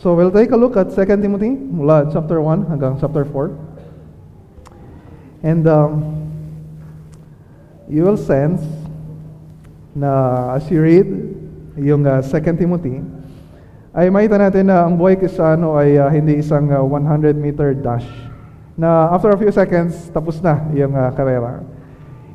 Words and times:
So 0.00 0.16
we'll 0.16 0.32
take 0.32 0.48
a 0.48 0.56
look 0.56 0.80
at 0.80 0.88
2 0.96 1.04
Timothy 1.20 1.52
mula 1.52 2.08
chapter 2.08 2.40
1 2.40 2.72
hanggang 2.72 2.96
chapter 2.96 3.20
4. 3.20 3.52
And 5.44 5.60
um, 5.68 5.92
you 7.84 8.08
will 8.08 8.16
sense 8.16 8.64
na 9.92 10.56
as 10.56 10.64
you 10.72 10.80
read 10.80 11.04
yung 11.76 12.08
uh, 12.08 12.24
2 12.24 12.32
Timothy, 12.56 13.04
ay 13.92 14.08
makita 14.08 14.40
natin 14.40 14.72
na 14.72 14.88
ang 14.88 14.96
buhay 14.96 15.20
Kristiyano 15.20 15.76
ay 15.76 16.00
uh, 16.00 16.08
hindi 16.08 16.40
isang 16.40 16.72
uh, 16.72 16.80
100 16.80 17.36
meter 17.36 17.76
dash. 17.76 18.08
Na 18.80 19.12
after 19.12 19.28
a 19.28 19.36
few 19.36 19.52
seconds, 19.52 20.08
tapos 20.16 20.40
na 20.40 20.64
yung 20.72 20.96
uh, 20.96 21.12
karera. 21.12 21.60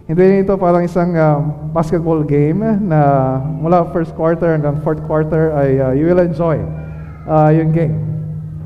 Hindi 0.06 0.46
ito 0.46 0.54
parang 0.54 0.86
isang 0.86 1.18
uh, 1.18 1.42
basketball 1.74 2.22
game 2.22 2.62
na 2.62 3.42
mula 3.42 3.90
first 3.90 4.14
quarter 4.14 4.54
hanggang 4.54 4.78
fourth 4.86 5.02
quarter 5.10 5.50
ay 5.58 5.82
uh, 5.82 5.90
you 5.98 6.06
will 6.06 6.22
enjoy 6.22 6.62
uh, 7.28 7.50
yung 7.52 7.74
game. 7.74 7.96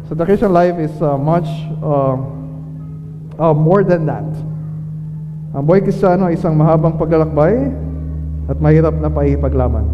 So 0.07 0.15
the 0.15 0.25
Christian 0.25 0.53
life 0.53 0.75
is 0.77 0.93
uh, 1.01 1.17
much 1.17 1.47
uh, 1.81 2.15
uh, 3.39 3.55
more 3.55 3.83
than 3.83 4.05
that. 4.09 4.27
Ang 5.55 5.63
buhay 5.65 5.81
Kristiyano 5.81 6.29
ay 6.29 6.37
isang 6.37 6.53
mahabang 6.53 6.99
paglalakbay 6.99 7.73
at 8.49 8.57
mahirap 8.61 8.93
na 8.97 9.09
paipaglaban. 9.09 9.85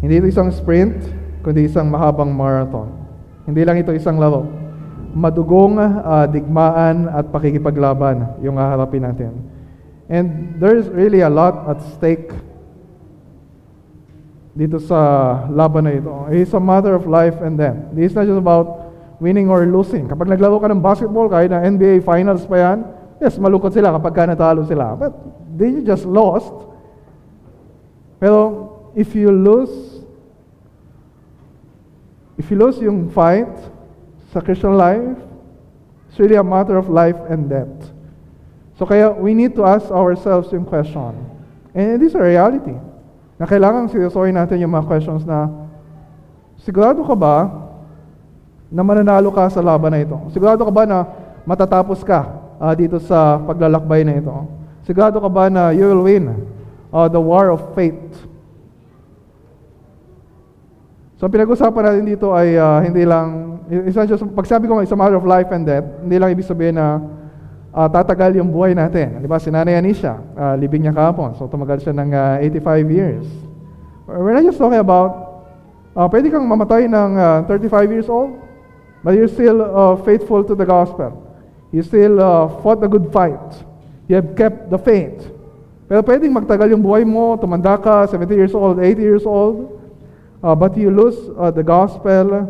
Hindi 0.00 0.20
ito 0.20 0.28
isang 0.28 0.48
sprint, 0.52 1.00
kundi 1.44 1.68
isang 1.68 1.88
mahabang 1.88 2.32
marathon. 2.32 2.88
Hindi 3.44 3.64
lang 3.64 3.76
ito 3.80 3.92
isang 3.92 4.16
laro. 4.16 4.48
Madugong 5.12 5.76
uh, 5.80 6.24
digmaan 6.28 7.08
at 7.08 7.28
pakikipaglaban 7.28 8.40
yung 8.40 8.56
haharapin 8.56 9.04
natin. 9.04 9.32
And 10.08 10.56
there's 10.56 10.88
really 10.88 11.20
a 11.20 11.30
lot 11.30 11.68
at 11.68 11.84
stake 11.96 12.32
dito 14.56 14.82
sa 14.82 14.98
laban 15.46 15.86
na 15.86 15.92
ito. 15.94 16.10
It's 16.34 16.54
a 16.54 16.62
matter 16.62 16.94
of 16.94 17.06
life 17.06 17.38
and 17.38 17.54
death. 17.54 17.78
Is 17.94 18.14
not 18.14 18.26
just 18.26 18.38
about 18.38 18.90
winning 19.22 19.46
or 19.46 19.62
losing. 19.66 20.10
Kapag 20.10 20.26
naglaro 20.26 20.58
ka 20.58 20.66
ng 20.66 20.82
basketball, 20.82 21.30
kahit 21.30 21.54
na 21.54 21.62
NBA 21.62 22.02
Finals 22.02 22.42
pa 22.48 22.58
yan, 22.58 22.78
yes, 23.22 23.38
malungkot 23.38 23.70
sila 23.70 23.94
kapag 23.94 24.12
ka 24.16 24.22
natalo 24.26 24.66
sila. 24.66 24.98
But 24.98 25.14
they 25.54 25.84
just 25.86 26.02
lost. 26.02 26.50
Pero 28.18 28.90
if 28.98 29.14
you 29.14 29.30
lose, 29.30 30.02
if 32.34 32.50
you 32.50 32.58
lose 32.58 32.82
yung 32.82 33.12
fight 33.14 33.52
sa 34.34 34.42
Christian 34.42 34.74
life, 34.74 35.14
it's 36.10 36.18
really 36.18 36.36
a 36.36 36.44
matter 36.44 36.74
of 36.74 36.90
life 36.90 37.16
and 37.30 37.46
death. 37.46 37.94
So 38.80 38.88
kaya 38.88 39.14
we 39.14 39.30
need 39.36 39.54
to 39.54 39.62
ask 39.62 39.92
ourselves 39.94 40.50
yung 40.50 40.66
question. 40.66 41.14
And 41.70 41.94
it 41.94 42.02
is 42.02 42.18
a 42.18 42.24
reality 42.24 42.89
na 43.40 43.48
kailangan 43.48 43.88
seryosohin 43.88 44.36
natin 44.36 44.60
yung 44.60 44.68
mga 44.68 44.84
questions 44.84 45.24
na 45.24 45.48
sigurado 46.60 47.00
ka 47.00 47.16
ba 47.16 47.48
na 48.68 48.84
mananalo 48.84 49.32
ka 49.32 49.48
sa 49.48 49.64
laban 49.64 49.96
na 49.96 50.04
ito? 50.04 50.12
Sigurado 50.28 50.60
ka 50.60 50.68
ba 50.68 50.84
na 50.84 51.08
matatapos 51.48 52.04
ka 52.04 52.36
uh, 52.60 52.76
dito 52.76 53.00
sa 53.00 53.40
paglalakbay 53.40 54.04
na 54.04 54.20
ito? 54.20 54.28
Sigurado 54.84 55.16
ka 55.16 55.30
ba 55.32 55.48
na 55.48 55.72
you 55.72 55.88
will 55.88 56.04
win 56.04 56.36
uh, 56.92 57.08
the 57.08 57.16
war 57.16 57.48
of 57.48 57.64
faith? 57.72 58.28
So 61.16 61.24
pinag-usapan 61.32 61.80
natin 61.80 62.04
dito 62.12 62.36
ay 62.36 62.60
uh, 62.60 62.84
hindi 62.84 63.08
lang, 63.08 63.56
isa 63.88 64.04
just, 64.04 64.20
pag 64.36 64.44
sabi 64.44 64.68
ko 64.68 64.84
it's 64.84 64.92
a 64.92 64.96
matter 65.00 65.16
of 65.16 65.24
life 65.24 65.48
and 65.48 65.64
death, 65.64 65.84
hindi 66.04 66.20
lang 66.20 66.28
ibig 66.36 66.44
sabihin 66.44 66.76
na 66.76 67.00
uh, 67.74 67.88
tatagal 67.90 68.34
yung 68.38 68.50
buhay 68.50 68.74
natin. 68.74 69.22
Di 69.22 69.28
ba? 69.30 69.38
Si 69.38 69.50
Nanay 69.50 69.78
Anisha, 69.78 70.18
uh, 70.34 70.54
libing 70.58 70.86
niya 70.86 70.94
kahapon. 70.94 71.34
So, 71.38 71.46
tumagal 71.46 71.82
siya 71.82 71.94
ng 71.94 72.10
uh, 72.10 72.42
85 72.42 72.90
years. 72.90 73.26
We're 74.10 74.34
not 74.34 74.42
just 74.42 74.58
talking 74.58 74.82
about, 74.82 75.46
uh, 75.94 76.10
pwede 76.10 76.34
kang 76.34 76.46
mamatay 76.46 76.90
ng 76.90 77.10
uh, 77.14 77.46
35 77.46 77.94
years 77.94 78.08
old, 78.10 78.34
but 79.06 79.14
you're 79.14 79.30
still 79.30 79.62
uh, 79.62 79.94
faithful 80.02 80.42
to 80.42 80.58
the 80.58 80.66
gospel. 80.66 81.14
You 81.70 81.86
still 81.86 82.18
uh, 82.18 82.50
fought 82.60 82.82
the 82.82 82.90
good 82.90 83.14
fight. 83.14 83.38
You 84.10 84.18
have 84.18 84.34
kept 84.34 84.74
the 84.74 84.78
faith. 84.78 85.30
Pero 85.86 86.02
pwedeng 86.02 86.34
magtagal 86.34 86.74
yung 86.74 86.82
buhay 86.82 87.06
mo, 87.06 87.38
tumanda 87.38 87.78
ka, 87.78 88.06
70 88.10 88.34
years 88.34 88.54
old, 88.54 88.82
80 88.82 89.02
years 89.02 89.26
old, 89.26 89.78
uh, 90.42 90.54
but 90.54 90.74
you 90.74 90.90
lose 90.90 91.18
uh, 91.38 91.50
the 91.50 91.62
gospel 91.62 92.46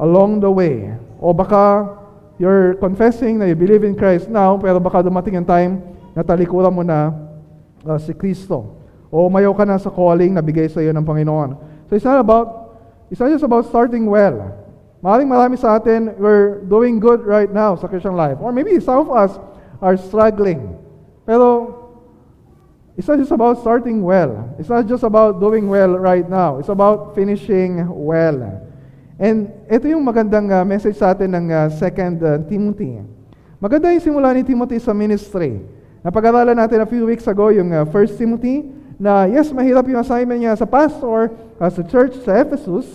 along 0.00 0.40
the 0.40 0.48
way. 0.48 0.92
O 1.20 1.32
baka 1.32 1.88
You're 2.34 2.74
confessing 2.82 3.38
na 3.38 3.46
you 3.46 3.54
believe 3.54 3.86
in 3.86 3.94
Christ 3.94 4.26
now, 4.26 4.58
pero 4.58 4.82
baka 4.82 5.06
dumating 5.06 5.38
ang 5.38 5.46
time 5.46 5.72
na 6.18 6.26
talikuran 6.26 6.74
mo 6.74 6.82
na 6.82 7.14
uh, 7.86 7.98
si 7.98 8.10
Kristo. 8.10 8.74
O 9.14 9.30
umayaw 9.30 9.54
ka 9.54 9.62
na 9.62 9.78
sa 9.78 9.86
calling 9.86 10.34
na 10.34 10.42
bigay 10.42 10.66
sa 10.66 10.82
iyo 10.82 10.90
ng 10.90 11.06
Panginoon. 11.06 11.54
So 11.86 11.94
it's 11.94 12.02
not 12.02 12.18
about, 12.18 12.74
it's 13.06 13.22
not 13.22 13.30
just 13.30 13.46
about 13.46 13.70
starting 13.70 14.10
well. 14.10 14.50
Maraming 14.98 15.30
marami 15.30 15.54
sa 15.54 15.78
atin, 15.78 16.16
we're 16.18 16.66
doing 16.66 16.98
good 16.98 17.22
right 17.22 17.52
now 17.52 17.78
sa 17.78 17.86
Christian 17.86 18.18
life. 18.18 18.42
Or 18.42 18.50
maybe 18.50 18.80
some 18.82 19.06
of 19.06 19.14
us 19.14 19.38
are 19.78 19.94
struggling. 19.94 20.74
Pero 21.22 21.70
it's 22.98 23.06
not 23.06 23.22
just 23.22 23.30
about 23.30 23.62
starting 23.62 24.02
well. 24.02 24.50
It's 24.58 24.72
not 24.72 24.90
just 24.90 25.06
about 25.06 25.38
doing 25.38 25.70
well 25.70 25.94
right 25.94 26.26
now. 26.26 26.58
It's 26.58 26.72
about 26.72 27.14
finishing 27.14 27.86
well. 27.86 28.64
And 29.14 29.46
ito 29.70 29.86
yung 29.86 30.02
magandang 30.02 30.50
uh, 30.50 30.66
message 30.66 30.98
sa 30.98 31.14
atin 31.14 31.30
ng 31.30 31.46
uh, 31.46 31.70
2 31.70 31.78
uh, 32.18 32.42
Timothy. 32.50 32.98
Maganda 33.62 33.94
yung 33.94 34.02
simula 34.02 34.34
ni 34.34 34.42
Timothy 34.42 34.82
sa 34.82 34.90
ministry. 34.90 35.62
Napag-aralan 36.02 36.58
natin 36.58 36.82
a 36.82 36.88
few 36.88 37.06
weeks 37.06 37.24
ago 37.30 37.54
yung 37.54 37.70
uh, 37.70 37.86
1 37.86 38.18
Timothy 38.18 38.66
na 38.98 39.30
yes, 39.30 39.54
mahirap 39.54 39.86
yung 39.86 40.02
assignment 40.02 40.42
niya 40.42 40.58
sa 40.58 40.66
pastor, 40.66 41.30
uh, 41.62 41.70
sa 41.70 41.82
church, 41.86 42.18
sa 42.26 42.42
Ephesus. 42.42 42.90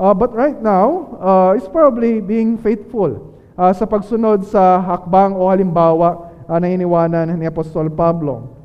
Uh, 0.00 0.16
but 0.16 0.32
right 0.32 0.56
now, 0.64 1.20
uh, 1.20 1.52
it's 1.52 1.68
probably 1.68 2.24
being 2.24 2.56
faithful 2.56 3.36
uh, 3.60 3.76
sa 3.76 3.84
pagsunod 3.84 4.48
sa 4.48 4.80
hakbang 4.80 5.36
o 5.36 5.52
halimbawa 5.52 6.32
uh, 6.48 6.56
na 6.56 6.72
iniwanan 6.72 7.28
ni 7.36 7.44
Apostol 7.44 7.92
Pablo. 7.92 8.56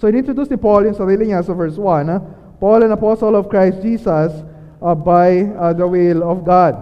So, 0.00 0.08
inintroduce 0.08 0.48
ni 0.48 0.56
Paul 0.56 0.88
yung 0.88 0.96
sarili 0.96 1.28
niya 1.28 1.44
sa 1.44 1.52
verse 1.52 1.76
1. 1.76 2.08
Uh, 2.08 2.24
Paul, 2.56 2.88
an 2.88 2.96
apostle 2.96 3.36
of 3.36 3.52
Christ 3.52 3.84
Jesus, 3.84 4.32
uh, 4.82 4.98
by 4.98 5.46
uh, 5.54 5.70
the 5.70 5.86
will 5.86 6.26
of 6.26 6.42
God. 6.42 6.74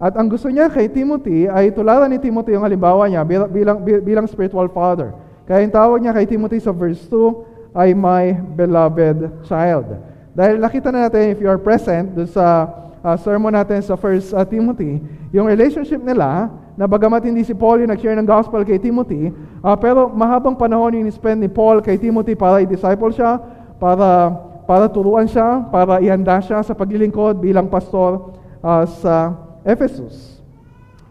At 0.00 0.16
ang 0.16 0.32
gusto 0.32 0.50
niya 0.50 0.72
kay 0.72 0.90
Timothy 0.90 1.46
ay 1.46 1.70
tularan 1.70 2.10
ni 2.10 2.18
Timothy 2.18 2.56
yung 2.56 2.64
halimbawa 2.64 3.06
niya 3.06 3.22
bilang, 3.22 3.78
bilang, 3.84 4.26
spiritual 4.26 4.66
father. 4.72 5.14
Kaya 5.44 5.62
yung 5.62 5.74
tawag 5.76 6.00
niya 6.00 6.16
kay 6.16 6.26
Timothy 6.26 6.58
sa 6.58 6.72
verse 6.72 7.04
2 7.06 7.76
ay 7.76 7.92
my 7.92 8.32
beloved 8.56 9.44
child. 9.46 9.86
Dahil 10.34 10.58
nakita 10.58 10.90
na 10.90 11.06
natin 11.06 11.30
if 11.30 11.38
you 11.38 11.46
are 11.46 11.60
present 11.60 12.10
doon 12.16 12.26
sa 12.26 12.66
uh, 13.04 13.16
sermon 13.20 13.54
natin 13.54 13.78
sa 13.84 13.94
1 13.94 14.34
uh, 14.34 14.42
Timothy, 14.48 14.98
yung 15.30 15.46
relationship 15.46 16.02
nila, 16.02 16.50
na 16.74 16.90
bagamat 16.90 17.22
hindi 17.22 17.46
si 17.46 17.54
Paul 17.54 17.86
yung 17.86 17.92
nag-share 17.94 18.18
ng 18.18 18.26
gospel 18.26 18.66
kay 18.66 18.82
Timothy, 18.82 19.30
uh, 19.62 19.78
pero 19.78 20.10
mahabang 20.10 20.58
panahon 20.58 20.98
yung 20.98 21.06
spend 21.14 21.38
ni 21.38 21.46
Paul 21.46 21.78
kay 21.78 21.94
Timothy 21.94 22.34
para 22.34 22.66
i-disciple 22.66 23.14
siya, 23.14 23.38
para 23.78 24.34
para 24.64 24.88
turuan 24.88 25.28
siya, 25.28 25.64
para 25.68 26.00
ihanda 26.00 26.40
siya 26.40 26.64
sa 26.64 26.72
paglilingkod 26.72 27.40
bilang 27.40 27.68
pastor 27.68 28.36
uh, 28.64 28.84
sa 29.00 29.36
Ephesus. 29.64 30.40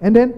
And 0.01 0.13
then, 0.13 0.29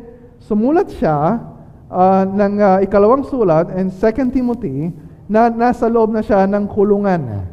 sumulat 0.44 0.92
siya 0.94 1.42
uh, 1.90 2.24
ng 2.28 2.54
uh, 2.60 2.78
ikalawang 2.86 3.26
sulat 3.26 3.72
and 3.74 3.90
2 3.90 4.36
Timothy 4.36 4.92
na 5.26 5.50
nasa 5.50 5.90
loob 5.90 6.14
na 6.14 6.22
siya 6.22 6.46
ng 6.46 6.68
kulungan. 6.70 7.50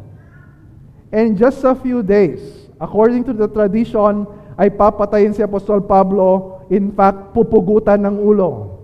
And 1.13 1.37
just 1.37 1.63
a 1.65 1.77
few 1.77 2.03
days, 2.03 2.41
according 2.81 3.25
to 3.29 3.33
the 3.33 3.49
tradition, 3.49 4.27
ay 4.57 4.69
papatayin 4.73 5.33
si 5.33 5.41
Apostol 5.41 5.85
Pablo, 5.85 6.61
in 6.69 6.93
fact, 6.93 7.33
pupugutan 7.33 8.05
ng 8.05 8.17
ulo. 8.21 8.82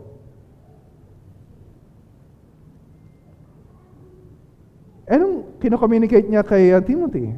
Anong 5.09 5.57
kino-communicate 5.57 6.29
niya 6.29 6.45
kay 6.45 6.69
uh, 6.77 6.85
Timothy? 6.85 7.33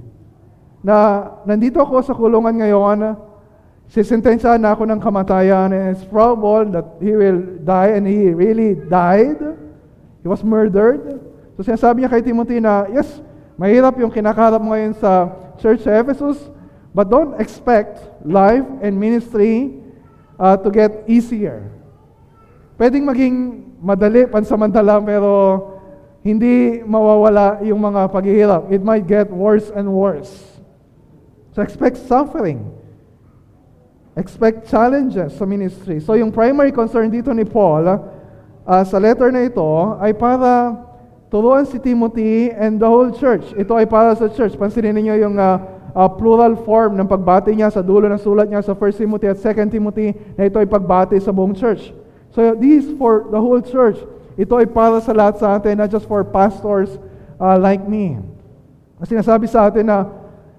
Na 0.83 1.23
nandito 1.47 1.79
ako 1.79 2.03
sa 2.03 2.11
kulungan 2.11 2.59
ngayon, 2.59 3.15
sisentensyahan 3.87 4.59
na 4.59 4.75
ako 4.75 4.91
ng 4.91 4.99
kamatayan 4.99 5.71
and 5.71 5.95
it's 5.95 6.03
probable 6.03 6.67
that 6.67 6.87
he 6.99 7.15
will 7.15 7.39
die 7.63 7.95
and 7.95 8.11
he 8.11 8.35
really 8.35 8.75
died. 8.75 9.39
He 10.23 10.27
was 10.27 10.43
murdered. 10.43 11.23
So 11.55 11.63
sinasabi 11.63 12.03
niya 12.03 12.11
kay 12.11 12.27
Timothy 12.27 12.59
na, 12.59 12.91
yes, 12.91 13.23
mahirap 13.55 13.95
yung 14.03 14.11
kinakarap 14.11 14.59
mo 14.59 14.75
ngayon 14.75 14.99
sa 14.99 15.31
church 15.63 15.87
sa 15.87 15.95
Ephesus, 15.95 16.43
but 16.91 17.07
don't 17.07 17.39
expect 17.39 18.03
life 18.27 18.67
and 18.83 18.99
ministry 18.99 19.79
uh, 20.43 20.59
to 20.59 20.75
get 20.75 21.07
easier. 21.07 21.71
Pwedeng 22.81 23.07
maging 23.07 23.35
madali, 23.79 24.27
pansamantala, 24.27 24.99
pero 25.05 25.31
hindi 26.21 26.85
mawawala 26.85 27.65
yung 27.65 27.81
mga 27.81 28.13
paghihirap. 28.13 28.63
It 28.69 28.85
might 28.85 29.09
get 29.09 29.33
worse 29.33 29.73
and 29.73 29.89
worse. 29.89 30.29
So 31.57 31.65
expect 31.65 31.97
suffering. 32.05 32.69
Expect 34.21 34.69
challenges 34.69 35.33
sa 35.41 35.49
ministry. 35.49 35.97
So 36.05 36.13
yung 36.13 36.29
primary 36.29 36.77
concern 36.77 37.09
dito 37.09 37.33
ni 37.33 37.49
Paul 37.49 37.89
uh, 37.89 38.83
sa 38.85 38.97
letter 39.01 39.33
na 39.33 39.49
ito 39.49 39.65
ay 39.97 40.13
para 40.13 40.77
turuan 41.33 41.65
si 41.65 41.81
Timothy 41.81 42.53
and 42.53 42.77
the 42.77 42.85
whole 42.85 43.09
church. 43.17 43.57
Ito 43.57 43.81
ay 43.81 43.89
para 43.89 44.13
sa 44.13 44.29
church. 44.29 44.61
Pansinin 44.61 44.93
niyo 45.01 45.17
yung 45.25 45.41
uh, 45.41 45.57
uh, 45.97 46.11
plural 46.11 46.53
form 46.69 47.01
ng 47.01 47.09
pagbati 47.09 47.57
niya 47.57 47.73
sa 47.73 47.81
dulo 47.81 48.13
ng 48.13 48.21
sulat 48.21 48.45
niya 48.51 48.61
sa 48.61 48.77
1 48.77 49.01
Timothy 49.01 49.27
at 49.31 49.39
2 49.41 49.73
Timothy 49.73 50.13
na 50.37 50.47
ito 50.47 50.61
ay 50.61 50.69
pagbati 50.69 51.17
sa 51.17 51.33
buong 51.33 51.57
church. 51.57 51.97
So 52.31 52.55
this 52.55 52.85
is 52.85 52.93
for 53.01 53.27
the 53.33 53.41
whole 53.41 53.63
church. 53.65 53.99
Ito 54.39 54.61
ay 54.61 54.69
para 54.71 54.99
sa 55.03 55.15
lahat 55.15 55.43
sa 55.43 55.59
atin, 55.59 55.79
not 55.81 55.91
just 55.91 56.07
for 56.07 56.23
pastors 56.23 56.95
uh, 57.41 57.57
like 57.59 57.83
me. 57.87 58.21
Sinasabi 59.03 59.49
sa 59.49 59.73
atin 59.73 59.89
na 59.89 60.05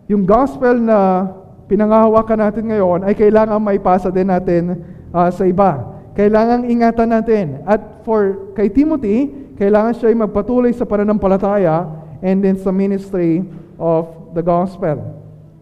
yung 0.10 0.26
gospel 0.26 0.76
na 0.76 1.30
pinangahawakan 1.70 2.40
natin 2.50 2.64
ngayon 2.68 3.00
ay 3.08 3.14
kailangan 3.16 3.62
maipasa 3.62 4.12
din 4.12 4.28
natin 4.28 4.82
uh, 5.14 5.30
sa 5.32 5.46
iba. 5.48 6.02
Kailangan 6.18 6.68
ingatan 6.68 7.10
natin. 7.16 7.46
At 7.64 8.04
for 8.04 8.52
kay 8.58 8.68
Timothy, 8.68 9.32
kailangan 9.56 9.96
siya 9.96 10.12
ay 10.12 10.18
magpatuloy 10.20 10.74
sa 10.76 10.84
pananampalataya 10.84 11.88
and 12.20 12.44
then 12.44 12.60
sa 12.60 12.74
ministry 12.74 13.46
of 13.80 14.10
the 14.36 14.44
gospel. 14.44 15.00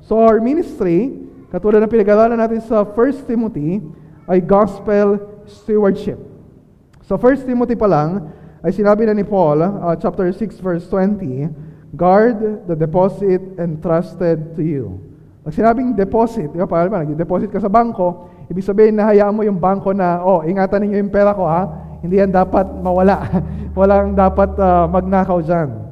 So 0.01 0.17
our 0.17 0.41
ministry, 0.41 1.13
katulad 1.53 1.85
ng 1.85 1.91
pinag-aralan 1.91 2.39
natin 2.39 2.63
sa 2.65 2.81
1 2.81 3.29
Timothy, 3.29 3.83
ay 4.25 4.41
gospel 4.41 5.19
stewardship. 5.45 6.28
So 7.09 7.17
1 7.17 7.49
Timothy 7.49 7.73
pa 7.73 7.89
lang, 7.89 8.29
ay 8.61 8.69
sinabi 8.69 9.09
na 9.09 9.17
ni 9.17 9.25
Paul, 9.25 9.65
uh, 9.65 9.97
chapter 9.97 10.29
6 10.29 10.61
verse 10.61 10.85
20, 10.93 11.49
Guard 11.97 12.69
the 12.69 12.77
deposit 12.77 13.41
entrusted 13.57 14.53
to 14.53 14.61
you. 14.61 15.01
Pag 15.41 15.57
sinabing 15.57 15.97
deposit, 15.97 16.53
di 16.53 16.61
ba, 16.61 16.69
ba, 16.69 17.01
nag-deposit 17.01 17.49
ka 17.49 17.57
sa 17.57 17.65
bangko, 17.65 18.29
ibig 18.45 18.61
sabihin 18.61 18.93
na 18.93 19.09
hayaan 19.09 19.33
mo 19.33 19.41
yung 19.41 19.57
bangko 19.57 19.89
na, 19.89 20.21
oh, 20.21 20.45
ingatan 20.45 20.85
ninyo 20.85 21.01
yung 21.01 21.09
pera 21.09 21.33
ko 21.33 21.49
ha, 21.49 21.65
hindi 22.05 22.21
yan 22.21 22.29
dapat 22.29 22.69
mawala. 22.77 23.25
Walang 23.79 24.13
dapat 24.13 24.53
uh, 24.61 24.85
magnakaw 24.85 25.41
dyan. 25.41 25.89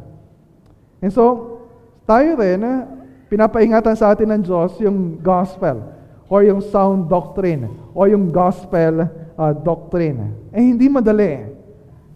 And 1.01 1.09
so, 1.09 1.57
tayo 2.05 2.37
rin, 2.37 2.61
uh, 2.61 2.85
pinapaingatan 3.25 3.97
sa 3.97 4.13
atin 4.13 4.37
ng 4.37 4.45
Diyos 4.45 4.77
yung 4.77 5.17
gospel 5.17 5.81
or 6.29 6.45
yung 6.45 6.61
sound 6.61 7.09
doctrine 7.09 7.73
o 7.97 8.05
yung 8.05 8.29
gospel 8.29 9.25
uh, 9.37 9.53
doctrine. 9.53 10.33
Eh, 10.51 10.59
hindi 10.59 10.89
madali. 10.89 11.53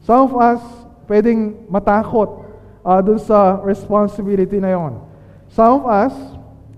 Some 0.04 0.28
of 0.28 0.34
us, 0.42 0.62
pwedeng 1.06 1.70
matakot 1.70 2.44
uh, 2.82 3.00
dun 3.00 3.22
sa 3.22 3.62
responsibility 3.62 4.58
na 4.58 4.74
yon. 4.74 4.98
Some 5.54 5.82
of 5.82 5.84
us, 5.88 6.14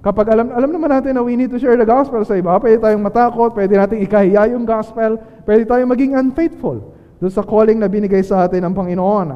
Kapag 0.03 0.35
alam, 0.35 0.51
alam 0.51 0.67
naman 0.67 0.91
natin 0.91 1.15
na 1.15 1.23
we 1.23 1.39
need 1.39 1.47
to 1.47 1.55
share 1.55 1.79
the 1.79 1.87
gospel 1.87 2.19
sa 2.27 2.35
iba, 2.35 2.51
pwede 2.59 2.75
tayong 2.75 2.99
matakot, 2.99 3.55
pwede 3.55 3.79
natin 3.79 4.03
ikahiya 4.03 4.51
yung 4.51 4.67
gospel, 4.67 5.15
pwede 5.47 5.63
tayong 5.63 5.87
maging 5.87 6.11
unfaithful 6.19 6.91
doon 7.23 7.31
sa 7.31 7.39
calling 7.39 7.79
na 7.79 7.87
binigay 7.87 8.19
sa 8.19 8.43
atin 8.43 8.67
ng 8.67 8.75
Panginoon. 8.75 9.27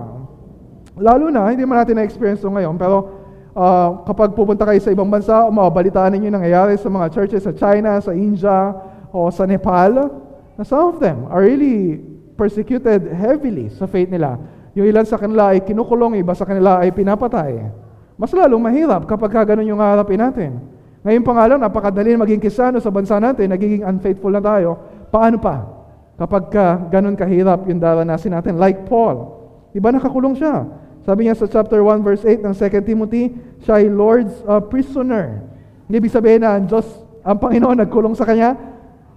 Lalo 1.00 1.32
na, 1.32 1.56
hindi 1.56 1.64
man 1.64 1.80
natin 1.80 1.96
na-experience 1.96 2.44
ito 2.44 2.52
ngayon, 2.52 2.76
pero 2.76 2.98
uh, 3.56 4.04
kapag 4.04 4.36
pupunta 4.36 4.68
kayo 4.68 4.84
sa 4.84 4.92
ibang 4.92 5.08
bansa, 5.08 5.48
mababalitaan 5.48 6.12
ninyo 6.20 6.36
nangyayari 6.36 6.76
sa 6.76 6.92
mga 6.92 7.16
churches 7.16 7.48
sa 7.48 7.56
China, 7.56 8.04
sa 8.04 8.12
India, 8.12 8.76
o 9.16 9.32
sa 9.32 9.48
Nepal, 9.48 10.12
na 10.58 10.66
some 10.66 10.90
of 10.92 10.98
them 10.98 11.30
are 11.30 11.46
really 11.46 12.02
persecuted 12.34 13.14
heavily 13.14 13.70
sa 13.78 13.86
faith 13.86 14.10
nila. 14.10 14.42
Yung 14.74 14.90
ilan 14.90 15.06
sa 15.06 15.18
kanila 15.18 15.54
ay 15.54 15.62
kinukulong, 15.62 16.18
iba 16.22 16.34
sa 16.34 16.46
kanila 16.46 16.82
ay 16.82 16.94
pinapatay. 16.94 17.66
Mas 18.18 18.34
lalong 18.34 18.62
mahirap 18.62 19.06
kapag 19.06 19.30
ka 19.30 19.42
ganun 19.54 19.70
yung 19.70 19.82
harapin 19.82 20.18
natin. 20.18 20.58
Ngayon 21.06 21.24
pa 21.24 21.34
nga 21.38 21.46
lang, 21.50 21.60
napakadali 21.62 22.18
maging 22.18 22.42
kisano 22.42 22.82
sa 22.82 22.90
bansa 22.90 23.22
natin, 23.22 23.54
nagiging 23.54 23.86
unfaithful 23.86 24.34
na 24.34 24.42
tayo. 24.42 24.82
Paano 25.14 25.38
pa? 25.38 25.66
Kapag 26.18 26.44
ka 26.50 26.66
ganun 26.90 27.14
kahirap 27.14 27.70
yung 27.70 27.78
daranasin 27.78 28.34
natin, 28.34 28.58
like 28.58 28.90
Paul. 28.90 29.38
Diba 29.70 29.94
nakakulong 29.94 30.34
siya? 30.34 30.66
Sabi 31.06 31.30
niya 31.30 31.38
sa 31.38 31.46
chapter 31.46 31.80
1 31.80 32.02
verse 32.02 32.26
8 32.26 32.42
ng 32.42 32.54
2 32.58 32.90
Timothy, 32.90 33.24
siya 33.62 33.80
ay 33.80 33.88
Lord's 33.88 34.34
uh, 34.50 34.60
prisoner. 34.60 35.46
Ibig 35.88 36.12
sabihin 36.12 36.44
na 36.44 36.60
Diyos, 36.60 36.84
ang 37.24 37.40
Panginoon 37.40 37.80
nagkulong 37.86 38.18
sa 38.18 38.28
kanya. 38.28 38.58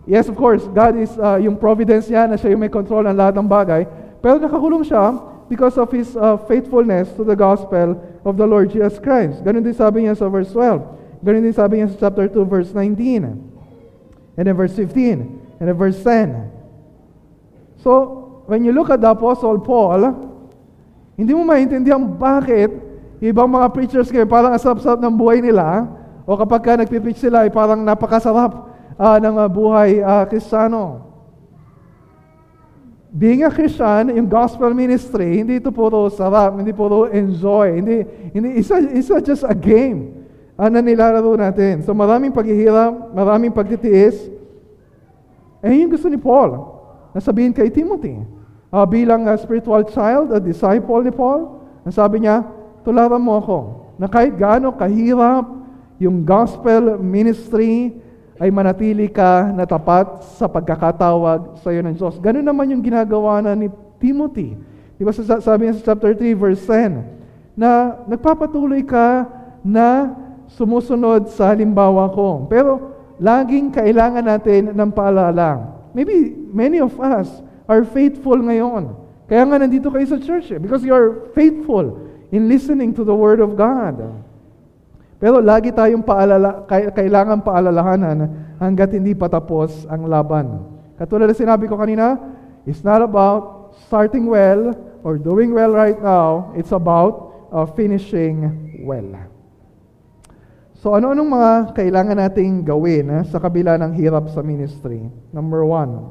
Yes, 0.08 0.29
of 0.29 0.37
course, 0.37 0.64
God 0.73 0.97
is 0.97 1.12
uh, 1.20 1.37
yung 1.37 1.61
providence 1.61 2.08
niya 2.08 2.25
na 2.25 2.37
siya 2.41 2.56
yung 2.56 2.62
may 2.64 2.73
control 2.73 3.05
ng 3.05 3.17
lahat 3.17 3.37
ng 3.37 3.49
bagay. 3.49 3.85
Pero 4.25 4.41
nakakulong 4.41 4.85
siya 4.85 5.20
because 5.50 5.76
of 5.76 5.91
his 5.93 6.17
uh, 6.17 6.38
faithfulness 6.49 7.12
to 7.19 7.26
the 7.26 7.37
gospel 7.37 7.99
of 8.25 8.38
the 8.38 8.47
Lord 8.47 8.70
Jesus 8.73 8.97
Christ. 9.02 9.44
Ganun 9.44 9.67
din 9.67 9.76
sabi 9.76 10.06
niya 10.06 10.17
sa 10.17 10.31
verse 10.31 10.49
12. 10.55 11.25
Ganun 11.26 11.43
din 11.44 11.52
sabi 11.52 11.82
niya 11.82 11.93
sa 11.93 12.08
chapter 12.08 12.31
2, 12.31 12.38
verse 12.49 12.70
19. 12.73 14.38
And 14.38 14.44
then 14.47 14.56
verse 14.56 14.73
15. 14.73 15.58
And 15.61 15.64
then 15.69 15.76
verse 15.76 16.00
10. 16.00 16.49
So, 17.85 17.91
when 18.46 18.64
you 18.64 18.73
look 18.73 18.88
at 18.88 19.05
the 19.05 19.11
Apostle 19.11 19.61
Paul, 19.61 20.31
hindi 21.19 21.37
mo 21.37 21.44
maintindihan 21.44 22.00
bakit 22.00 22.73
ibang 23.20 23.50
mga 23.53 23.69
preachers 23.76 24.08
kayo 24.08 24.25
parang 24.25 24.56
asap-sap 24.56 24.96
ng 24.96 25.12
buhay 25.12 25.44
nila 25.44 25.85
o 26.25 26.32
kapag 26.41 26.61
ka 26.64 26.73
nagpipreach 26.81 27.20
sila 27.20 27.44
ay 27.44 27.53
parang 27.53 27.85
napakasarap 27.85 28.69
uh, 29.00 29.17
ng 29.17 29.35
uh, 29.41 29.49
buhay 29.49 30.05
uh, 30.05 30.29
kristyano 30.29 31.11
being 33.11 33.43
a 33.43 33.50
Christian, 33.50 34.14
yung 34.14 34.31
gospel 34.31 34.70
ministry, 34.70 35.43
hindi 35.43 35.58
ito 35.58 35.75
puro 35.75 36.06
sarap, 36.14 36.55
hindi 36.55 36.70
puro 36.70 37.11
enjoy, 37.11 37.82
hindi, 37.82 38.06
hindi 38.31 38.62
isa, 38.62 38.79
isa 38.94 39.19
just 39.19 39.43
a 39.43 39.55
game 39.55 40.14
uh, 40.55 40.70
na 40.70 40.79
nilalaro 40.79 41.35
natin. 41.35 41.82
So 41.82 41.91
maraming 41.91 42.31
paghihirap, 42.31 43.11
maraming 43.11 43.50
pagtitiis. 43.50 44.31
Eh 45.61 45.82
yung 45.82 45.91
gusto 45.91 46.06
ni 46.06 46.17
Paul, 46.17 46.70
nasabihin 47.11 47.50
kay 47.50 47.67
Timothy, 47.75 48.14
uh, 48.70 48.87
bilang 48.87 49.26
a 49.26 49.35
spiritual 49.35 49.82
child, 49.91 50.31
a 50.31 50.38
disciple 50.38 51.03
ni 51.03 51.11
Paul, 51.11 51.67
ang 51.82 51.94
sabi 51.94 52.23
niya, 52.23 52.46
tularan 52.87 53.19
mo 53.20 53.43
ako, 53.43 53.58
na 53.99 54.06
kahit 54.06 54.38
gaano 54.38 54.70
kahirap 54.70 55.50
yung 55.99 56.23
gospel 56.23 56.96
ministry, 57.03 57.91
ay 58.41 58.49
manatili 58.49 59.13
ka 59.13 59.53
na 59.53 59.69
tapat 59.69 60.25
sa 60.41 60.49
pagkakatawag 60.49 61.61
sa 61.61 61.69
iyo 61.69 61.85
ng 61.85 61.93
Diyos. 61.93 62.17
Ganun 62.17 62.41
naman 62.41 62.73
yung 62.73 62.81
ginagawa 62.81 63.45
na 63.45 63.53
ni 63.53 63.69
Timothy. 64.01 64.57
Di 64.97 65.05
ba 65.05 65.13
sabi 65.13 65.69
niya 65.69 65.77
sa 65.77 65.93
chapter 65.93 66.17
3 66.17 66.33
verse 66.33 66.65
10 66.65 67.05
na 67.53 68.01
nagpapatuloy 68.09 68.81
ka 68.81 69.29
na 69.61 70.17
sumusunod 70.57 71.29
sa 71.37 71.53
halimbawa 71.53 72.09
ko. 72.17 72.49
Pero 72.49 72.97
laging 73.21 73.77
kailangan 73.77 74.25
natin 74.25 74.73
ng 74.73 74.91
paalala. 74.97 75.77
Maybe 75.93 76.33
many 76.33 76.81
of 76.81 76.97
us 76.97 77.29
are 77.69 77.85
faithful 77.85 78.41
ngayon. 78.41 78.97
Kaya 79.29 79.45
nga 79.45 79.61
nandito 79.61 79.93
kayo 79.93 80.09
sa 80.09 80.17
church 80.17 80.49
eh, 80.49 80.56
because 80.56 80.81
you 80.81 80.97
are 80.97 81.29
faithful 81.37 82.09
in 82.32 82.49
listening 82.49 82.97
to 82.97 83.05
the 83.05 83.13
Word 83.15 83.44
of 83.44 83.53
God. 83.53 84.01
Pero 85.20 85.36
lagi 85.44 85.69
tayong 85.69 86.00
paalala, 86.00 86.65
kailangan 86.96 87.44
paalalahanan 87.44 88.19
hanggat 88.56 88.96
hindi 88.96 89.12
patapos 89.12 89.84
ang 89.84 90.08
laban. 90.08 90.65
Katulad 90.96 91.29
na 91.29 91.36
sinabi 91.36 91.69
ko 91.69 91.77
kanina, 91.77 92.17
it's 92.65 92.81
not 92.81 93.05
about 93.05 93.77
starting 93.84 94.24
well 94.24 94.72
or 95.05 95.20
doing 95.20 95.53
well 95.53 95.77
right 95.77 96.00
now. 96.00 96.56
It's 96.56 96.72
about 96.72 97.36
uh, 97.53 97.69
finishing 97.69 98.48
well. 98.81 99.29
So 100.81 100.96
ano-anong 100.96 101.29
mga 101.29 101.53
kailangan 101.77 102.17
nating 102.17 102.65
gawin 102.65 103.12
eh, 103.12 103.22
sa 103.29 103.36
kabila 103.36 103.77
ng 103.77 103.93
hirap 104.00 104.32
sa 104.32 104.41
ministry? 104.41 105.05
Number 105.36 105.60
one, 105.69 106.08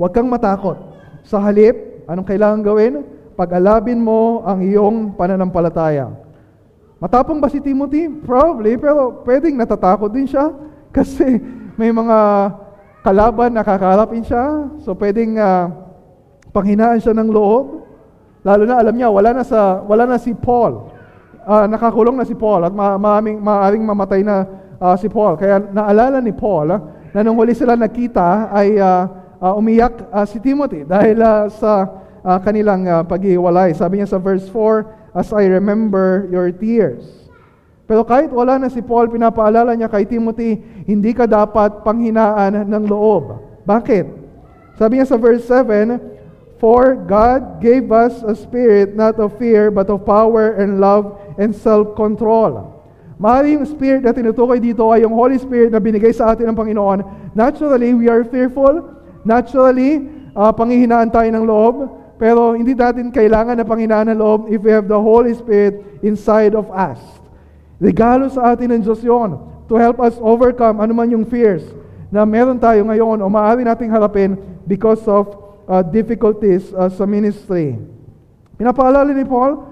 huwag 0.00 0.16
kang 0.16 0.32
matakot. 0.32 0.80
Sa 1.28 1.36
halip, 1.36 2.08
anong 2.08 2.24
kailangan 2.24 2.64
gawin? 2.64 3.04
Pag-alabin 3.36 4.00
mo 4.00 4.40
ang 4.48 4.64
iyong 4.64 5.12
pananampalataya. 5.12 6.27
Matapang 6.98 7.38
ba 7.38 7.46
si 7.46 7.62
Timothy? 7.62 8.10
Probably, 8.10 8.74
pero 8.74 9.22
pwedeng 9.22 9.54
natatakot 9.54 10.10
din 10.10 10.26
siya 10.26 10.50
kasi 10.96 11.38
may 11.78 11.94
mga 11.94 12.18
kalaban 13.06 13.54
na 13.54 13.62
kakarapin 13.62 14.26
siya. 14.26 14.66
So 14.82 14.98
pwedeng 14.98 15.38
uh, 15.38 15.70
panghinaan 16.50 16.98
siya 16.98 17.14
ng 17.14 17.30
loob. 17.30 17.86
Lalo 18.42 18.62
na 18.66 18.82
alam 18.82 18.94
niya, 18.94 19.14
wala 19.14 19.30
na, 19.30 19.46
sa, 19.46 19.78
wala 19.86 20.10
na 20.10 20.18
si 20.18 20.34
Paul. 20.34 20.90
Uh, 21.46 21.70
nakakulong 21.70 22.18
na 22.18 22.26
si 22.26 22.34
Paul 22.34 22.66
at 22.66 22.74
ma- 22.74 22.98
maaming, 22.98 23.38
maaring 23.40 23.82
mamatay 23.86 24.26
na 24.26 24.42
uh, 24.82 24.98
si 24.98 25.06
Paul. 25.06 25.38
Kaya 25.38 25.62
naalala 25.70 26.18
ni 26.18 26.34
Paul 26.34 26.74
uh, 26.74 26.80
na 27.14 27.22
nung 27.22 27.38
huli 27.38 27.54
sila 27.54 27.78
nakita 27.78 28.50
ay 28.50 28.74
uh, 28.74 29.06
uh, 29.38 29.54
umiyak 29.54 30.02
uh, 30.10 30.26
si 30.26 30.42
Timothy 30.42 30.82
dahil 30.82 31.22
uh, 31.22 31.46
sa 31.46 31.86
uh, 32.26 32.38
kanilang 32.42 32.82
uh, 32.84 33.02
paghiwalay. 33.06 33.70
Sabi 33.72 34.02
niya 34.02 34.10
sa 34.10 34.18
verse 34.18 34.50
4, 34.50 34.97
as 35.14 35.32
I 35.32 35.48
remember 35.48 36.28
your 36.28 36.52
tears. 36.52 37.04
Pero 37.88 38.04
kahit 38.04 38.28
wala 38.28 38.60
na 38.60 38.68
si 38.68 38.84
Paul, 38.84 39.08
pinapaalala 39.08 39.72
niya 39.72 39.88
kay 39.88 40.04
Timothy, 40.04 40.60
hindi 40.84 41.16
ka 41.16 41.24
dapat 41.24 41.80
panghinaan 41.80 42.68
ng 42.68 42.84
loob. 42.84 43.40
Bakit? 43.64 44.06
Sabi 44.76 45.00
niya 45.00 45.08
sa 45.08 45.16
verse 45.16 45.48
7, 45.48 45.96
For 46.60 46.92
God 46.92 47.64
gave 47.64 47.88
us 47.88 48.20
a 48.20 48.36
spirit 48.36 48.92
not 48.92 49.16
of 49.16 49.40
fear, 49.40 49.72
but 49.72 49.88
of 49.88 50.04
power 50.04 50.60
and 50.60 50.82
love 50.82 51.16
and 51.40 51.56
self-control. 51.56 52.76
Mahali 53.18 53.58
yung 53.58 53.66
spirit 53.66 54.06
na 54.06 54.14
tinutukoy 54.14 54.62
dito 54.62 54.86
ay 54.94 55.02
yung 55.02 55.16
Holy 55.16 55.40
Spirit 55.42 55.74
na 55.74 55.82
binigay 55.82 56.14
sa 56.14 56.30
atin 56.30 56.54
ng 56.54 56.56
Panginoon. 56.58 57.02
Naturally, 57.34 57.90
we 57.90 58.06
are 58.06 58.22
fearful. 58.22 58.84
Naturally, 59.26 60.06
uh, 60.38 60.54
panghihinaan 60.54 61.10
tayo 61.10 61.26
ng 61.26 61.42
loob. 61.42 61.97
Pero 62.18 62.58
hindi 62.58 62.74
natin 62.74 63.14
kailangan 63.14 63.54
na 63.54 63.64
panghinaan 63.64 64.10
ng 64.10 64.18
loob 64.18 64.50
if 64.50 64.58
we 64.66 64.74
have 64.74 64.90
the 64.90 64.98
Holy 64.98 65.32
Spirit 65.38 66.02
inside 66.02 66.52
of 66.58 66.66
us. 66.74 66.98
Regalo 67.78 68.26
sa 68.26 68.52
atin 68.52 68.74
ng 68.74 68.82
Diyos 68.82 68.98
yon 69.06 69.38
to 69.70 69.78
help 69.78 70.02
us 70.02 70.18
overcome 70.18 70.82
anuman 70.82 71.14
yung 71.14 71.22
fears 71.22 71.62
na 72.10 72.26
meron 72.26 72.58
tayo 72.58 72.82
ngayon 72.82 73.22
o 73.22 73.26
maaari 73.30 73.62
nating 73.62 73.94
harapin 73.94 74.34
because 74.66 75.00
of 75.06 75.30
uh, 75.70 75.84
difficulties 75.84 76.74
uh, 76.74 76.90
sa 76.90 77.06
ministry. 77.06 77.78
Pinapaalala 78.58 79.14
ni 79.14 79.22
Paul, 79.22 79.62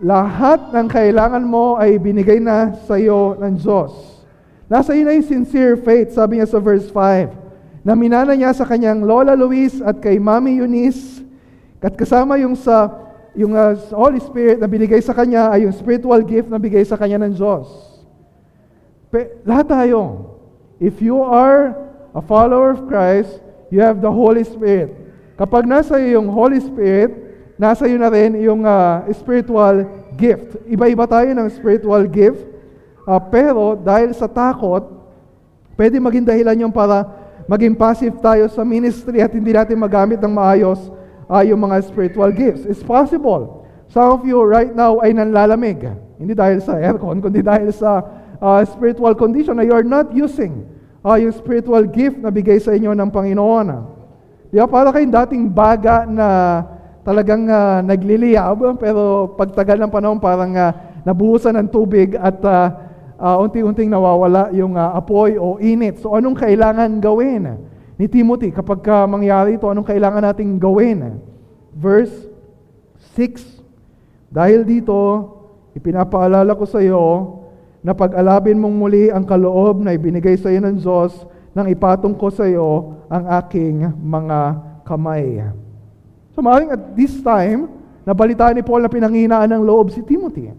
lahat 0.00 0.72
ng 0.72 0.86
kailangan 0.88 1.44
mo 1.44 1.76
ay 1.76 2.00
binigay 2.00 2.40
na 2.40 2.72
sa 2.88 2.96
iyo 2.96 3.36
ng 3.36 3.52
Diyos. 3.60 3.92
Nasa 4.72 4.96
iyo 4.96 5.04
na 5.04 5.12
yung 5.12 5.28
sincere 5.28 5.76
faith, 5.76 6.16
sabi 6.16 6.40
niya 6.40 6.48
sa 6.48 6.56
verse 6.56 6.88
5, 6.88 7.84
na 7.84 7.92
minana 7.92 8.32
niya 8.32 8.56
sa 8.56 8.64
kanyang 8.64 9.04
Lola 9.04 9.36
Luis 9.36 9.78
at 9.84 10.00
kay 10.00 10.16
Mami 10.16 10.58
Eunice, 10.58 11.15
at 11.86 11.94
kasama 11.94 12.34
yung 12.42 12.58
sa 12.58 12.90
yung 13.36 13.54
uh, 13.54 13.78
Holy 13.94 14.18
Spirit 14.18 14.58
na 14.58 14.66
binigay 14.66 14.98
sa 14.98 15.14
kanya 15.14 15.54
ay 15.54 15.68
yung 15.68 15.74
spiritual 15.76 16.18
gift 16.26 16.50
na 16.50 16.58
bigay 16.58 16.82
sa 16.82 16.98
kanya 16.98 17.22
ng 17.22 17.36
Diyos. 17.36 17.68
Pe, 19.12 19.38
lahat 19.46 19.70
tayo, 19.70 20.32
if 20.82 20.98
you 20.98 21.20
are 21.20 21.76
a 22.16 22.22
follower 22.24 22.74
of 22.74 22.88
Christ, 22.88 23.38
you 23.68 23.78
have 23.78 24.00
the 24.00 24.10
Holy 24.10 24.42
Spirit. 24.42 24.90
Kapag 25.36 25.68
nasa 25.68 26.00
iyo 26.00 26.18
yung 26.18 26.32
Holy 26.32 26.58
Spirit, 26.58 27.12
nasa 27.60 27.84
iyo 27.84 28.00
na 28.00 28.08
rin 28.08 28.40
yung 28.40 28.64
uh, 28.64 29.04
spiritual 29.12 29.84
gift. 30.16 30.56
Iba-iba 30.64 31.04
tayo 31.04 31.28
ng 31.28 31.46
spiritual 31.52 32.08
gift, 32.08 32.40
uh, 33.04 33.20
pero 33.20 33.76
dahil 33.76 34.16
sa 34.16 34.24
takot, 34.24 34.80
pwede 35.76 36.00
maging 36.00 36.24
dahilan 36.24 36.66
yung 36.66 36.72
para 36.72 37.04
maging 37.44 37.76
passive 37.76 38.16
tayo 38.24 38.48
sa 38.48 38.64
ministry 38.64 39.20
at 39.20 39.28
hindi 39.30 39.52
natin 39.52 39.76
magamit 39.76 40.16
ng 40.18 40.32
maayos 40.32 40.95
uh, 41.30 41.42
yung 41.42 41.62
mga 41.62 41.86
spiritual 41.86 42.30
gifts. 42.32 42.66
It's 42.66 42.82
possible. 42.82 43.66
Some 43.90 44.10
of 44.10 44.22
you 44.26 44.42
right 44.42 44.74
now 44.74 44.98
ay 45.02 45.14
nanlalamig. 45.14 45.82
Hindi 46.18 46.34
dahil 46.34 46.58
sa 46.64 46.80
aircon, 46.80 47.22
kundi 47.22 47.44
dahil 47.44 47.70
sa 47.70 48.02
uh, 48.40 48.60
spiritual 48.66 49.14
condition 49.14 49.58
na 49.58 49.64
you're 49.66 49.86
not 49.86 50.10
using 50.10 50.66
uh, 51.06 51.14
yung 51.14 51.30
spiritual 51.30 51.86
gift 51.86 52.18
na 52.18 52.34
bigay 52.34 52.58
sa 52.58 52.74
inyo 52.74 52.90
ng 52.96 53.10
Panginoon. 53.12 53.68
Di 54.50 54.58
ba? 54.58 54.66
Para 54.66 54.90
kayong 54.90 55.14
dating 55.24 55.44
baga 55.54 56.02
na 56.08 56.28
talagang 57.06 57.46
uh, 57.46 57.78
nagliliyab, 57.86 58.82
pero 58.82 59.30
pagtagal 59.38 59.78
ng 59.78 59.90
panahon 59.92 60.18
parang 60.18 60.50
uh, 60.58 60.74
nabuhusan 61.06 61.54
ng 61.54 61.68
tubig 61.70 62.18
at 62.18 62.42
uh, 62.42 62.66
uh, 63.20 63.36
unti-unting 63.38 63.86
nawawala 63.86 64.50
yung 64.50 64.74
uh, 64.74 64.98
apoy 64.98 65.38
o 65.38 65.62
init. 65.62 66.02
So 66.02 66.18
anong 66.18 66.34
kailangan 66.34 66.98
gawin? 66.98 67.62
Ni 67.96 68.06
Timothy, 68.06 68.52
kapag 68.52 68.84
ka 68.84 69.08
mangyari 69.08 69.56
ito, 69.56 69.68
anong 69.68 69.88
kailangan 69.88 70.24
nating 70.24 70.60
gawin? 70.60 71.20
Verse 71.72 72.12
6, 73.16 73.56
Dahil 74.28 74.68
dito, 74.68 74.96
ipinapaalala 75.72 76.52
ko 76.56 76.64
sa 76.68 76.80
iyo 76.80 77.40
na 77.80 77.96
pag-alabin 77.96 78.60
mong 78.60 78.76
muli 78.76 79.08
ang 79.08 79.24
kaloob 79.24 79.80
na 79.80 79.96
ibinigay 79.96 80.36
sa 80.36 80.52
iyo 80.52 80.60
ng 80.64 80.76
Diyos 80.76 81.12
nang 81.56 81.72
ipatong 81.72 82.12
ko 82.12 82.28
sa 82.28 82.44
iyo 82.44 83.00
ang 83.08 83.24
aking 83.40 83.88
mga 83.96 84.38
kamay. 84.84 85.40
So 86.36 86.44
maaaring 86.44 86.76
at 86.76 86.92
this 86.92 87.16
time, 87.24 87.72
nabalitaan 88.04 88.60
ni 88.60 88.62
Paul 88.64 88.84
na 88.84 88.92
pinanghinaan 88.92 89.48
ng 89.48 89.62
loob 89.64 89.88
si 89.88 90.04
Timothy. 90.04 90.52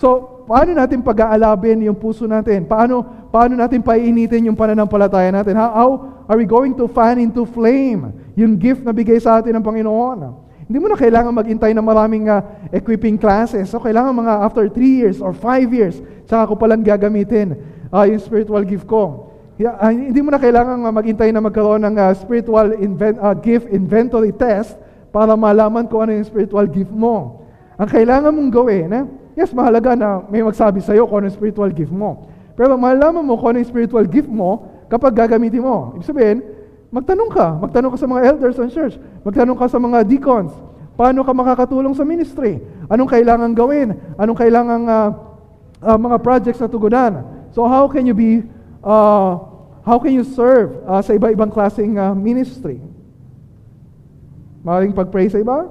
So, 0.00 0.42
paano 0.48 0.72
natin 0.72 1.04
pag-aalabin 1.04 1.84
yung 1.84 1.94
puso 1.94 2.24
natin? 2.24 2.64
Paano, 2.64 3.21
paano 3.32 3.56
natin 3.56 3.80
paiinitin 3.80 4.52
yung 4.52 4.58
pananampalataya 4.58 5.32
natin? 5.32 5.56
How, 5.56 6.22
are 6.28 6.36
we 6.36 6.44
going 6.44 6.76
to 6.76 6.84
fan 6.84 7.16
into 7.16 7.48
flame 7.48 8.12
yung 8.36 8.60
gift 8.60 8.84
na 8.84 8.92
bigay 8.92 9.16
sa 9.16 9.40
atin 9.40 9.56
ng 9.56 9.64
Panginoon? 9.64 10.44
Hindi 10.68 10.78
mo 10.78 10.92
na 10.92 11.00
kailangan 11.00 11.32
maghintay 11.32 11.72
ng 11.72 11.84
maraming 11.84 12.28
uh, 12.28 12.44
equipping 12.70 13.16
classes. 13.16 13.72
So, 13.72 13.80
kailangan 13.80 14.12
mga 14.12 14.34
after 14.44 14.68
3 14.68 14.76
years 14.84 15.18
or 15.18 15.32
5 15.32 15.72
years, 15.72 15.98
saka 16.28 16.52
ko 16.52 16.60
palang 16.60 16.84
gagamitin 16.84 17.56
uh, 17.88 18.04
yung 18.04 18.20
spiritual 18.20 18.62
gift 18.68 18.84
ko. 18.84 19.32
Yeah, 19.56 19.80
uh, 19.80 19.92
hindi 19.92 20.20
mo 20.20 20.32
na 20.32 20.40
kailangan 20.40 20.84
uh, 20.84 20.92
maghintay 20.92 21.32
na 21.32 21.40
magkaroon 21.40 21.82
ng 21.88 21.96
uh, 21.96 22.12
spiritual 22.12 22.76
invent, 22.76 23.16
uh, 23.16 23.36
gift 23.36 23.68
inventory 23.72 24.32
test 24.32 24.76
para 25.12 25.36
malaman 25.36 25.88
kung 25.88 26.08
ano 26.08 26.16
yung 26.16 26.24
spiritual 26.28 26.68
gift 26.68 26.92
mo. 26.92 27.44
Ang 27.76 27.88
kailangan 27.88 28.32
mong 28.32 28.50
gawin, 28.52 28.88
eh, 28.92 29.04
Yes, 29.32 29.48
mahalaga 29.56 29.96
na 29.96 30.20
may 30.28 30.44
magsabi 30.44 30.84
sa 30.84 30.92
iyo 30.92 31.08
kung 31.08 31.24
ano 31.24 31.32
yung 31.32 31.36
spiritual 31.36 31.72
gift 31.72 31.92
mo. 31.92 32.28
Pero 32.58 32.76
malalaman 32.76 33.24
mo 33.24 33.36
kung 33.40 33.54
ano 33.54 33.58
yung 33.62 33.70
spiritual 33.70 34.04
gift 34.04 34.28
mo 34.28 34.68
kapag 34.88 35.16
gagamitin 35.16 35.64
mo. 35.64 35.96
Ibig 35.96 36.06
sabihin, 36.08 36.38
magtanong 36.92 37.30
ka. 37.32 37.46
Magtanong 37.56 37.90
ka 37.96 37.98
sa 37.98 38.08
mga 38.08 38.22
elders 38.28 38.56
ng 38.60 38.70
church. 38.70 38.94
Magtanong 39.24 39.56
ka 39.56 39.66
sa 39.68 39.80
mga 39.80 40.04
deacons. 40.04 40.52
Paano 40.92 41.24
ka 41.24 41.32
makakatulong 41.32 41.96
sa 41.96 42.04
ministry? 42.04 42.60
Anong 42.92 43.08
kailangan 43.08 43.56
gawin? 43.56 43.96
Anong 44.20 44.36
kailangan 44.36 44.80
uh, 44.84 45.08
uh, 45.80 45.98
mga 45.98 46.16
projects 46.20 46.60
na 46.60 46.68
tugunan? 46.68 47.24
So 47.56 47.64
how 47.64 47.88
can 47.88 48.04
you 48.04 48.12
be, 48.12 48.44
uh, 48.84 49.40
how 49.80 49.96
can 49.96 50.12
you 50.12 50.24
serve 50.24 50.76
uh, 50.84 51.00
sa 51.00 51.16
iba-ibang 51.16 51.48
klaseng 51.48 51.96
uh, 51.96 52.12
ministry? 52.12 52.80
Maaaring 54.62 54.92
pag-pray 54.92 55.32
sa 55.32 55.40
iba, 55.40 55.66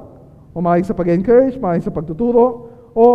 o 0.51 0.59
maaaring 0.59 0.89
sa 0.89 0.97
pag-encourage, 0.97 1.55
maaaring 1.61 1.85
sa 1.85 1.93
pagtuturo, 1.93 2.67
o 2.91 3.05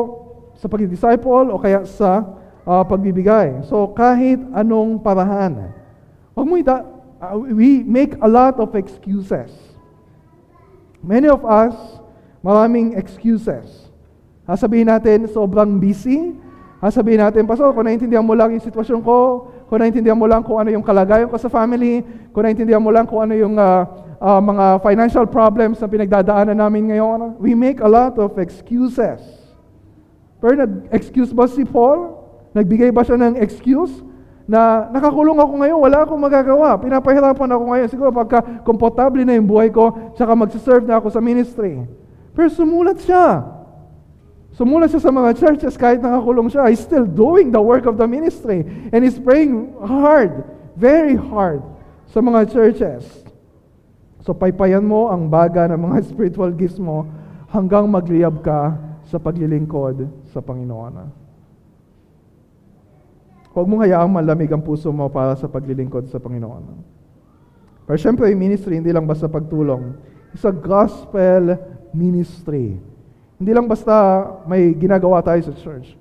sa 0.56 0.66
pag-disciple 0.72 1.52
o 1.52 1.60
kaya 1.60 1.84
sa 1.84 2.24
uh, 2.66 2.82
pagbibigay. 2.82 3.62
So 3.70 3.94
kahit 3.94 4.42
anong 4.52 5.00
parahan. 5.00 5.70
Wag 6.34 6.44
mo 6.44 6.58
ita, 6.58 6.82
uh, 7.22 7.38
we 7.38 7.86
make 7.86 8.18
a 8.20 8.28
lot 8.28 8.58
of 8.58 8.74
excuses. 8.74 9.54
Many 11.00 11.30
of 11.30 11.46
us, 11.46 11.72
maraming 12.42 12.98
excuses. 12.98 13.86
Sasabihin 14.44 14.90
natin, 14.90 15.30
sobrang 15.30 15.78
busy. 15.78 16.34
Sasabihin 16.82 17.22
natin, 17.22 17.46
Pastor, 17.46 17.72
kung 17.72 17.86
naintindihan 17.86 18.26
mo 18.26 18.34
lang 18.34 18.52
yung 18.52 18.62
sitwasyon 18.62 19.00
ko, 19.00 19.48
kung 19.66 19.78
naintindihan 19.82 20.18
mo 20.18 20.26
lang 20.26 20.42
kung 20.42 20.58
ano 20.60 20.70
yung 20.70 20.84
kalagayan 20.84 21.30
ko 21.30 21.38
sa 21.38 21.50
family, 21.50 22.02
kung 22.30 22.46
naintindihan 22.46 22.82
mo 22.82 22.90
lang 22.90 23.06
kung 23.06 23.22
ano 23.22 23.34
yung 23.34 23.58
uh, 23.58 23.82
uh, 24.20 24.40
mga 24.42 24.64
financial 24.82 25.26
problems 25.26 25.80
na 25.82 25.88
pinagdadaanan 25.90 26.58
namin 26.58 26.94
ngayon, 26.94 27.38
we 27.42 27.56
make 27.56 27.82
a 27.82 27.88
lot 27.88 28.14
of 28.18 28.38
excuses. 28.38 29.18
Pero 30.38 30.62
nag-excuse 30.62 31.32
ba 31.32 31.48
si 31.48 31.64
Paul? 31.64 32.25
Nagbigay 32.56 32.88
ba 32.88 33.04
siya 33.04 33.20
ng 33.20 33.36
excuse? 33.36 34.00
Na 34.48 34.88
nakakulong 34.88 35.36
ako 35.36 35.52
ngayon, 35.60 35.78
wala 35.82 35.98
akong 36.06 36.22
magagawa. 36.22 36.80
Pinapahirapan 36.80 37.50
ako 37.52 37.64
ngayon. 37.68 37.88
Siguro 37.92 38.08
pagka 38.14 38.40
komportable 38.64 39.26
na 39.28 39.36
yung 39.36 39.44
buhay 39.44 39.68
ko, 39.68 39.92
tsaka 40.16 40.32
magsiserve 40.32 40.88
na 40.88 40.96
ako 40.96 41.12
sa 41.12 41.20
ministry. 41.20 41.84
Pero 42.32 42.48
sumulat 42.48 42.96
siya. 43.04 43.44
Sumulat 44.56 44.88
siya 44.88 45.02
sa 45.04 45.12
mga 45.12 45.36
churches 45.36 45.76
kahit 45.76 46.00
nakakulong 46.00 46.48
siya. 46.48 46.72
He's 46.72 46.80
still 46.80 47.04
doing 47.04 47.52
the 47.52 47.60
work 47.60 47.84
of 47.84 48.00
the 48.00 48.08
ministry. 48.08 48.64
And 48.88 49.04
he's 49.04 49.20
praying 49.20 49.76
hard, 49.82 50.46
very 50.78 51.18
hard 51.18 51.60
sa 52.08 52.24
mga 52.24 52.48
churches. 52.54 53.04
So 54.24 54.32
paypayan 54.32 54.86
mo 54.86 55.12
ang 55.12 55.28
baga 55.28 55.68
ng 55.68 55.80
mga 55.90 55.96
spiritual 56.14 56.54
gifts 56.56 56.80
mo 56.80 57.04
hanggang 57.52 57.84
magliyab 57.90 58.40
ka 58.40 58.78
sa 59.10 59.20
paglilingkod 59.20 60.06
sa 60.30 60.40
Panginoon. 60.40 61.25
Huwag 63.56 63.64
mong 63.64 63.88
hayaang 63.88 64.12
malamig 64.12 64.52
ang 64.52 64.60
puso 64.60 64.92
mo 64.92 65.08
para 65.08 65.32
sa 65.32 65.48
paglilingkod 65.48 66.12
sa 66.12 66.20
Panginoon. 66.20 66.76
Pero 67.88 67.96
syempre, 67.96 68.28
yung 68.28 68.44
ministry, 68.44 68.76
hindi 68.76 68.92
lang 68.92 69.08
basta 69.08 69.32
pagtulong. 69.32 69.96
It's 70.36 70.44
a 70.44 70.52
gospel 70.52 71.56
ministry. 71.96 72.76
Hindi 73.40 73.52
lang 73.56 73.64
basta 73.64 74.28
may 74.44 74.76
ginagawa 74.76 75.24
tayo 75.24 75.40
sa 75.40 75.56
church. 75.56 75.96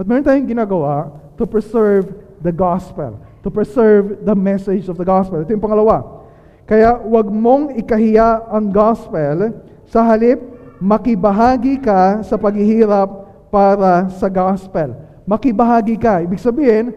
But 0.00 0.08
meron 0.08 0.24
tayong 0.24 0.48
ginagawa 0.48 1.12
to 1.36 1.44
preserve 1.44 2.08
the 2.40 2.48
gospel, 2.48 3.20
to 3.44 3.52
preserve 3.52 4.24
the 4.24 4.32
message 4.32 4.88
of 4.88 4.96
the 4.96 5.04
gospel. 5.04 5.44
Ito 5.44 5.52
yung 5.52 5.60
pangalawa. 5.60 6.24
Kaya 6.64 6.96
wag 7.04 7.28
mong 7.28 7.76
ikahiya 7.84 8.48
ang 8.48 8.72
gospel 8.72 9.52
sa 9.92 10.00
halip 10.08 10.40
makibahagi 10.80 11.84
ka 11.84 12.24
sa 12.24 12.40
paghihirap 12.40 13.28
para 13.52 14.08
sa 14.08 14.32
gospel. 14.32 14.96
Makibahagi 15.24 15.96
ka. 15.96 16.20
Ibig 16.20 16.40
sabihin, 16.40 16.92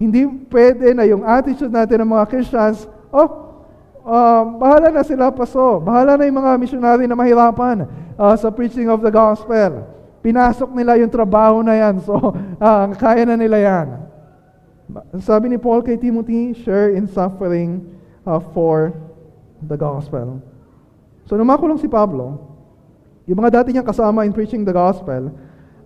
hindi 0.00 0.24
pwede 0.48 0.92
na 0.96 1.04
yung 1.04 1.24
attitude 1.24 1.72
natin 1.72 2.04
ng 2.04 2.10
mga 2.12 2.24
Christians, 2.28 2.88
oh, 3.12 3.50
uh, 4.04 4.42
bahala 4.56 4.88
na 4.88 5.04
sila 5.04 5.32
paso. 5.32 5.80
Bahala 5.80 6.16
na 6.16 6.24
yung 6.28 6.40
mga 6.40 6.52
missionary 6.56 7.04
na 7.04 7.16
mahirapan 7.16 7.84
uh, 8.16 8.34
sa 8.36 8.48
preaching 8.48 8.88
of 8.88 9.04
the 9.04 9.12
gospel. 9.12 9.84
Pinasok 10.20 10.72
nila 10.76 11.00
yung 11.00 11.12
trabaho 11.12 11.64
na 11.64 11.76
yan. 11.76 12.00
So, 12.04 12.16
uh, 12.60 12.84
kaya 13.02 13.24
na 13.24 13.36
nila 13.36 13.58
yan. 13.60 13.86
Sabi 15.22 15.52
ni 15.52 15.56
Paul 15.56 15.86
kay 15.86 15.96
Timothy, 15.96 16.52
share 16.64 16.92
in 16.92 17.06
suffering 17.06 17.84
uh, 18.26 18.42
for 18.52 18.92
the 19.62 19.78
gospel. 19.78 20.42
So, 21.28 21.38
numakulong 21.38 21.78
si 21.78 21.86
Pablo, 21.86 22.40
yung 23.30 23.38
mga 23.38 23.62
dati 23.62 23.70
niyang 23.70 23.86
kasama 23.86 24.26
in 24.26 24.34
preaching 24.34 24.66
the 24.66 24.74
gospel, 24.74 25.30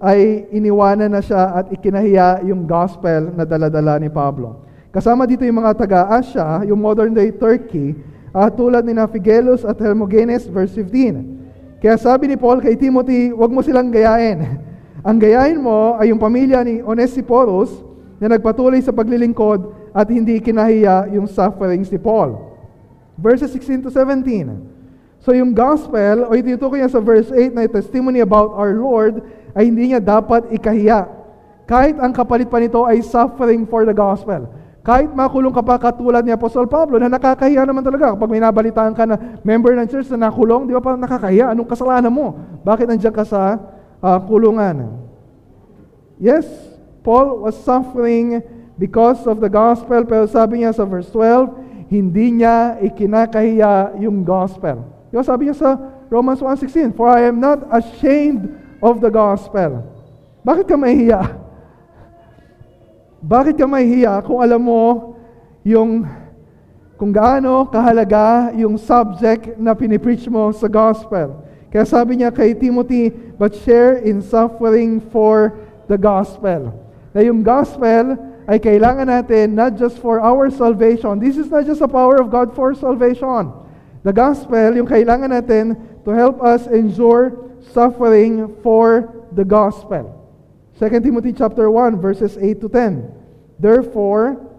ay 0.04 0.44
iniwanan 0.52 1.08
na 1.08 1.24
siya 1.24 1.64
at 1.64 1.72
ikinahiya 1.72 2.44
yung 2.44 2.68
gospel 2.68 3.32
na 3.32 3.48
daladala 3.48 3.96
ni 3.96 4.12
Pablo. 4.12 4.60
Kasama 4.92 5.24
dito 5.24 5.48
yung 5.48 5.64
mga 5.64 5.72
taga-Asya, 5.80 6.68
yung 6.68 6.76
modern 6.76 7.16
day 7.16 7.32
Turkey, 7.32 7.96
uh, 8.36 8.52
tulad 8.52 8.84
ni 8.84 8.92
na 8.92 9.08
Figelus 9.08 9.64
at 9.64 9.80
Hermogenes, 9.80 10.44
verse 10.44 10.76
15. 10.76 11.80
Kaya 11.80 11.96
sabi 11.96 12.28
ni 12.28 12.36
Paul 12.36 12.60
kay 12.60 12.76
Timothy, 12.76 13.32
huwag 13.32 13.48
mo 13.48 13.64
silang 13.64 13.88
gayain. 13.88 14.44
Ang 15.08 15.16
gayahin 15.16 15.60
mo 15.60 15.96
ay 15.96 16.12
yung 16.12 16.20
pamilya 16.20 16.60
ni 16.60 16.84
Onesiphorus 16.84 17.72
na 18.20 18.36
nagpatuloy 18.36 18.80
sa 18.84 18.92
paglilingkod 18.92 19.92
at 19.92 20.08
hindi 20.08 20.40
kinahiya 20.40 21.12
yung 21.16 21.28
sufferings 21.28 21.88
ni 21.88 22.00
Paul. 22.00 22.40
Verses 23.16 23.52
16 23.52 23.88
to 23.88 23.90
17. 23.92 24.74
So 25.24 25.32
yung 25.32 25.56
gospel, 25.56 26.28
o 26.28 26.36
itinutukoy 26.36 26.84
niya 26.84 26.92
sa 26.92 27.00
verse 27.00 27.32
8 27.32 27.56
na 27.56 27.64
testimony 27.64 28.20
about 28.20 28.52
our 28.52 28.76
Lord, 28.76 29.24
ay 29.54 29.70
hindi 29.70 29.94
niya 29.94 30.02
dapat 30.02 30.50
ikahiya. 30.50 31.06
Kahit 31.64 31.96
ang 31.96 32.12
kapalit 32.12 32.50
pa 32.50 32.60
nito 32.60 32.84
ay 32.84 33.00
suffering 33.00 33.64
for 33.64 33.88
the 33.88 33.96
gospel. 33.96 34.50
Kahit 34.84 35.08
makulong 35.16 35.54
ka 35.54 35.64
pa 35.64 35.80
katulad 35.80 36.20
ni 36.20 36.28
Apostol 36.28 36.68
Pablo 36.68 37.00
na 37.00 37.08
nakakahiya 37.08 37.64
naman 37.64 37.80
talaga 37.80 38.12
kapag 38.12 38.28
may 38.28 38.42
nabalitaan 38.42 38.92
ka 38.92 39.08
na 39.08 39.40
member 39.40 39.72
ng 39.80 39.88
church 39.88 40.12
na 40.12 40.28
nakulong, 40.28 40.68
di 40.68 40.76
ba 40.76 40.84
parang 40.84 41.00
nakakahiya? 41.00 41.56
Anong 41.56 41.64
kasalanan 41.64 42.12
mo? 42.12 42.36
Bakit 42.60 42.84
nandiyan 42.84 43.14
ka 43.16 43.24
sa 43.24 43.56
uh, 44.04 44.20
kulungan. 44.28 45.00
Yes, 46.20 46.44
Paul 47.00 47.40
was 47.40 47.56
suffering 47.64 48.44
because 48.76 49.24
of 49.24 49.40
the 49.40 49.48
gospel, 49.48 50.04
pero 50.04 50.28
sabi 50.28 50.60
niya 50.60 50.76
sa 50.76 50.84
verse 50.84 51.08
12, 51.08 51.88
hindi 51.88 52.44
niya 52.44 52.76
ikinakahiya 52.84 53.96
yung 54.04 54.20
gospel. 54.20 54.84
Yung 55.16 55.24
sabi 55.24 55.48
niya 55.48 55.56
sa 55.56 55.70
Romans 56.12 56.44
1.16, 56.44 56.92
For 56.92 57.08
I 57.08 57.32
am 57.32 57.40
not 57.40 57.64
ashamed 57.72 58.52
of 58.84 59.00
the 59.00 59.08
gospel. 59.08 59.80
Bakit 60.44 60.68
ka 60.68 60.76
mahihiya? 60.76 61.40
Bakit 63.24 63.56
ka 63.56 63.64
mahihiya 63.64 64.20
kung 64.20 64.44
alam 64.44 64.60
mo 64.60 65.16
yung 65.64 66.04
kung 67.00 67.08
gaano 67.08 67.64
kahalaga 67.72 68.52
yung 68.52 68.76
subject 68.76 69.56
na 69.56 69.72
pinipreach 69.72 70.28
mo 70.28 70.52
sa 70.52 70.68
gospel? 70.68 71.40
Kaya 71.72 71.88
sabi 71.88 72.20
niya 72.20 72.28
kay 72.28 72.52
Timothy, 72.52 73.08
but 73.10 73.56
share 73.64 73.98
in 74.04 74.20
suffering 74.20 75.00
for 75.08 75.56
the 75.88 75.96
gospel. 75.96 76.70
Na 77.16 77.24
yung 77.24 77.40
gospel 77.40 78.14
ay 78.44 78.60
kailangan 78.60 79.08
natin 79.08 79.56
not 79.56 79.80
just 79.80 79.96
for 79.98 80.20
our 80.20 80.52
salvation. 80.52 81.16
This 81.16 81.40
is 81.40 81.48
not 81.48 81.64
just 81.64 81.80
the 81.80 81.88
power 81.88 82.20
of 82.20 82.28
God 82.28 82.52
for 82.52 82.76
salvation. 82.76 83.48
The 84.04 84.12
gospel, 84.12 84.76
yung 84.76 84.86
kailangan 84.86 85.32
natin 85.32 85.80
to 86.04 86.12
help 86.12 86.44
us 86.44 86.68
endure 86.68 87.43
suffering 87.72 88.56
for 88.62 89.26
the 89.32 89.44
gospel. 89.44 90.20
2 90.78 90.88
Timothy 91.00 91.32
chapter 91.32 91.70
1 91.70 92.00
verses 92.00 92.36
8 92.36 92.60
to 92.60 92.68
10. 92.68 93.12
Therefore, 93.58 94.50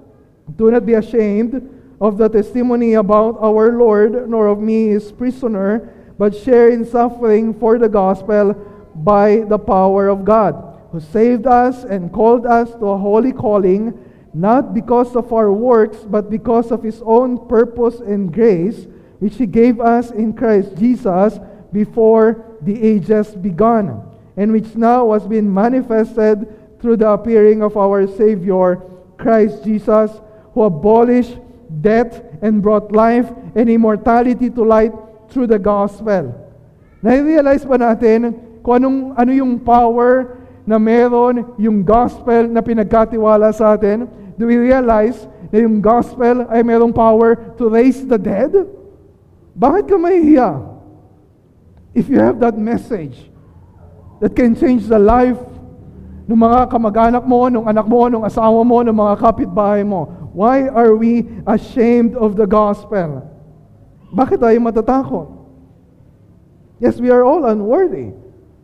do 0.56 0.72
not 0.72 0.86
be 0.86 0.94
ashamed 0.94 1.70
of 2.00 2.18
the 2.18 2.30
testimony 2.30 2.94
about 2.94 3.38
our 3.42 3.72
Lord, 3.72 4.30
nor 4.30 4.48
of 4.48 4.60
me 4.60 4.88
his 4.88 5.12
prisoner, 5.12 5.94
but 6.18 6.36
share 6.36 6.70
in 6.70 6.86
suffering 6.86 7.54
for 7.54 7.78
the 7.78 7.90
gospel 7.90 8.54
by 8.96 9.44
the 9.48 9.58
power 9.58 10.08
of 10.08 10.24
God, 10.24 10.80
who 10.92 11.00
saved 11.00 11.48
us 11.48 11.84
and 11.84 12.12
called 12.12 12.46
us 12.46 12.72
to 12.72 12.86
a 12.88 12.98
holy 12.98 13.34
calling, 13.34 13.98
not 14.34 14.74
because 14.74 15.16
of 15.16 15.32
our 15.34 15.52
works, 15.52 15.98
but 16.08 16.30
because 16.30 16.72
of 16.72 16.84
his 16.84 17.02
own 17.06 17.48
purpose 17.48 18.00
and 18.00 18.34
grace, 18.34 18.88
which 19.20 19.36
he 19.36 19.46
gave 19.46 19.80
us 19.80 20.12
in 20.12 20.34
Christ 20.34 20.78
Jesus 20.78 21.40
before 21.76 22.56
the 22.64 22.72
ages 22.72 23.36
begun, 23.36 24.00
and 24.40 24.56
which 24.56 24.72
now 24.80 25.12
has 25.12 25.28
been 25.28 25.52
manifested 25.52 26.48
through 26.80 26.96
the 26.96 27.12
appearing 27.12 27.60
of 27.60 27.76
our 27.76 28.08
Savior, 28.08 28.80
Christ 29.20 29.68
Jesus, 29.68 30.16
who 30.56 30.64
abolished 30.64 31.36
death 31.84 32.24
and 32.40 32.64
brought 32.64 32.96
life 32.96 33.28
and 33.60 33.68
immortality 33.68 34.48
to 34.48 34.64
light 34.64 34.96
through 35.28 35.52
the 35.52 35.60
gospel. 35.60 36.32
Na-realize 37.04 37.68
ba 37.68 37.76
natin 37.76 38.40
kung 38.64 38.80
anong, 38.80 39.00
ano 39.20 39.32
yung 39.36 39.60
power 39.60 40.40
na 40.64 40.80
meron 40.80 41.44
yung 41.60 41.84
gospel 41.84 42.48
na 42.48 42.64
pinagkatiwala 42.64 43.52
sa 43.52 43.76
atin? 43.76 44.08
Do 44.40 44.48
we 44.48 44.56
realize 44.56 45.28
na 45.52 45.60
yung 45.60 45.84
gospel 45.84 46.48
ay 46.48 46.64
merong 46.64 46.96
power 46.96 47.36
to 47.60 47.68
raise 47.68 48.00
the 48.08 48.18
dead? 48.18 48.56
Bakit 49.56 49.92
ka 49.92 49.96
mahihiya? 50.00 50.75
If 51.96 52.12
you 52.12 52.20
have 52.20 52.44
that 52.44 52.60
message 52.60 53.16
that 54.20 54.36
can 54.36 54.52
change 54.52 54.92
the 54.92 55.00
life 55.00 55.40
ng 56.28 56.36
mga 56.36 56.68
kamag-anak 56.68 57.24
mo, 57.24 57.48
ng 57.48 57.64
anak 57.64 57.88
mo, 57.88 58.12
ng 58.12 58.28
asawa 58.28 58.60
mo, 58.68 58.84
ng 58.84 58.92
mga 58.92 59.14
kapitbahay 59.16 59.88
mo, 59.88 60.12
why 60.36 60.68
are 60.68 60.92
we 61.00 61.24
ashamed 61.48 62.12
of 62.20 62.36
the 62.36 62.44
gospel? 62.44 63.24
Bakit 64.12 64.44
tayo 64.44 64.58
matatakot? 64.60 65.28
Yes, 66.84 67.00
we 67.00 67.08
are 67.08 67.24
all 67.24 67.48
unworthy. 67.48 68.12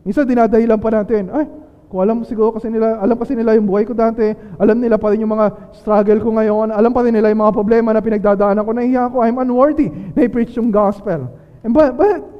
Minsan 0.04 0.28
dinadahilan 0.28 0.76
pa 0.76 0.92
natin, 0.92 1.32
ay, 1.32 1.48
kung 1.88 2.00
alam 2.04 2.24
siguro 2.28 2.52
kasi 2.52 2.68
nila, 2.68 3.00
alam 3.00 3.16
kasi 3.16 3.32
nila 3.32 3.56
yung 3.56 3.68
buhay 3.68 3.84
ko 3.88 3.96
dati, 3.96 4.32
alam 4.56 4.76
nila 4.80 4.96
pa 4.96 5.12
rin 5.12 5.24
yung 5.24 5.32
mga 5.32 5.76
struggle 5.76 6.20
ko 6.24 6.28
ngayon, 6.36 6.72
alam 6.72 6.92
pa 6.92 7.04
rin 7.04 7.12
nila 7.16 7.28
yung 7.32 7.44
mga 7.44 7.52
problema 7.56 7.92
na 7.92 8.04
pinagdadaanan 8.04 8.64
ko, 8.64 8.72
nahiya 8.72 9.08
ako, 9.08 9.16
I'm 9.24 9.40
unworthy 9.40 9.88
na 9.88 10.24
i-preach 10.24 10.56
yung 10.56 10.72
gospel. 10.72 11.28
And 11.60 11.72
but, 11.76 11.96
but 11.96 12.31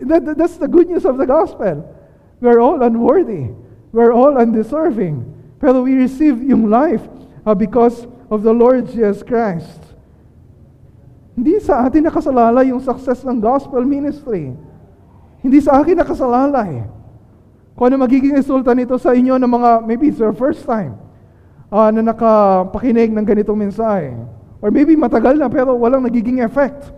that, 0.00 0.38
that's 0.38 0.56
the 0.56 0.68
good 0.68 0.88
news 0.88 1.04
of 1.04 1.18
the 1.18 1.26
gospel. 1.26 1.82
We're 2.40 2.60
all 2.60 2.82
unworthy. 2.82 3.50
We're 3.92 4.12
all 4.12 4.38
undeserving. 4.38 5.26
Pero 5.58 5.82
we 5.82 5.94
receive 5.94 6.38
yung 6.42 6.70
life 6.70 7.02
uh, 7.46 7.54
because 7.54 8.06
of 8.30 8.42
the 8.46 8.52
Lord 8.52 8.86
Jesus 8.86 9.26
Christ. 9.26 9.82
Hindi 11.38 11.58
sa 11.62 11.86
atin 11.86 12.06
nakasalala 12.06 12.66
yung 12.66 12.82
success 12.82 13.22
ng 13.22 13.38
gospel 13.38 13.82
ministry. 13.86 14.54
Hindi 15.38 15.58
sa 15.62 15.78
akin 15.82 16.02
nakasalala 16.02 16.66
eh. 16.66 16.82
Kung 17.78 17.94
ano 17.94 18.02
magiging 18.02 18.34
resulta 18.34 18.74
nito 18.74 18.98
sa 18.98 19.14
inyo 19.14 19.38
ng 19.38 19.50
mga, 19.50 19.70
maybe 19.86 20.10
it's 20.10 20.18
your 20.18 20.34
first 20.34 20.66
time 20.66 20.98
uh, 21.70 21.94
na 21.94 22.02
nakapakinig 22.10 23.14
ng 23.14 23.22
ganitong 23.22 23.54
mensahe. 23.54 24.18
Or 24.58 24.74
maybe 24.74 24.98
matagal 24.98 25.38
na 25.38 25.46
pero 25.46 25.78
walang 25.78 26.02
nagiging 26.02 26.42
effect 26.42 26.90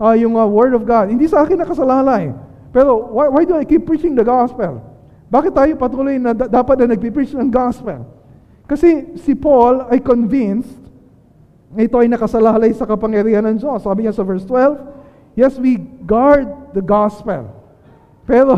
uh, 0.00 0.14
yung 0.14 0.38
uh, 0.38 0.46
Word 0.46 0.72
of 0.74 0.86
God. 0.86 1.10
Hindi 1.10 1.26
sa 1.26 1.42
akin 1.42 1.58
nakasalala 1.58 2.14
eh. 2.22 2.32
Pero 2.70 3.10
why, 3.12 3.26
why 3.28 3.42
do 3.44 3.58
I 3.58 3.66
keep 3.66 3.84
preaching 3.84 4.14
the 4.14 4.24
gospel? 4.24 4.80
Bakit 5.28 5.52
tayo 5.52 5.72
patuloy 5.76 6.16
na 6.16 6.32
dapat 6.32 6.80
na 6.80 6.96
nagpipreach 6.96 7.36
ng 7.36 7.52
gospel? 7.52 8.06
Kasi 8.64 9.16
si 9.20 9.36
Paul 9.36 9.84
ay 9.92 10.00
convinced 10.00 10.88
ito 11.76 12.00
ay 12.00 12.08
nakasalalay 12.08 12.72
sa 12.72 12.88
kapangyarihan 12.88 13.44
ng 13.44 13.60
Diyos. 13.60 13.84
Sabi 13.84 14.08
niya 14.08 14.16
sa 14.16 14.24
verse 14.24 14.46
12, 14.48 15.36
Yes, 15.36 15.60
we 15.60 15.76
guard 16.08 16.48
the 16.72 16.80
gospel. 16.80 17.52
Pero, 18.24 18.56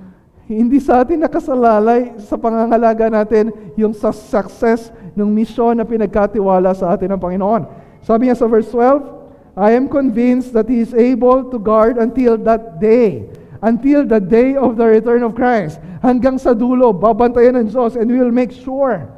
hindi 0.48 0.80
sa 0.80 1.04
atin 1.04 1.20
nakasalalay 1.20 2.16
sa 2.24 2.40
pangangalaga 2.40 3.12
natin 3.12 3.52
yung 3.76 3.92
sa 3.92 4.08
success 4.10 4.88
ng 5.12 5.28
misyon 5.28 5.76
na 5.76 5.84
pinagkatiwala 5.84 6.72
sa 6.72 6.96
atin 6.96 7.12
ng 7.12 7.20
Panginoon. 7.20 7.62
Sabi 8.00 8.26
niya 8.26 8.40
sa 8.40 8.48
verse 8.48 8.72
12, 8.72 9.15
I 9.56 9.72
am 9.72 9.88
convinced 9.88 10.52
that 10.52 10.68
He 10.68 10.84
is 10.84 10.92
able 10.92 11.48
to 11.48 11.56
guard 11.56 11.96
until 11.96 12.36
that 12.44 12.76
day, 12.76 13.24
until 13.64 14.04
the 14.04 14.20
day 14.20 14.52
of 14.52 14.76
the 14.76 14.84
return 14.84 15.24
of 15.24 15.32
Christ. 15.32 15.80
Hanggang 16.04 16.36
sa 16.36 16.52
dulo, 16.52 16.92
babantayan 16.92 17.56
ng 17.64 17.72
Diyos 17.72 17.96
and 17.96 18.04
we 18.12 18.20
will 18.20 18.34
make 18.34 18.52
sure 18.52 19.08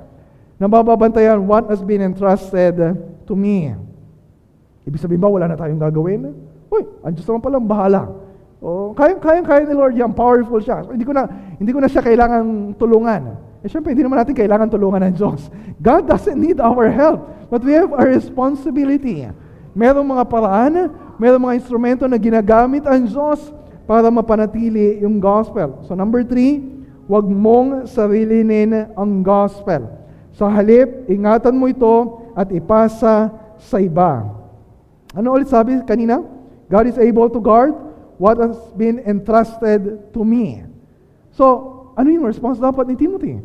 na 0.62 0.70
mababantayan 0.70 1.42
what 1.42 1.66
has 1.66 1.82
been 1.82 1.98
entrusted 1.98 2.78
to 3.26 3.34
me. 3.34 3.74
Ibig 4.86 5.02
sabihin 5.02 5.18
ba, 5.18 5.26
wala 5.26 5.50
na 5.50 5.58
tayong 5.58 5.82
gagawin? 5.82 6.30
Uy, 6.70 6.82
andiyan 7.02 7.26
naman 7.34 7.42
palang 7.42 7.66
bahala. 7.66 8.02
Oh, 8.58 8.90
kaya 8.94 9.18
kaya 9.18 9.42
kaya 9.42 9.66
ni 9.66 9.74
Lord 9.74 9.94
yan, 9.94 10.14
powerful 10.14 10.58
siya. 10.58 10.82
So, 10.82 10.90
hindi 10.90 11.06
ko 11.06 11.14
na 11.14 11.30
hindi 11.58 11.70
ko 11.70 11.78
na 11.78 11.90
siya 11.90 12.02
kailangan 12.02 12.74
tulungan. 12.74 13.22
Eh 13.62 13.70
syempre 13.70 13.90
hindi 13.90 14.06
naman 14.06 14.22
natin 14.22 14.34
kailangan 14.38 14.70
tulungan 14.70 15.02
ng 15.10 15.14
Diyos. 15.18 15.50
God 15.82 16.06
doesn't 16.06 16.38
need 16.38 16.62
our 16.62 16.90
help, 16.90 17.50
but 17.50 17.62
we 17.62 17.74
have 17.74 17.90
a 17.90 18.06
responsibility. 18.06 19.26
Merong 19.76 20.06
mga 20.06 20.24
paraan, 20.28 20.92
merong 21.16 21.42
mga 21.50 21.58
instrumento 21.58 22.04
na 22.06 22.20
ginagamit 22.20 22.84
ang 22.88 23.04
Diyos 23.04 23.52
para 23.88 24.12
mapanatili 24.12 25.00
yung 25.00 25.16
gospel. 25.16 25.80
So 25.88 25.96
number 25.96 26.24
three, 26.24 26.60
wag 27.08 27.24
mong 27.24 27.88
sarilinin 27.88 28.92
ang 28.92 29.24
gospel. 29.24 29.88
Sa 30.36 30.46
halip, 30.46 31.08
ingatan 31.08 31.56
mo 31.56 31.66
ito 31.66 32.28
at 32.36 32.52
ipasa 32.52 33.32
sa 33.58 33.76
iba. 33.80 34.28
Ano 35.16 35.34
ulit 35.34 35.48
sabi 35.48 35.80
kanina? 35.88 36.20
God 36.68 36.84
is 36.86 37.00
able 37.00 37.32
to 37.32 37.40
guard 37.40 37.72
what 38.20 38.36
has 38.36 38.60
been 38.76 39.00
entrusted 39.08 40.12
to 40.12 40.20
me. 40.20 40.62
So, 41.32 41.90
ano 41.96 42.12
yung 42.12 42.28
response 42.28 42.60
dapat 42.60 42.86
ni 42.92 42.94
Timothy? 42.94 43.40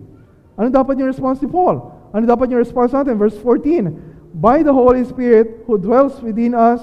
Ano 0.59 0.67
dapat 0.69 0.99
yung 0.99 1.09
response 1.09 1.41
ni 1.41 1.49
Paul? 1.49 1.81
Ano 2.13 2.27
dapat 2.27 2.51
yung 2.51 2.61
response 2.61 2.93
natin? 2.93 3.17
Verse 3.17 3.39
14, 3.41 4.12
By 4.33 4.65
the 4.65 4.73
Holy 4.73 5.05
Spirit 5.05 5.63
who 5.69 5.77
dwells 5.77 6.17
within 6.19 6.57
us, 6.57 6.81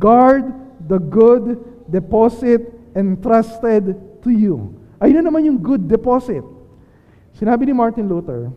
guard 0.00 0.48
the 0.88 0.96
good 0.96 1.60
deposit 1.92 2.72
entrusted 2.96 3.94
to 4.24 4.30
you. 4.32 4.72
Ayun 4.96 5.20
na 5.20 5.28
naman 5.28 5.44
yung 5.44 5.60
good 5.60 5.84
deposit. 5.84 6.40
Sinabi 7.36 7.68
ni 7.68 7.76
Martin 7.76 8.08
Luther, 8.08 8.48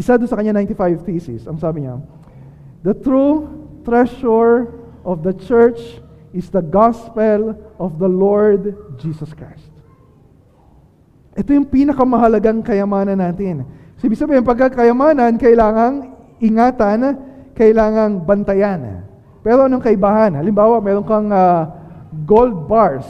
isa 0.00 0.16
doon 0.16 0.24
sa 0.24 0.40
kanya 0.40 0.56
95 0.56 1.04
thesis, 1.04 1.44
ang 1.44 1.60
sabi 1.60 1.84
niya, 1.84 2.00
The 2.80 2.96
true 2.96 3.44
treasure 3.84 4.72
of 5.04 5.20
the 5.20 5.36
church 5.36 6.00
is 6.32 6.48
the 6.48 6.64
gospel 6.64 7.52
of 7.76 8.00
the 8.00 8.08
Lord 8.08 8.72
Jesus 8.96 9.36
Christ. 9.36 9.68
Ito 11.36 11.52
yung 11.52 11.68
pinakamahalagang 11.68 12.64
kayamanan 12.64 13.20
natin. 13.20 13.68
So, 14.00 14.08
ibig 14.08 14.16
sabihin, 14.16 14.48
pagkakayamanan, 14.48 15.36
kailangang 15.36 16.16
ingatan, 16.40 17.29
kailangang 17.60 18.24
bantayan. 18.24 19.04
Pero 19.44 19.68
anong 19.68 19.84
kaibahan? 19.84 20.32
Halimbawa, 20.32 20.80
meron 20.80 21.04
kang 21.04 21.28
uh, 21.28 21.68
gold 22.24 22.64
bars. 22.64 23.04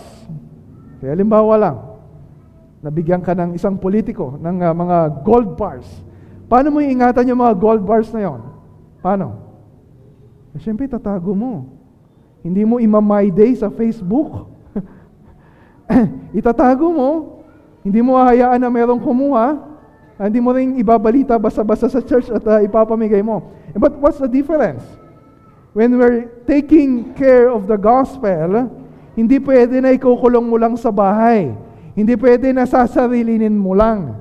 Kaya 0.99 1.15
halimbawa 1.15 1.55
lang, 1.55 1.77
nabigyan 2.83 3.23
ka 3.23 3.31
ng 3.39 3.55
isang 3.55 3.79
politiko 3.79 4.35
ng 4.43 4.57
uh, 4.59 4.75
mga 4.75 4.99
gold 5.23 5.55
bars. 5.55 5.87
Paano 6.51 6.75
mo 6.75 6.83
iingatan 6.83 7.31
yung 7.31 7.47
mga 7.47 7.55
gold 7.63 7.87
bars 7.87 8.11
na 8.11 8.27
yon? 8.27 8.43
Paano? 8.99 9.39
Eh, 10.51 10.59
Siyempre, 10.59 10.91
tatago 10.91 11.31
mo. 11.31 11.79
Hindi 12.43 12.67
mo 12.67 12.83
ima-my 12.83 13.31
day 13.31 13.55
sa 13.55 13.71
Facebook. 13.71 14.51
Itatago 16.39 16.91
mo. 16.91 17.11
Hindi 17.87 18.03
mo 18.03 18.19
hahayaan 18.19 18.59
na 18.59 18.67
merong 18.67 18.99
kumuha. 18.99 19.70
Hindi 20.21 20.41
mo 20.45 20.53
rin 20.53 20.77
ibabalita 20.77 21.41
basta-basta 21.41 21.89
sa 21.89 22.05
church 22.05 22.29
at 22.29 22.45
uh, 22.45 22.61
ipapamigay 22.61 23.25
mo. 23.25 23.41
But 23.73 23.97
what's 23.97 24.21
the 24.21 24.29
difference? 24.29 24.85
When 25.73 25.97
we're 25.97 26.29
taking 26.45 27.17
care 27.17 27.49
of 27.49 27.65
the 27.65 27.81
gospel, 27.81 28.69
hindi 29.17 29.41
pwede 29.41 29.81
na 29.81 29.97
ikukulong 29.97 30.45
mo 30.45 30.61
lang 30.61 30.77
sa 30.77 30.93
bahay. 30.93 31.55
Hindi 31.97 32.21
pwede 32.21 32.53
na 32.53 32.69
sasarilinin 32.69 33.57
mo 33.57 33.73
lang. 33.73 34.21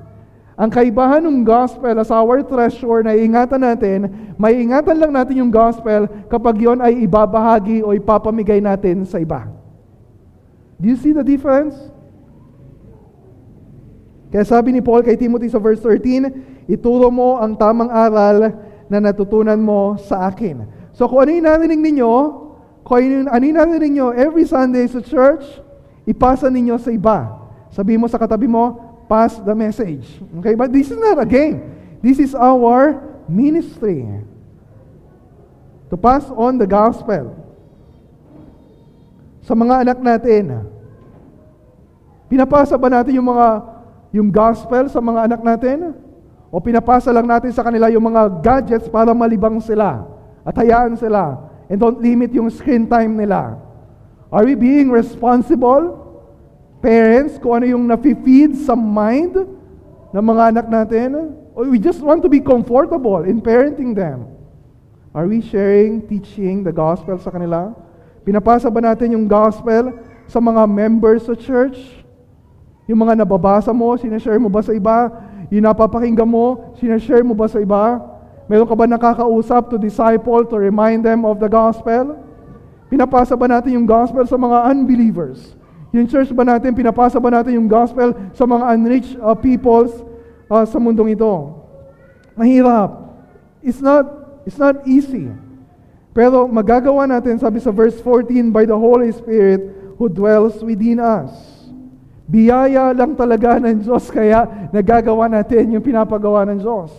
Ang 0.60 0.68
kaibahan 0.68 1.24
ng 1.24 1.40
gospel 1.40 1.96
as 1.96 2.12
our 2.12 2.44
treasure 2.44 3.00
na 3.00 3.16
ingatan 3.16 3.64
natin, 3.64 3.98
may 4.36 4.60
ingatan 4.60 4.96
lang 5.00 5.12
natin 5.12 5.40
yung 5.40 5.52
gospel 5.52 6.04
kapag 6.28 6.60
yon 6.60 6.84
ay 6.84 7.08
ibabahagi 7.08 7.80
o 7.80 7.96
ipapamigay 7.96 8.60
natin 8.60 9.08
sa 9.08 9.16
iba. 9.16 9.48
Do 10.76 10.88
you 10.88 11.00
see 11.00 11.12
the 11.16 11.24
difference? 11.24 11.76
Kaya 14.30 14.46
sabi 14.46 14.70
ni 14.70 14.78
Paul 14.78 15.02
kay 15.02 15.18
Timothy 15.18 15.50
sa 15.50 15.58
verse 15.58 15.82
13, 15.82 16.70
ituro 16.70 17.10
mo 17.10 17.42
ang 17.42 17.58
tamang 17.58 17.90
aral 17.90 18.54
na 18.86 18.98
natutunan 19.02 19.58
mo 19.58 19.98
sa 19.98 20.30
akin. 20.30 20.66
So 20.94 21.10
kung 21.10 21.26
ano 21.26 21.30
yung 21.34 21.46
narinig 21.50 21.82
ninyo, 21.82 22.12
kung 22.86 23.26
ano 23.26 23.42
yung 23.42 23.58
narinig 23.58 23.90
ninyo 23.90 24.14
every 24.14 24.46
Sunday 24.46 24.86
sa 24.86 25.02
church, 25.02 25.42
ipasa 26.06 26.46
ninyo 26.46 26.78
sa 26.78 26.94
iba. 26.94 27.18
Sabi 27.74 27.98
mo 27.98 28.06
sa 28.06 28.18
katabi 28.18 28.46
mo, 28.46 28.90
pass 29.10 29.42
the 29.42 29.54
message. 29.54 30.06
Okay? 30.38 30.54
But 30.54 30.70
this 30.70 30.94
is 30.94 30.98
not 30.98 31.18
a 31.18 31.26
game. 31.26 31.66
This 31.98 32.22
is 32.22 32.34
our 32.38 33.02
ministry. 33.26 34.06
To 35.90 35.98
pass 35.98 36.30
on 36.30 36.54
the 36.54 36.70
gospel. 36.70 37.34
Sa 39.42 39.58
mga 39.58 39.82
anak 39.82 39.98
natin, 39.98 40.70
pinapasa 42.30 42.78
ba 42.78 42.86
natin 42.86 43.18
yung 43.18 43.26
mga 43.26 43.79
yung 44.10 44.28
gospel 44.30 44.90
sa 44.90 44.98
mga 44.98 45.30
anak 45.30 45.40
natin? 45.42 45.94
O 46.50 46.58
pinapasa 46.58 47.14
lang 47.14 47.30
natin 47.30 47.54
sa 47.54 47.62
kanila 47.62 47.86
yung 47.90 48.10
mga 48.10 48.42
gadgets 48.42 48.90
para 48.90 49.14
malibang 49.14 49.62
sila 49.62 50.02
at 50.42 50.54
hayaan 50.58 50.98
sila 50.98 51.38
and 51.70 51.78
don't 51.78 52.02
limit 52.02 52.34
yung 52.34 52.50
screen 52.50 52.90
time 52.90 53.14
nila? 53.14 53.54
Are 54.30 54.42
we 54.42 54.58
being 54.58 54.90
responsible 54.90 56.00
parents, 56.80 57.36
kung 57.36 57.60
ano 57.60 57.66
yung 57.68 57.84
nafe-feed 57.84 58.56
sa 58.64 58.72
mind 58.72 59.36
ng 60.10 60.24
mga 60.24 60.42
anak 60.56 60.66
natin. 60.66 61.36
we 61.60 61.76
just 61.76 62.00
want 62.00 62.24
to 62.24 62.28
be 62.28 62.40
comfortable 62.40 63.20
in 63.22 63.38
parenting 63.38 63.92
them. 63.92 64.24
Are 65.12 65.28
we 65.28 65.44
sharing, 65.44 66.08
teaching 66.08 66.64
the 66.64 66.72
gospel 66.72 67.20
sa 67.20 67.28
kanila? 67.28 67.76
Pinapasa 68.24 68.72
ba 68.72 68.80
natin 68.80 69.12
yung 69.12 69.28
gospel 69.28 69.92
sa 70.24 70.40
mga 70.40 70.64
members 70.64 71.28
sa 71.28 71.36
church? 71.36 71.99
Yung 72.90 73.06
mga 73.06 73.22
nababasa 73.22 73.70
mo, 73.70 73.94
sinashare 73.94 74.42
mo 74.42 74.50
ba 74.50 74.66
sa 74.66 74.74
iba? 74.74 75.06
Yung 75.46 75.62
napapakinggan 75.62 76.26
mo, 76.26 76.74
sinashare 76.82 77.22
mo 77.22 77.38
ba 77.38 77.46
sa 77.46 77.62
iba? 77.62 78.02
Meron 78.50 78.66
ka 78.66 78.74
ba 78.74 78.90
nakakausap 78.90 79.70
to 79.70 79.78
disciple, 79.78 80.42
to 80.42 80.58
remind 80.58 81.06
them 81.06 81.22
of 81.22 81.38
the 81.38 81.46
gospel? 81.46 82.18
Pinapasa 82.90 83.38
ba 83.38 83.46
natin 83.46 83.78
yung 83.78 83.86
gospel 83.86 84.26
sa 84.26 84.34
mga 84.34 84.74
unbelievers? 84.74 85.54
Yung 85.94 86.10
church 86.10 86.34
ba 86.34 86.42
natin, 86.42 86.74
pinapasa 86.74 87.22
ba 87.22 87.30
natin 87.30 87.62
yung 87.62 87.70
gospel 87.70 88.10
sa 88.34 88.42
mga 88.42 88.74
unreached 88.74 89.14
uh, 89.22 89.38
peoples 89.38 89.94
uh, 90.50 90.66
sa 90.66 90.82
mundong 90.82 91.14
ito? 91.14 91.30
Mahirap. 92.34 93.06
It's 93.62 93.78
not, 93.78 94.02
it's 94.42 94.58
not 94.58 94.82
easy. 94.82 95.30
Pero 96.10 96.50
magagawa 96.50 97.06
natin, 97.06 97.38
sabi 97.38 97.62
sa 97.62 97.70
verse 97.70 98.02
14, 98.02 98.50
by 98.50 98.66
the 98.66 98.74
Holy 98.74 99.14
Spirit 99.14 99.94
who 99.94 100.10
dwells 100.10 100.58
within 100.58 100.98
us. 100.98 101.59
Biyaya 102.30 102.94
lang 102.94 103.18
talaga 103.18 103.58
ng 103.58 103.82
Diyos, 103.82 104.06
kaya 104.06 104.70
nagagawa 104.70 105.26
natin 105.26 105.74
yung 105.74 105.82
pinapagawa 105.82 106.46
ng 106.46 106.62
Diyos. 106.62 106.94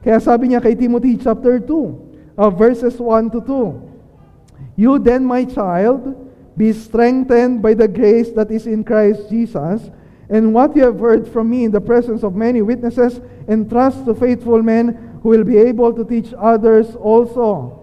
Kaya 0.00 0.16
sabi 0.16 0.48
niya 0.48 0.64
kay 0.64 0.72
Timothy 0.72 1.20
chapter 1.20 1.60
2, 1.60 2.40
uh, 2.40 2.48
verses 2.48 2.96
1 2.96 3.28
to 3.36 3.44
2, 3.44 4.80
You 4.80 4.96
then, 4.96 5.28
my 5.28 5.44
child, 5.44 6.16
Be 6.56 6.72
strengthened 6.72 7.62
by 7.62 7.74
the 7.74 7.88
grace 7.88 8.30
that 8.36 8.50
is 8.50 8.66
in 8.66 8.84
Christ 8.84 9.28
Jesus. 9.30 9.88
And 10.28 10.52
what 10.52 10.76
you 10.76 10.84
have 10.84 11.00
heard 11.00 11.28
from 11.28 11.48
me 11.48 11.64
in 11.64 11.72
the 11.72 11.80
presence 11.80 12.22
of 12.22 12.36
many 12.36 12.60
witnesses, 12.60 13.20
entrust 13.48 14.04
to 14.04 14.14
faithful 14.14 14.62
men 14.62 15.18
who 15.22 15.30
will 15.30 15.44
be 15.44 15.56
able 15.56 15.92
to 15.92 16.04
teach 16.04 16.32
others 16.36 16.94
also. 16.96 17.78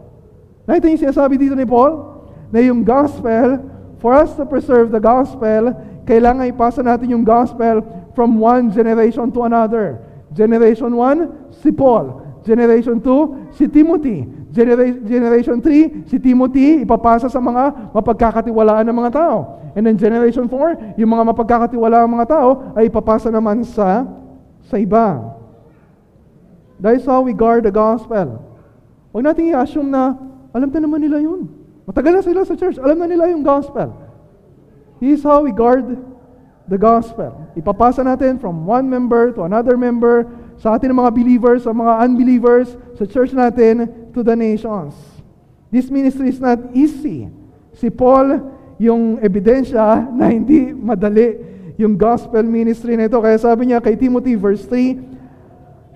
Nakita 0.69 0.86
niyo 0.86 0.99
sinasabi 1.02 1.41
dito 1.41 1.58
ni 1.58 1.65
Paul? 1.65 2.21
Na 2.54 2.62
yung 2.62 2.86
gospel, 2.86 3.58
for 3.97 4.13
us 4.13 4.38
to 4.38 4.45
preserve 4.45 4.93
the 4.93 5.02
gospel, 5.02 5.73
kailangan 6.10 6.50
ipasa 6.50 6.82
natin 6.82 7.13
yung 7.13 7.22
gospel 7.22 7.86
from 8.17 8.41
one 8.41 8.74
generation 8.74 9.30
to 9.30 9.45
another. 9.45 10.02
Generation 10.34 10.98
1, 10.98 11.62
si 11.62 11.69
Paul. 11.69 12.26
Generation 12.41 12.98
2, 12.98 13.54
si 13.54 13.69
Timothy. 13.69 14.26
Generation 14.50 15.62
3, 15.62 16.10
si 16.10 16.17
Timothy 16.17 16.82
ipapasa 16.82 17.30
sa 17.30 17.38
mga 17.38 17.93
mapagkakatiwalaan 17.93 18.89
ng 18.89 18.98
mga 18.98 19.12
tao. 19.13 19.38
And 19.78 19.86
then 19.86 20.02
Generation 20.02 20.50
4, 20.50 20.98
yung 20.98 21.13
mga 21.13 21.24
mapagkakatiwalaan 21.30 22.10
ng 22.10 22.15
mga 22.17 22.30
tao 22.34 22.74
ay 22.74 22.89
ipapasa 22.89 23.30
naman 23.30 23.62
sa 23.62 24.10
sa 24.65 24.82
iba. 24.82 25.38
That 26.82 26.98
is 26.98 27.06
how 27.06 27.22
we 27.22 27.38
guard 27.38 27.69
the 27.69 27.74
gospel. 27.74 28.41
Huwag 29.13 29.24
natin 29.30 29.54
i-assume 29.54 29.93
na 29.93 30.17
alam 30.50 30.74
na 30.74 30.80
naman 30.82 31.06
nila 31.06 31.22
yun. 31.22 31.45
Matagal 31.86 32.12
na 32.17 32.22
sila 32.26 32.41
sa 32.45 32.58
church, 32.58 32.82
alam 32.82 32.98
na 32.98 33.06
nila 33.06 33.30
yung 33.30 33.45
gospel. 33.45 34.09
This 35.00 35.20
is 35.20 35.24
how 35.24 35.42
we 35.48 35.52
guard 35.56 35.98
the 36.68 36.78
gospel. 36.78 37.48
Ipapasa 37.56 38.04
natin 38.06 38.38
from 38.38 38.68
one 38.68 38.86
member 38.86 39.32
to 39.34 39.48
another 39.48 39.80
member, 39.80 40.28
sa 40.60 40.76
ating 40.76 40.92
mga 40.92 41.12
believers, 41.16 41.64
sa 41.64 41.72
mga 41.72 42.04
unbelievers, 42.04 42.76
sa 43.00 43.08
church 43.08 43.32
natin, 43.32 44.12
to 44.12 44.22
the 44.22 44.36
nations. 44.36 44.94
This 45.72 45.88
ministry 45.88 46.30
is 46.30 46.44
not 46.44 46.60
easy. 46.76 47.32
Si 47.74 47.88
Paul, 47.88 48.44
yung 48.76 49.24
ebidensya 49.24 50.08
na 50.12 50.32
hindi 50.32 50.72
madali 50.76 51.48
yung 51.80 51.96
gospel 51.96 52.44
ministry 52.44 53.00
na 53.00 53.08
ito. 53.08 53.16
Kaya 53.24 53.40
sabi 53.40 53.72
niya 53.72 53.80
kay 53.80 53.96
Timothy 53.96 54.36
verse 54.36 54.68
3, 54.68 55.00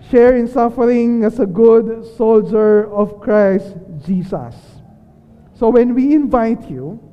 share 0.07 0.39
in 0.39 0.47
suffering 0.47 1.27
as 1.27 1.43
a 1.43 1.47
good 1.47 2.07
soldier 2.15 2.87
of 2.87 3.19
Christ 3.19 3.75
Jesus. 3.99 4.55
So 5.59 5.67
when 5.67 5.91
we 5.91 6.15
invite 6.15 6.71
you, 6.71 7.03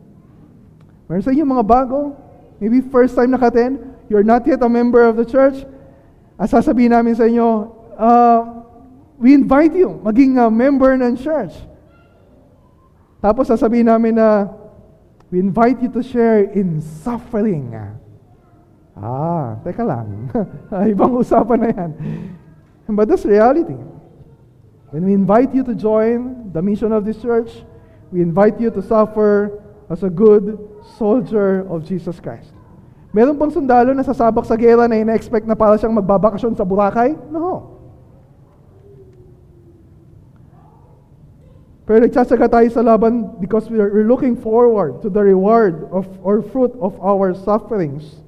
meron 1.10 1.26
sa 1.26 1.34
inyo 1.34 1.42
mga 1.42 1.66
bago, 1.66 2.14
maybe 2.62 2.78
first 2.78 3.18
time 3.18 3.34
nakaten, 3.34 3.82
you're 4.06 4.22
not 4.22 4.46
yet 4.46 4.62
a 4.62 4.70
member 4.70 5.02
of 5.02 5.18
the 5.18 5.26
church, 5.26 5.66
at 6.38 6.46
sasabihin 6.46 6.94
namin 6.94 7.18
sa 7.18 7.26
inyo, 7.26 7.66
uh, 7.98 8.40
we 9.18 9.34
invite 9.34 9.74
you 9.74 9.98
maging 10.06 10.38
a 10.38 10.46
member 10.46 10.94
ng 10.94 11.18
church. 11.18 11.52
Tapos 13.18 13.50
sasabihin 13.50 13.90
namin 13.90 14.16
na 14.16 14.48
we 15.28 15.42
invite 15.42 15.82
you 15.82 15.90
to 15.92 16.00
share 16.00 16.46
in 16.56 16.80
suffering. 16.80 17.74
Ah, 18.96 19.60
teka 19.60 19.84
lang. 19.84 20.32
Ibang 20.94 21.20
usapan 21.20 21.58
na 21.60 21.68
yan. 21.74 21.90
But 22.90 23.12
that's 23.12 23.28
reality. 23.28 23.76
When 24.90 25.06
we 25.06 25.14
invite 25.14 25.54
you 25.54 25.62
to 25.62 25.74
join 25.76 26.50
the 26.50 26.64
mission 26.64 26.90
of 26.90 27.04
this 27.04 27.20
church, 27.22 27.62
we 28.10 28.24
invite 28.24 28.58
you 28.58 28.72
to 28.74 28.82
suffer 28.82 29.62
as 29.90 30.07
a 30.07 30.09
good 30.09 30.55
soldier 30.96 31.66
of 31.66 31.83
Jesus 31.83 32.22
Christ. 32.22 32.55
Meron 33.11 33.35
bang 33.35 33.50
sundalo 33.50 33.90
na 33.90 34.07
sasabak 34.07 34.46
sa 34.46 34.55
gera 34.55 34.87
na 34.87 34.94
ina-expect 34.94 35.42
na 35.42 35.59
para 35.59 35.74
siyang 35.74 35.98
magbabakasyon 35.98 36.55
sa 36.55 36.62
Boracay? 36.62 37.18
No. 37.26 37.74
Pero 41.90 42.07
nagtsatsaga 42.07 42.46
tayo 42.46 42.70
sa 42.70 42.87
laban 42.87 43.35
because 43.42 43.66
we 43.66 43.83
are, 43.83 43.90
we're 43.90 44.07
looking 44.07 44.38
forward 44.38 45.03
to 45.03 45.11
the 45.11 45.18
reward 45.18 45.90
of 45.90 46.07
or 46.22 46.38
fruit 46.38 46.70
of 46.79 46.94
our 47.03 47.35
sufferings. 47.35 48.22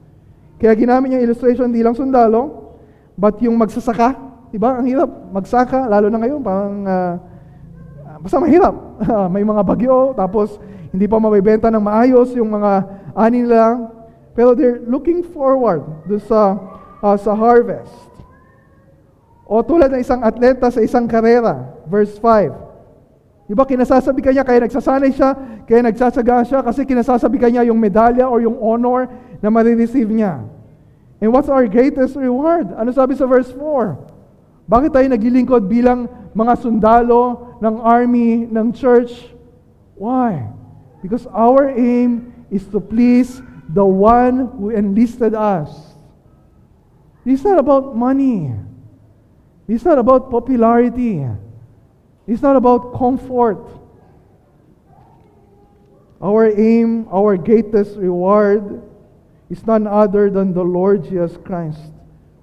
Kaya 0.58 0.74
ginamit 0.74 1.14
niya 1.14 1.22
illustration 1.22 1.70
hindi 1.70 1.86
lang 1.86 1.94
sundalo, 1.94 2.74
but 3.14 3.38
yung 3.38 3.54
magsasaka. 3.54 4.18
Diba? 4.50 4.82
Ang 4.82 4.90
hirap 4.90 5.10
magsaka, 5.30 5.86
lalo 5.86 6.10
na 6.10 6.18
ngayon, 6.18 6.42
parang 6.42 6.74
uh, 6.82 7.14
basta 8.18 8.42
mahirap. 8.42 8.74
May 9.34 9.46
mga 9.46 9.62
bagyo, 9.62 10.10
tapos 10.18 10.58
hindi 10.92 11.08
pa 11.08 11.16
mabibenta 11.16 11.72
ng 11.72 11.80
maayos 11.80 12.36
yung 12.36 12.52
mga 12.52 12.72
ani 13.16 13.42
lang. 13.48 13.88
Pero 14.36 14.52
they're 14.52 14.80
looking 14.84 15.24
forward 15.24 15.84
do 16.08 16.20
sa 16.20 16.56
uh, 17.02 17.16
sa 17.16 17.32
harvest. 17.32 17.92
O 19.48 19.60
tulad 19.60 19.92
ng 19.92 20.00
isang 20.00 20.24
atleta 20.24 20.72
sa 20.72 20.80
isang 20.80 21.04
karera, 21.04 21.76
verse 21.84 22.16
5. 22.16 23.50
Di 23.50 23.52
ba 23.52 23.68
kinasasabi 23.68 24.24
kanya, 24.24 24.46
kaya 24.46 24.64
nagsasanay 24.64 25.12
siya, 25.12 25.36
kaya 25.68 25.84
nagsasaga 25.84 26.40
siya, 26.46 26.60
kasi 26.64 26.88
kinasasabi 26.88 27.36
kanya 27.36 27.60
yung 27.66 27.76
medalya 27.76 28.24
or 28.24 28.40
yung 28.40 28.56
honor 28.56 29.12
na 29.44 29.52
marireceive 29.52 30.08
niya. 30.08 30.40
And 31.20 31.28
what's 31.34 31.52
our 31.52 31.68
greatest 31.68 32.16
reward? 32.16 32.72
Ano 32.72 32.96
sabi 32.96 33.12
sa 33.12 33.28
verse 33.28 33.52
4? 33.52 34.72
Bakit 34.72 34.90
tayo 34.94 35.06
naglilingkod 35.10 35.68
bilang 35.68 36.08
mga 36.32 36.54
sundalo 36.56 37.52
ng 37.60 37.76
army, 37.82 38.48
ng 38.48 38.72
church? 38.72 39.12
Why? 40.00 40.61
Because 41.02 41.26
our 41.26 41.68
aim 41.68 42.46
is 42.50 42.64
to 42.70 42.78
please 42.78 43.42
the 43.68 43.84
one 43.84 44.46
who 44.56 44.70
enlisted 44.70 45.34
us. 45.34 45.68
It's 47.26 47.42
not 47.42 47.58
about 47.58 47.96
money. 47.96 48.54
It's 49.66 49.84
not 49.84 49.98
about 49.98 50.30
popularity. 50.30 51.26
It's 52.26 52.42
not 52.42 52.56
about 52.56 52.94
comfort. 52.94 53.66
Our 56.22 56.54
aim, 56.54 57.08
our 57.10 57.36
greatest 57.36 57.98
reward 57.98 58.82
is 59.50 59.66
none 59.66 59.86
other 59.86 60.30
than 60.30 60.54
the 60.54 60.62
Lord 60.62 61.02
Jesus 61.04 61.34
Christ. 61.42 61.82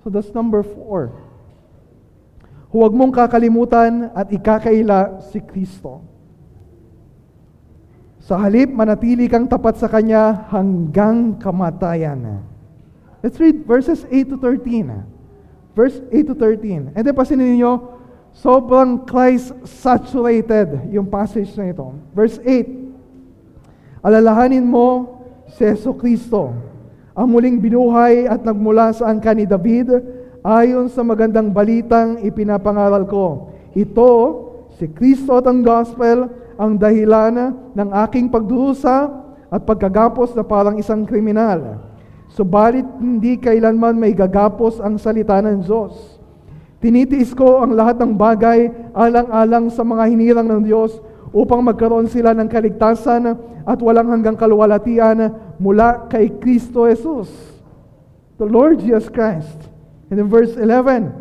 So 0.04 0.10
that's 0.10 0.34
number 0.36 0.64
four. 0.64 1.16
Huwag 2.70 2.92
mong 2.94 3.16
kakalimutan 3.16 4.12
at 4.14 4.30
ikakaila 4.30 5.24
si 5.32 5.40
Kristo. 5.42 6.09
Sa 8.30 8.38
halip, 8.38 8.70
manatili 8.70 9.26
kang 9.26 9.50
tapat 9.50 9.82
sa 9.82 9.90
Kanya 9.90 10.46
hanggang 10.54 11.42
kamatayan. 11.42 12.46
Let's 13.26 13.42
read 13.42 13.66
verses 13.66 14.06
8 14.06 14.30
to 14.30 14.38
13. 14.38 14.86
Verse 15.74 15.98
8 16.14 16.30
to 16.30 16.36
13. 16.38 16.94
And 16.94 17.02
then 17.02 17.18
pasinin 17.18 17.58
ninyo, 17.58 17.90
sobrang 18.38 19.02
Christ-saturated 19.10 20.94
yung 20.94 21.10
passage 21.10 21.50
na 21.58 21.74
ito. 21.74 21.90
Verse 22.14 22.38
8. 22.46 24.06
Alalahanin 24.06 24.62
mo 24.62 25.18
si 25.50 25.66
Yeso 25.66 25.98
Kristo, 25.98 26.54
ang 27.18 27.28
muling 27.34 27.58
binuhay 27.58 28.30
at 28.30 28.46
nagmula 28.46 28.94
sa 28.94 29.10
angka 29.10 29.34
ni 29.34 29.50
David, 29.50 29.90
ayon 30.46 30.86
sa 30.94 31.02
magandang 31.02 31.50
balitang 31.50 32.22
ipinapangaral 32.22 33.10
ko. 33.10 33.58
Ito, 33.74 34.10
si 34.78 34.86
Kristo 34.86 35.42
at 35.42 35.50
ang 35.50 35.66
gospel, 35.66 36.30
ang 36.60 36.76
dahilan 36.76 37.56
ng 37.72 37.90
aking 38.04 38.28
pagdurusa 38.28 39.08
at 39.48 39.64
pagkagapos 39.64 40.36
na 40.36 40.44
parang 40.44 40.76
isang 40.76 41.08
kriminal. 41.08 41.80
Subalit 42.36 42.84
hindi 43.00 43.40
kailanman 43.40 43.96
may 43.96 44.12
gagapos 44.12 44.84
ang 44.84 45.00
salita 45.00 45.40
ng 45.40 45.64
Diyos. 45.64 46.20
Tinitiis 46.84 47.32
ko 47.32 47.64
ang 47.64 47.72
lahat 47.72 47.96
ng 48.04 48.12
bagay 48.12 48.92
alang-alang 48.92 49.72
sa 49.72 49.88
mga 49.88 50.04
hinirang 50.12 50.48
ng 50.52 50.62
Diyos 50.68 51.00
upang 51.32 51.64
magkaroon 51.64 52.12
sila 52.12 52.36
ng 52.36 52.52
kaligtasan 52.52 53.24
at 53.64 53.80
walang 53.80 54.12
hanggang 54.12 54.36
kaluwalhatian 54.36 55.32
mula 55.60 56.12
kay 56.12 56.28
Kristo 56.44 56.88
Jesus. 56.92 57.32
The 58.36 58.48
Lord 58.48 58.84
Jesus 58.84 59.08
Christ. 59.08 59.72
And 60.12 60.20
in 60.20 60.28
verse 60.32 60.56
11, 60.56 61.12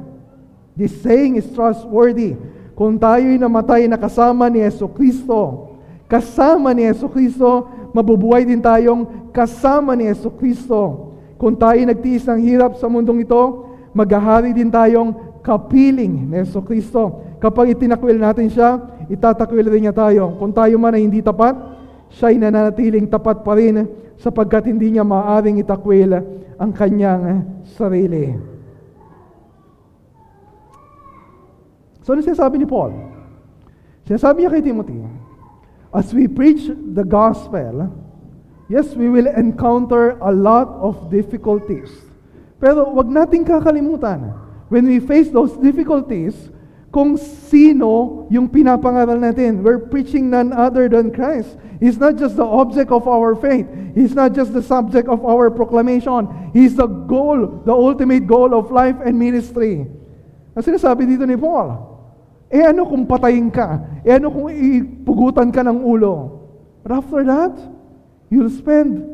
this 0.78 0.94
saying 1.02 1.36
is 1.36 1.46
trustworthy. 1.50 2.38
Kung 2.78 2.94
tayo'y 2.94 3.42
namatay 3.42 3.90
na 3.90 3.98
kasama 3.98 4.46
ni 4.46 4.62
Yeso 4.62 4.86
Kristo, 4.86 5.74
kasama 6.06 6.70
ni 6.70 6.86
Yeso 6.86 7.10
Kristo, 7.10 7.66
mabubuhay 7.90 8.46
din 8.46 8.62
tayong 8.62 9.34
kasama 9.34 9.98
ni 9.98 10.06
Yeso 10.06 10.30
Kristo. 10.30 11.10
Kung 11.34 11.58
tayo 11.58 11.82
nagtiis 11.82 12.22
ng 12.30 12.38
hirap 12.38 12.78
sa 12.78 12.86
mundong 12.86 13.26
ito, 13.26 13.66
maghahari 13.90 14.54
din 14.54 14.70
tayong 14.70 15.42
kapiling 15.42 16.30
ni 16.30 16.38
Yeso 16.38 16.62
Kristo. 16.62 17.18
Kapag 17.42 17.74
itinakwil 17.74 18.14
natin 18.14 18.46
siya, 18.46 18.78
itatakwil 19.10 19.66
rin 19.66 19.90
niya 19.90 19.94
tayo. 19.98 20.38
Kung 20.38 20.54
tayo 20.54 20.78
man 20.78 20.94
ay 20.94 21.02
hindi 21.02 21.18
tapat, 21.18 21.58
siya 22.14 22.30
ay 22.30 22.38
nananatiling 22.38 23.10
tapat 23.10 23.42
pa 23.42 23.58
rin 23.58 23.90
sapagkat 24.22 24.70
hindi 24.70 24.94
niya 24.94 25.02
maaaring 25.02 25.58
itakwil 25.58 26.14
ang 26.54 26.70
kanyang 26.70 27.42
sarili. 27.74 28.57
So 32.08 32.16
ano 32.16 32.24
sinasabi 32.24 32.56
ni 32.56 32.64
Paul? 32.64 32.96
Sinasabi 34.08 34.40
niya 34.40 34.56
kay 34.56 34.64
Timothy, 34.64 34.96
as 35.92 36.08
we 36.16 36.24
preach 36.24 36.64
the 36.72 37.04
gospel, 37.04 37.92
yes, 38.72 38.96
we 38.96 39.12
will 39.12 39.28
encounter 39.28 40.16
a 40.24 40.32
lot 40.32 40.72
of 40.80 41.12
difficulties. 41.12 41.92
Pero 42.56 42.88
wag 42.96 43.12
nating 43.12 43.44
kakalimutan, 43.44 44.32
when 44.72 44.88
we 44.88 45.04
face 45.04 45.28
those 45.28 45.52
difficulties, 45.60 46.32
kung 46.88 47.20
sino 47.20 48.24
yung 48.32 48.48
pinapangaral 48.48 49.20
natin. 49.20 49.60
We're 49.60 49.92
preaching 49.92 50.32
none 50.32 50.56
other 50.56 50.88
than 50.88 51.12
Christ. 51.12 51.60
He's 51.76 52.00
not 52.00 52.16
just 52.16 52.40
the 52.40 52.48
object 52.48 52.88
of 52.88 53.04
our 53.04 53.36
faith. 53.36 53.68
He's 53.92 54.16
not 54.16 54.32
just 54.32 54.56
the 54.56 54.64
subject 54.64 55.12
of 55.12 55.20
our 55.28 55.52
proclamation. 55.52 56.24
He's 56.56 56.72
the 56.72 56.88
goal, 56.88 57.60
the 57.68 57.76
ultimate 57.76 58.24
goal 58.24 58.56
of 58.56 58.72
life 58.72 58.96
and 59.04 59.20
ministry. 59.20 59.84
Ang 60.56 60.64
sinasabi 60.64 61.04
dito 61.04 61.28
ni 61.28 61.36
Paul, 61.36 61.97
eh 62.48 62.64
ano 62.64 62.88
kung 62.88 63.04
patayin 63.04 63.52
ka? 63.52 64.00
Eh 64.00 64.16
ano 64.16 64.32
kung 64.32 64.48
ipugutan 64.48 65.52
ka 65.52 65.60
ng 65.60 65.84
ulo? 65.84 66.40
But 66.80 67.04
after 67.04 67.20
that, 67.28 67.54
you'll 68.32 68.52
spend 68.52 69.04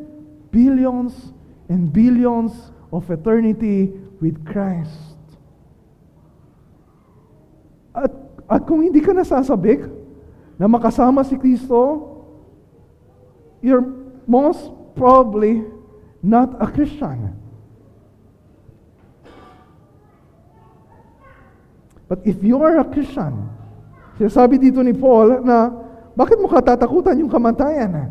billions 0.54 1.34
and 1.66 1.90
billions 1.90 2.54
of 2.94 3.10
eternity 3.10 3.90
with 4.22 4.38
Christ. 4.46 5.18
At, 7.90 8.14
at 8.46 8.62
kung 8.70 8.86
hindi 8.86 9.02
ka 9.02 9.10
nasasabik 9.10 9.82
na 10.54 10.70
makasama 10.70 11.26
si 11.26 11.34
Kristo, 11.34 12.14
you're 13.58 13.82
most 14.30 14.70
probably 14.94 15.66
not 16.22 16.54
a 16.62 16.70
Christian. 16.70 17.34
But 22.14 22.22
if 22.22 22.38
you 22.46 22.62
are 22.62 22.78
a 22.78 22.86
Christian, 22.86 23.50
sinasabi 24.14 24.62
dito 24.62 24.78
ni 24.86 24.94
Paul 24.94 25.42
na 25.42 25.66
bakit 26.14 26.38
mo 26.38 26.46
katatakutan 26.46 27.18
yung 27.18 27.26
kamatayan? 27.26 28.06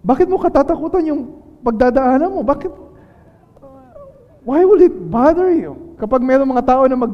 Bakit 0.00 0.24
mo 0.24 0.40
katatakutan 0.40 1.04
yung 1.04 1.20
pagdadaanan 1.60 2.32
mo? 2.32 2.40
Bakit? 2.40 2.72
Why 4.48 4.64
will 4.64 4.80
it 4.80 4.96
bother 5.12 5.52
you? 5.52 5.76
Kapag 6.00 6.24
mayroong 6.24 6.48
mga 6.48 6.64
tao 6.64 6.88
na 6.88 6.96
mag, 6.96 7.12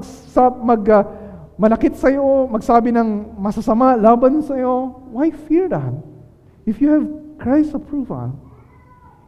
mag 0.62 0.82
uh, 0.86 1.02
manakit 1.58 1.98
sa 1.98 2.06
iyo, 2.06 2.46
magsabi 2.46 2.94
ng 2.94 3.34
masasama 3.34 3.98
laban 3.98 4.38
sa 4.38 4.54
iyo, 4.54 4.94
why 5.10 5.34
fear 5.50 5.66
that? 5.66 5.90
If 6.70 6.78
you 6.78 6.86
have 6.94 7.06
Christ's 7.42 7.74
approval, 7.74 8.30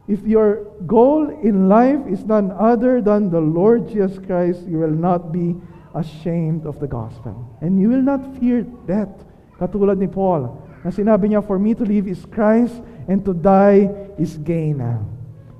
if 0.07 0.23
your 0.23 0.63
goal 0.87 1.27
in 1.43 1.67
life 1.67 2.07
is 2.07 2.23
none 2.23 2.55
other 2.55 3.03
than 3.03 3.27
the 3.27 3.43
Lord 3.43 3.91
Jesus 3.91 4.15
Christ, 4.15 4.63
you 4.63 4.79
will 4.79 4.95
not 4.95 5.35
be 5.35 5.59
ashamed 5.93 6.65
of 6.65 6.79
the 6.79 6.87
gospel. 6.87 7.35
And 7.61 7.79
you 7.79 7.89
will 7.89 8.01
not 8.01 8.37
fear 8.37 8.63
death. 8.87 9.11
Katulad 9.59 9.97
ni 9.97 10.07
Paul, 10.07 10.57
na 10.83 10.89
sinabi 10.89 11.29
niya, 11.29 11.45
For 11.45 11.59
me 11.59 11.75
to 11.75 11.85
live 11.85 12.07
is 12.07 12.25
Christ, 12.25 12.81
and 13.07 13.23
to 13.25 13.33
die 13.33 13.89
is 14.17 14.37
gain. 14.41 14.81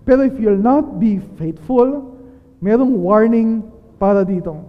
Pero 0.06 0.26
if 0.26 0.40
you'll 0.40 0.58
not 0.58 1.00
be 1.00 1.20
faithful, 1.38 2.18
merong 2.62 2.98
warning 2.98 3.62
para 4.00 4.26
dito. 4.26 4.66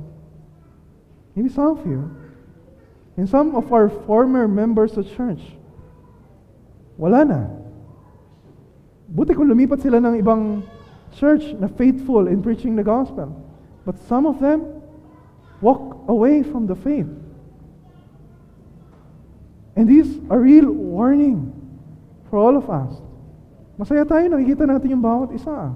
Maybe 1.34 1.48
some 1.48 1.78
of 1.78 1.86
you. 1.86 2.12
And 3.16 3.28
some 3.28 3.56
of 3.56 3.72
our 3.72 3.88
former 3.88 4.48
members 4.48 4.96
of 4.96 5.08
church. 5.16 5.40
Wala 6.96 7.24
na. 7.24 7.40
Buti 9.08 9.32
kung 9.32 9.48
lumipat 9.48 9.80
sila 9.80 10.00
ng 10.00 10.20
ibang 10.20 10.64
church 11.12 11.52
na 11.56 11.68
faithful 11.68 12.28
in 12.28 12.40
preaching 12.40 12.76
the 12.76 12.84
gospel. 12.84 13.32
But 13.84 14.00
some 14.08 14.24
of 14.24 14.40
them 14.40 14.81
walk 15.62 16.02
away 16.10 16.42
from 16.42 16.66
the 16.66 16.74
faith. 16.74 17.08
And 19.72 19.88
this 19.88 20.04
is 20.04 20.20
a 20.28 20.36
real 20.36 20.68
warning 20.68 21.54
for 22.28 22.36
all 22.36 22.58
of 22.58 22.68
us. 22.68 22.98
Masaya 23.80 24.04
tayo, 24.04 24.28
nakikita 24.28 24.68
natin 24.68 24.98
yung 24.98 25.00
bawat 25.00 25.32
isa. 25.32 25.72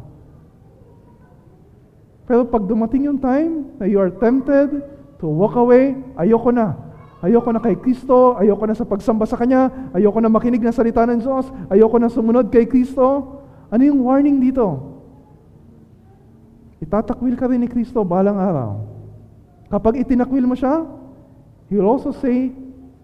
Pero 2.26 2.44
pag 2.44 2.66
dumating 2.66 3.08
yung 3.08 3.16
time 3.22 3.72
na 3.78 3.86
you 3.88 3.96
are 3.96 4.12
tempted 4.12 4.84
to 5.22 5.26
walk 5.30 5.56
away, 5.56 5.96
ayoko 6.18 6.52
na. 6.52 6.76
Ayoko 7.24 7.48
na 7.54 7.62
kay 7.62 7.78
Kristo, 7.78 8.36
ayoko 8.36 8.68
na 8.68 8.76
sa 8.76 8.84
pagsamba 8.84 9.24
sa 9.24 9.40
Kanya, 9.40 9.72
ayoko 9.96 10.20
na 10.20 10.28
makinig 10.28 10.60
ng 10.60 10.74
salita 10.74 11.08
ng 11.08 11.22
Diyos, 11.22 11.48
ayoko 11.72 11.96
na 11.96 12.12
sumunod 12.12 12.52
kay 12.52 12.68
Kristo. 12.68 13.40
Ano 13.72 13.82
yung 13.86 14.04
warning 14.04 14.42
dito? 14.42 14.98
Itatakwil 16.84 17.38
ka 17.40 17.48
rin 17.48 17.64
ni 17.64 17.70
Kristo 17.70 18.04
balang 18.04 18.36
araw. 18.36 18.95
Kapag 19.66 19.98
itinakwil 20.02 20.46
mo 20.46 20.54
siya, 20.54 20.86
He 21.66 21.74
will 21.74 21.90
also 21.90 22.14
say 22.14 22.54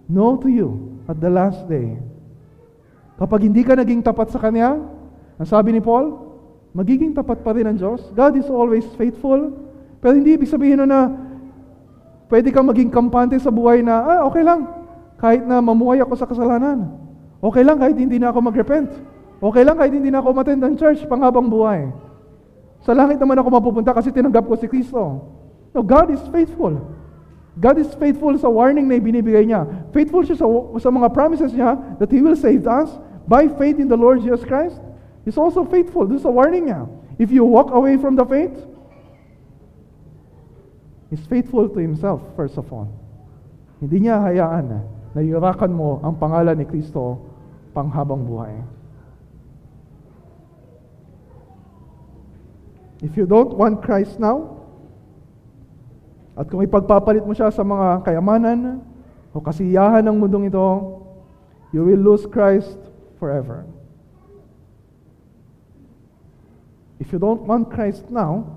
no 0.07 0.39
to 0.39 0.47
you 0.47 1.03
at 1.11 1.19
the 1.19 1.27
last 1.27 1.67
day. 1.67 1.99
Kapag 3.19 3.43
hindi 3.43 3.67
ka 3.67 3.75
naging 3.75 4.03
tapat 4.03 4.31
sa 4.31 4.39
Kanya, 4.39 4.79
ang 5.39 5.49
sabi 5.49 5.75
ni 5.75 5.83
Paul, 5.83 6.15
magiging 6.71 7.11
tapat 7.11 7.43
pa 7.43 7.51
rin 7.55 7.67
ang 7.67 7.75
Diyos. 7.75 8.15
God 8.15 8.39
is 8.39 8.47
always 8.47 8.87
faithful. 8.95 9.51
Pero 9.99 10.15
hindi 10.15 10.39
ibig 10.39 10.51
sabihin 10.51 10.83
na 10.87 11.11
pwede 12.31 12.55
kang 12.55 12.67
maging 12.67 12.91
kampante 12.91 13.39
sa 13.43 13.51
buhay 13.51 13.83
na, 13.83 13.99
ah, 14.03 14.21
okay 14.27 14.43
lang, 14.47 14.67
kahit 15.19 15.43
na 15.43 15.59
mamuhay 15.59 15.99
ako 16.03 16.15
sa 16.19 16.27
kasalanan. 16.27 16.87
Okay 17.43 17.67
lang 17.67 17.83
kahit 17.83 17.99
hindi 17.99 18.23
na 18.23 18.31
ako 18.31 18.39
mag-repent. 18.47 18.91
Okay 19.43 19.67
lang 19.67 19.75
kahit 19.75 19.91
hindi 19.91 20.11
na 20.11 20.23
ako 20.23 20.31
umattend 20.31 20.63
ng 20.63 20.75
church 20.79 21.03
panghabang 21.11 21.51
buhay. 21.51 21.91
Sa 22.87 22.95
langit 22.95 23.19
naman 23.19 23.35
ako 23.39 23.49
mapupunta 23.51 23.91
kasi 23.91 24.15
tinanggap 24.15 24.47
ko 24.47 24.55
si 24.55 24.71
Kristo. 24.71 25.03
No, 25.73 25.83
God 25.83 26.13
is 26.13 26.21
faithful. 26.29 26.93
God 27.57 27.77
is 27.77 27.93
faithful 27.97 28.33
sa 28.41 28.49
warning 28.49 28.89
na 28.89 28.97
ibinibigay 28.97 29.45
niya. 29.45 29.69
Faithful 29.93 30.25
siya 30.25 30.41
sa, 30.41 30.47
sa 30.81 30.89
mga 30.89 31.13
promises 31.13 31.53
niya 31.53 31.77
that 32.01 32.09
He 32.09 32.25
will 32.25 32.37
save 32.37 32.65
us 32.65 32.89
by 33.29 33.49
faith 33.61 33.77
in 33.77 33.89
the 33.89 33.97
Lord 33.97 34.25
Jesus 34.25 34.45
Christ. 34.45 34.81
He's 35.25 35.37
also 35.37 35.65
faithful. 35.65 36.09
This 36.09 36.25
is 36.25 36.29
a 36.29 36.33
warning 36.33 36.73
niya. 36.73 36.89
If 37.21 37.29
you 37.29 37.45
walk 37.45 37.73
away 37.73 38.01
from 38.01 38.17
the 38.17 38.25
faith, 38.25 38.57
He's 41.13 41.25
faithful 41.29 41.69
to 41.69 41.79
Himself, 41.81 42.25
first 42.37 42.57
of 42.57 42.73
all. 42.73 42.89
Hindi 43.85 44.09
niya 44.09 44.17
hayaan 44.17 44.65
na, 45.13 45.21
yurakan 45.21 45.77
mo 45.77 46.01
ang 46.01 46.17
pangalan 46.17 46.57
ni 46.57 46.65
Kristo 46.65 47.21
panghabang 47.77 48.25
buhay. 48.25 48.65
If 53.05 53.19
you 53.19 53.27
don't 53.27 53.59
want 53.59 53.83
Christ 53.85 54.17
now, 54.23 54.62
at 56.33 56.49
kung 56.49 56.65
ipagpapalit 56.65 57.25
mo 57.29 57.37
siya 57.37 57.53
sa 57.53 57.61
mga 57.61 58.09
kayamanan 58.09 58.81
o 59.33 59.41
kasiyahan 59.41 60.01
ng 60.01 60.17
mundong 60.17 60.49
ito, 60.49 60.69
you 61.77 61.85
will 61.85 62.01
lose 62.01 62.25
Christ 62.25 62.77
forever. 63.21 63.69
If 67.01 67.13
you 67.13 67.19
don't 67.19 67.45
want 67.45 67.69
Christ 67.69 68.09
now, 68.09 68.49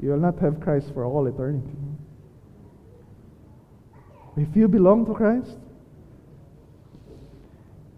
you 0.00 0.12
will 0.12 0.22
not 0.22 0.38
have 0.40 0.60
Christ 0.60 0.92
for 0.96 1.04
all 1.04 1.26
eternity. 1.26 1.76
If 4.36 4.56
you 4.56 4.68
belong 4.68 5.04
to 5.06 5.14
Christ, 5.14 5.58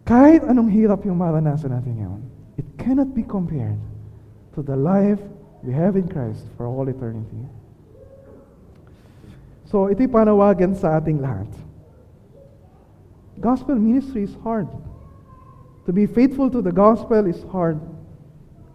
kahit 0.07 0.47
anong 0.47 0.71
hirap 0.71 1.03
yung 1.07 1.19
maranasan 1.19 1.75
natin 1.75 1.99
ngayon, 1.99 2.23
it 2.59 2.67
cannot 2.79 3.11
be 3.15 3.27
compared 3.27 3.79
to 4.55 4.63
the 4.63 4.79
life 4.79 5.21
we 5.67 5.75
have 5.75 5.99
in 5.99 6.07
Christ 6.07 6.47
for 6.57 6.71
all 6.71 6.87
eternity. 6.87 7.43
So, 9.67 9.91
ito'y 9.91 10.07
panawagan 10.07 10.79
sa 10.79 11.03
ating 11.03 11.19
lahat. 11.19 11.51
Gospel 13.43 13.75
ministry 13.75 14.23
is 14.23 14.35
hard. 14.47 14.71
To 15.87 15.93
be 15.93 16.07
faithful 16.07 16.47
to 16.55 16.63
the 16.63 16.71
gospel 16.71 17.27
is 17.27 17.43
hard. 17.51 17.83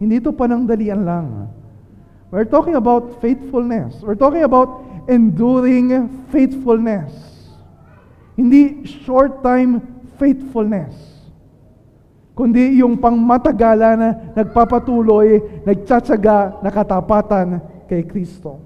Hindi 0.03 0.19
ito 0.19 0.35
panangdalian 0.35 1.07
lang. 1.07 1.47
We're 2.27 2.47
talking 2.47 2.75
about 2.75 3.23
faithfulness. 3.23 4.03
We're 4.03 4.19
talking 4.19 4.43
about 4.43 4.83
enduring 5.07 6.27
faithfulness. 6.31 7.11
Hindi 8.35 8.83
short-time 8.83 9.83
faithfulness. 10.19 11.10
Kundi 12.31 12.79
yung 12.79 12.95
pangmatagalan 12.95 13.95
na 13.99 14.09
nagpapatuloy, 14.33 15.61
nagtsatsaga, 15.67 16.63
nakatapatan 16.63 17.59
kay 17.91 18.07
Kristo. 18.07 18.63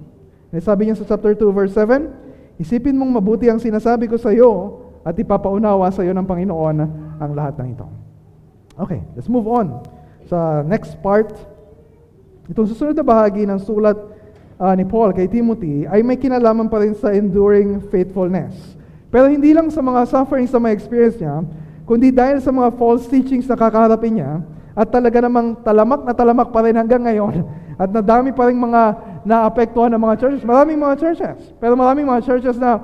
Sabi 0.62 0.86
niya 0.88 0.96
sa 0.96 1.04
chapter 1.04 1.34
2 1.34 1.50
verse 1.50 1.74
7, 1.74 2.26
Isipin 2.56 2.96
mong 2.96 3.20
mabuti 3.20 3.52
ang 3.52 3.60
sinasabi 3.60 4.08
ko 4.08 4.16
sa 4.16 4.32
iyo 4.32 4.80
at 5.04 5.12
ipapaunawa 5.12 5.92
sa 5.92 6.00
iyo 6.00 6.16
ng 6.16 6.24
Panginoon 6.24 6.76
ang 7.20 7.30
lahat 7.36 7.60
ng 7.60 7.68
ito. 7.76 7.86
Okay, 8.80 9.00
let's 9.12 9.28
move 9.28 9.44
on. 9.44 9.84
Sa 10.28 10.64
next 10.64 10.96
part, 11.04 11.36
itong 12.48 12.68
susunod 12.68 12.96
na 12.96 13.04
bahagi 13.04 13.44
ng 13.44 13.60
sulat 13.60 13.96
uh, 14.56 14.72
ni 14.72 14.88
Paul 14.88 15.12
kay 15.12 15.28
Timothy 15.28 15.84
ay 15.84 16.00
may 16.00 16.16
kinalaman 16.16 16.72
pa 16.72 16.80
rin 16.80 16.96
sa 16.96 17.12
enduring 17.12 17.84
faithfulness. 17.92 18.76
Pero 19.12 19.28
hindi 19.28 19.52
lang 19.52 19.68
sa 19.68 19.84
mga 19.84 20.08
sufferings 20.08 20.52
na 20.52 20.60
may 20.60 20.72
experience 20.72 21.16
niya, 21.20 21.44
kundi 21.86 22.10
dahil 22.10 22.42
sa 22.42 22.50
mga 22.50 22.74
false 22.74 23.06
teachings 23.06 23.46
na 23.46 23.54
kakaharapin 23.54 24.18
niya, 24.18 24.42
at 24.76 24.92
talaga 24.92 25.24
namang 25.24 25.56
talamak 25.64 26.04
na 26.04 26.12
talamak 26.12 26.48
pa 26.52 26.60
rin 26.66 26.76
hanggang 26.76 27.00
ngayon, 27.00 27.46
at 27.82 27.88
nadami 27.88 28.34
pa 28.34 28.50
rin 28.50 28.58
mga 28.58 28.82
naapektuhan 29.24 29.88
ng 29.94 30.02
mga 30.02 30.16
churches. 30.20 30.42
Maraming 30.44 30.76
mga 30.76 30.96
churches, 31.00 31.38
pero 31.62 31.78
maraming 31.78 32.04
mga 32.04 32.26
churches 32.26 32.60
na, 32.60 32.82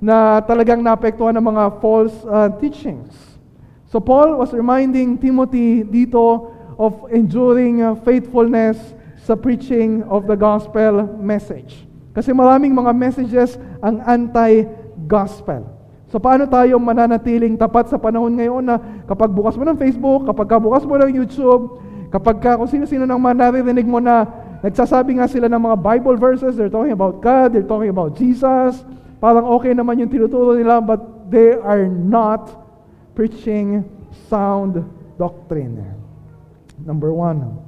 na 0.00 0.40
talagang 0.46 0.80
naapektuhan 0.80 1.36
ng 1.36 1.44
mga 1.44 1.64
false 1.82 2.16
uh, 2.24 2.48
teachings. 2.56 3.12
So 3.90 4.00
Paul 4.00 4.40
was 4.40 4.54
reminding 4.54 5.18
Timothy 5.20 5.84
dito 5.84 6.54
of 6.80 7.06
enduring 7.12 7.84
uh, 7.84 7.98
faithfulness 8.00 8.78
sa 9.26 9.34
preaching 9.34 10.06
of 10.06 10.30
the 10.30 10.38
gospel 10.38 11.02
message. 11.18 11.82
Kasi 12.14 12.32
maraming 12.32 12.72
mga 12.72 12.96
messages 12.96 13.60
ang 13.84 14.00
anti-gospel. 14.00 15.75
So 16.06 16.22
paano 16.22 16.46
tayo 16.46 16.78
mananatiling 16.78 17.58
tapat 17.58 17.90
sa 17.90 17.98
panahon 17.98 18.30
ngayon 18.38 18.62
na 18.62 18.78
kapag 19.10 19.30
bukas 19.34 19.58
mo 19.58 19.66
ng 19.66 19.74
Facebook, 19.74 20.22
kapag 20.30 20.48
bukas 20.62 20.86
mo 20.86 20.94
ng 20.94 21.10
YouTube, 21.10 21.82
kapag 22.14 22.38
ka, 22.38 22.54
kung 22.54 22.70
sino-sino 22.70 23.02
nang 23.02 23.18
manaririnig 23.18 23.82
mo 23.82 23.98
na 23.98 24.22
nagsasabi 24.62 25.18
nga 25.18 25.26
sila 25.26 25.50
ng 25.50 25.58
mga 25.58 25.76
Bible 25.82 26.14
verses, 26.14 26.54
they're 26.54 26.70
talking 26.70 26.94
about 26.94 27.18
God, 27.18 27.50
they're 27.50 27.66
talking 27.66 27.90
about 27.90 28.14
Jesus, 28.14 28.86
parang 29.18 29.50
okay 29.58 29.74
naman 29.74 29.98
yung 29.98 30.10
tinuturo 30.10 30.54
nila, 30.54 30.78
but 30.78 31.02
they 31.26 31.58
are 31.58 31.90
not 31.90 32.54
preaching 33.18 33.82
sound 34.30 34.86
doctrine. 35.18 35.82
Number 36.78 37.10
one, 37.10 37.58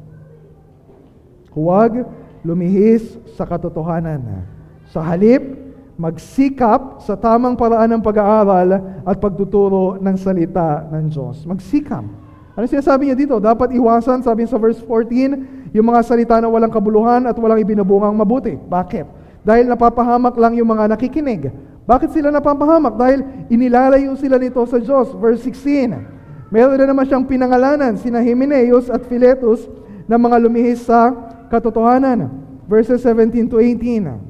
huwag 1.50 2.06
lumihis 2.46 3.18
sa 3.34 3.42
katotohanan. 3.42 4.46
Sa 4.94 5.02
halip, 5.02 5.67
magsikap 5.98 7.02
sa 7.02 7.18
tamang 7.18 7.58
paraan 7.58 7.98
ng 7.98 8.02
pag-aaral 8.06 9.02
at 9.02 9.16
pagtuturo 9.18 9.98
ng 9.98 10.14
salita 10.14 10.86
ng 10.94 11.10
Diyos. 11.10 11.42
Magsikap. 11.42 12.06
Ano 12.54 12.64
sinasabi 12.70 13.10
niya 13.10 13.18
dito? 13.18 13.34
Dapat 13.42 13.74
iwasan, 13.74 14.22
sabi 14.22 14.46
sa 14.46 14.62
verse 14.62 14.78
14, 14.86 15.74
yung 15.74 15.86
mga 15.90 16.00
salita 16.06 16.38
na 16.38 16.46
walang 16.46 16.70
kabuluhan 16.70 17.26
at 17.26 17.34
walang 17.34 17.58
ibinubungang 17.58 18.14
mabuti. 18.14 18.54
Bakit? 18.54 19.06
Dahil 19.42 19.66
napapahamak 19.66 20.38
lang 20.38 20.54
yung 20.54 20.70
mga 20.70 20.94
nakikinig. 20.94 21.50
Bakit 21.82 22.14
sila 22.14 22.30
napapahamak? 22.30 22.94
Dahil 22.94 23.26
inilalayo 23.50 24.14
sila 24.14 24.38
nito 24.38 24.62
sa 24.70 24.78
Diyos. 24.78 25.10
Verse 25.18 25.42
16. 25.42 26.50
Meron 26.54 26.78
na 26.78 26.86
naman 26.94 27.10
siyang 27.10 27.26
pinangalanan, 27.26 27.98
sina 27.98 28.22
Himeneus 28.22 28.86
at 28.86 29.02
Philetus, 29.10 29.66
na 30.06 30.14
mga 30.14 30.36
lumihis 30.46 30.86
sa 30.86 31.10
katotohanan. 31.50 32.30
Verses 32.70 33.02
17 33.02 33.50
to 33.50 33.58
18. 33.58 34.27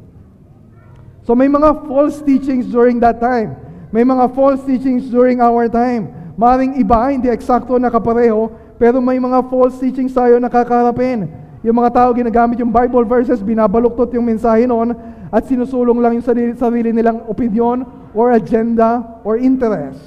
So 1.29 1.37
may 1.37 1.45
mga 1.45 1.85
false 1.85 2.25
teachings 2.25 2.65
during 2.73 3.05
that 3.05 3.21
time. 3.21 3.53
May 3.93 4.01
mga 4.01 4.33
false 4.33 4.65
teachings 4.65 5.13
during 5.13 5.45
our 5.45 5.69
time. 5.69 6.09
Maring 6.41 6.81
iba, 6.81 7.13
hindi 7.13 7.29
eksakto 7.29 7.77
na 7.77 7.93
kapareho, 7.93 8.49
pero 8.81 8.97
may 8.97 9.21
mga 9.21 9.45
false 9.53 9.77
teachings 9.77 10.17
tayo 10.17 10.41
na 10.41 10.49
kakaharapin. 10.49 11.29
Yung 11.61 11.77
mga 11.77 12.01
tao 12.01 12.09
ginagamit 12.17 12.57
yung 12.65 12.73
Bible 12.73 13.05
verses, 13.05 13.45
binabaluktot 13.45 14.09
yung 14.17 14.25
mensahe 14.25 14.65
noon, 14.65 14.97
at 15.29 15.45
sinusulong 15.45 16.01
lang 16.01 16.17
yung 16.17 16.25
sarili, 16.25 16.57
sarili 16.57 16.97
nilang 16.97 17.29
opinion 17.29 17.85
or 18.17 18.33
agenda 18.33 19.21
or 19.21 19.37
interest. 19.37 20.01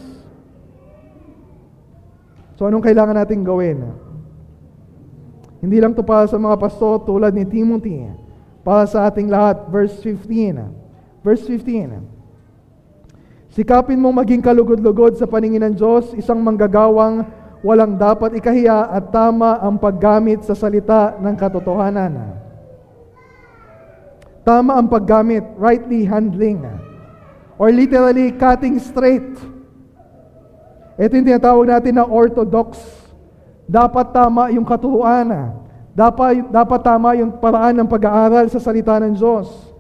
So 2.58 2.66
anong 2.66 2.82
kailangan 2.82 3.14
natin 3.14 3.46
gawin? 3.46 3.94
Hindi 5.62 5.78
lang 5.78 5.94
to 5.94 6.02
para 6.02 6.26
sa 6.26 6.42
mga 6.42 6.58
pastor 6.58 7.06
tulad 7.06 7.30
ni 7.38 7.46
Timothy, 7.46 8.10
para 8.66 8.90
sa 8.90 9.06
ating 9.06 9.30
lahat. 9.30 9.70
Verse 9.70 10.02
15. 10.02 10.81
Verse 11.22 11.46
15. 11.46 12.02
Sikapin 13.52 14.00
mong 14.00 14.26
maging 14.26 14.41
kalugod-lugod 14.41 15.20
sa 15.20 15.30
paningin 15.30 15.62
ng 15.62 15.76
Diyos, 15.76 16.16
isang 16.18 16.39
manggagawang 16.41 17.28
walang 17.62 17.93
dapat 17.93 18.34
ikahiya 18.34 18.89
at 18.89 19.14
tama 19.14 19.62
ang 19.62 19.78
paggamit 19.78 20.41
sa 20.41 20.58
salita 20.58 21.14
ng 21.22 21.36
katotohanan. 21.38 22.41
Tama 24.41 24.82
ang 24.82 24.89
paggamit, 24.89 25.45
rightly 25.62 26.10
handling. 26.10 26.66
Or 27.62 27.70
literally, 27.70 28.34
cutting 28.34 28.82
straight. 28.82 29.38
Ito 30.98 31.14
yung 31.14 31.28
tinatawag 31.30 31.66
natin 31.70 32.02
na 32.02 32.10
orthodox. 32.10 32.82
Dapat 33.70 34.10
tama 34.10 34.50
yung 34.50 34.66
katuruan. 34.66 35.54
Dapat, 35.93 36.50
dapat 36.50 36.80
tama 36.82 37.14
yung 37.22 37.38
paraan 37.38 37.78
ng 37.78 37.88
pag-aaral 37.91 38.50
sa 38.50 38.58
salita 38.58 38.98
ng 38.98 39.14
Diyos. 39.14 39.70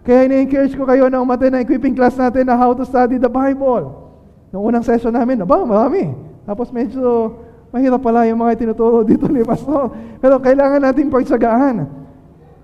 Kaya 0.00 0.24
ini-encourage 0.24 0.72
ko 0.74 0.88
kayo 0.88 1.12
na 1.12 1.20
umaten 1.20 1.52
na 1.52 1.60
equipping 1.60 1.92
class 1.92 2.16
natin 2.16 2.48
na 2.48 2.56
how 2.56 2.72
to 2.72 2.88
study 2.88 3.20
the 3.20 3.28
Bible. 3.28 4.08
Noong 4.50 4.64
unang 4.72 4.84
session 4.84 5.12
namin, 5.12 5.44
aba, 5.44 5.60
marami. 5.62 6.16
Tapos 6.48 6.72
medyo 6.72 7.36
mahirap 7.70 8.00
pala 8.00 8.24
yung 8.26 8.40
mga 8.40 8.64
tinuturo 8.64 9.04
dito 9.10 9.28
ni 9.28 9.44
Pastor. 9.44 9.92
Pero 10.18 10.40
kailangan 10.40 10.80
natin 10.80 11.12
pagsagaan. 11.12 11.84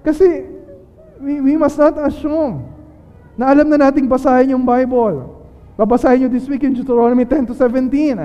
Kasi 0.01 0.49
we, 1.21 1.41
we 1.41 1.55
must 1.61 1.77
not 1.77 1.95
assume 2.03 2.65
na 3.37 3.53
alam 3.53 3.69
na 3.69 3.77
nating 3.77 4.09
basahin 4.09 4.57
yung 4.57 4.65
Bible. 4.65 5.29
Babasahin 5.77 6.25
nyo 6.25 6.29
this 6.33 6.49
week 6.49 6.65
in 6.65 6.73
Deuteronomy 6.73 7.29
10 7.29 7.53
to 7.53 7.55
17. 7.55 8.17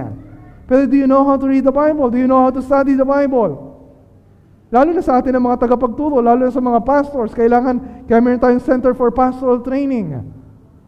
Pero 0.72 0.88
do 0.88 0.96
you 0.96 1.04
know 1.04 1.28
how 1.28 1.36
to 1.36 1.52
read 1.52 1.68
the 1.68 1.74
Bible? 1.74 2.08
Do 2.08 2.16
you 2.16 2.32
know 2.32 2.48
how 2.48 2.54
to 2.54 2.64
study 2.64 2.96
the 2.96 3.04
Bible? 3.04 3.71
Lalo 4.72 4.96
na 4.96 5.04
sa 5.04 5.20
atin 5.20 5.36
ng 5.36 5.44
mga 5.44 5.68
tagapagturo, 5.68 6.24
lalo 6.24 6.48
na 6.48 6.54
sa 6.56 6.64
mga 6.64 6.80
pastors, 6.88 7.36
kailangan, 7.36 8.08
kaya 8.08 8.24
meron 8.24 8.40
tayong 8.40 8.64
Center 8.64 8.96
for 8.96 9.12
Pastoral 9.12 9.60
Training. 9.60 10.16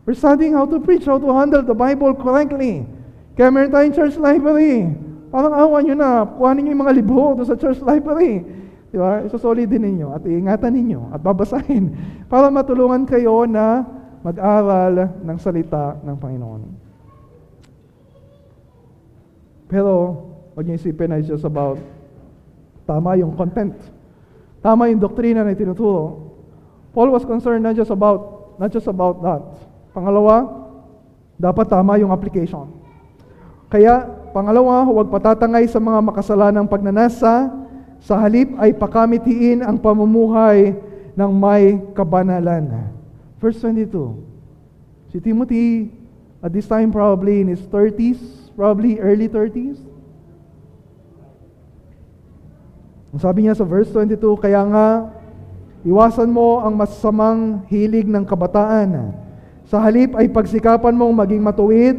We're 0.07 0.15
studying 0.15 0.55
how 0.55 0.63
to 0.63 0.79
preach, 0.79 1.03
how 1.03 1.19
to 1.19 1.29
handle 1.36 1.59
the 1.59 1.75
Bible 1.75 2.15
correctly. 2.15 2.88
Kaya 3.36 3.51
meron 3.51 3.75
tayong 3.75 3.91
church 3.91 4.15
library. 4.15 4.88
Parang 5.27 5.51
awa 5.51 5.84
nyo 5.84 5.95
na, 5.99 6.23
kuhanin 6.23 6.63
nyo 6.63 6.71
yung 6.79 6.84
mga 6.88 6.95
libro 6.95 7.36
doon 7.36 7.43
sa 7.43 7.59
church 7.59 7.84
library. 7.84 8.47
Di 8.88 8.95
ba? 8.95 9.19
Isasolid 9.27 9.67
din 9.67 9.84
ninyo 9.84 10.15
at 10.15 10.23
iingatan 10.23 10.71
ninyo 10.71 11.11
at 11.11 11.19
babasahin 11.19 11.91
para 12.31 12.47
matulungan 12.47 13.03
kayo 13.03 13.43
na 13.43 13.84
mag-aral 14.23 15.11
ng 15.19 15.38
salita 15.43 15.99
ng 15.99 16.15
Panginoon. 16.15 16.61
Pero, 19.67 19.91
wag 20.55 20.63
niyo 20.63 20.79
isipin 20.79 21.11
na 21.11 21.19
it's 21.19 21.27
just 21.27 21.43
about 21.43 21.75
Tama 22.84 23.15
yung 23.19 23.36
content. 23.36 23.75
Tama 24.59 24.91
yung 24.91 24.99
doktrina 24.99 25.43
na 25.43 25.55
itinuturo. 25.55 26.31
Paul 26.93 27.09
was 27.11 27.25
concerned 27.25 27.63
not 27.63 27.75
just 27.75 27.91
about 27.91 28.34
not 28.57 28.69
just 28.69 28.86
about 28.86 29.19
that. 29.23 29.43
Pangalawa, 29.93 30.45
dapat 31.38 31.65
tama 31.69 31.97
yung 32.01 32.13
application. 32.13 32.69
Kaya, 33.69 34.05
pangalawa, 34.34 34.86
huwag 34.86 35.09
patatangay 35.09 35.65
sa 35.65 35.81
mga 35.81 35.99
makasalanang 36.05 36.69
pagnanasa, 36.69 37.49
sa 38.03 38.15
halip 38.19 38.53
ay 38.61 38.75
pakamitiin 38.75 39.65
ang 39.65 39.79
pamumuhay 39.79 40.77
ng 41.17 41.31
may 41.34 41.81
kabanalan. 41.97 42.89
Verse 43.41 43.57
22. 43.61 45.13
Si 45.13 45.17
Timothy, 45.21 45.89
at 46.43 46.51
this 46.51 46.67
time 46.67 46.91
probably 46.91 47.41
in 47.41 47.47
his 47.47 47.63
30s, 47.69 48.19
probably 48.53 48.99
early 48.99 49.29
30s, 49.29 49.79
Sabi 53.14 53.45
niya 53.45 53.53
sa 53.53 53.61
verse 53.61 53.93
22, 53.93 54.18
kaya 54.41 54.66
nga, 54.66 55.14
iwasan 55.86 56.34
mo 56.34 56.66
ang 56.66 56.74
masamang 56.74 57.61
hilig 57.70 58.09
ng 58.09 58.26
kabataan. 58.26 59.14
Sa 59.70 59.78
halip 59.78 60.18
ay 60.18 60.26
pagsikapan 60.34 60.97
mong 60.97 61.14
maging 61.22 61.45
matuwid, 61.45 61.97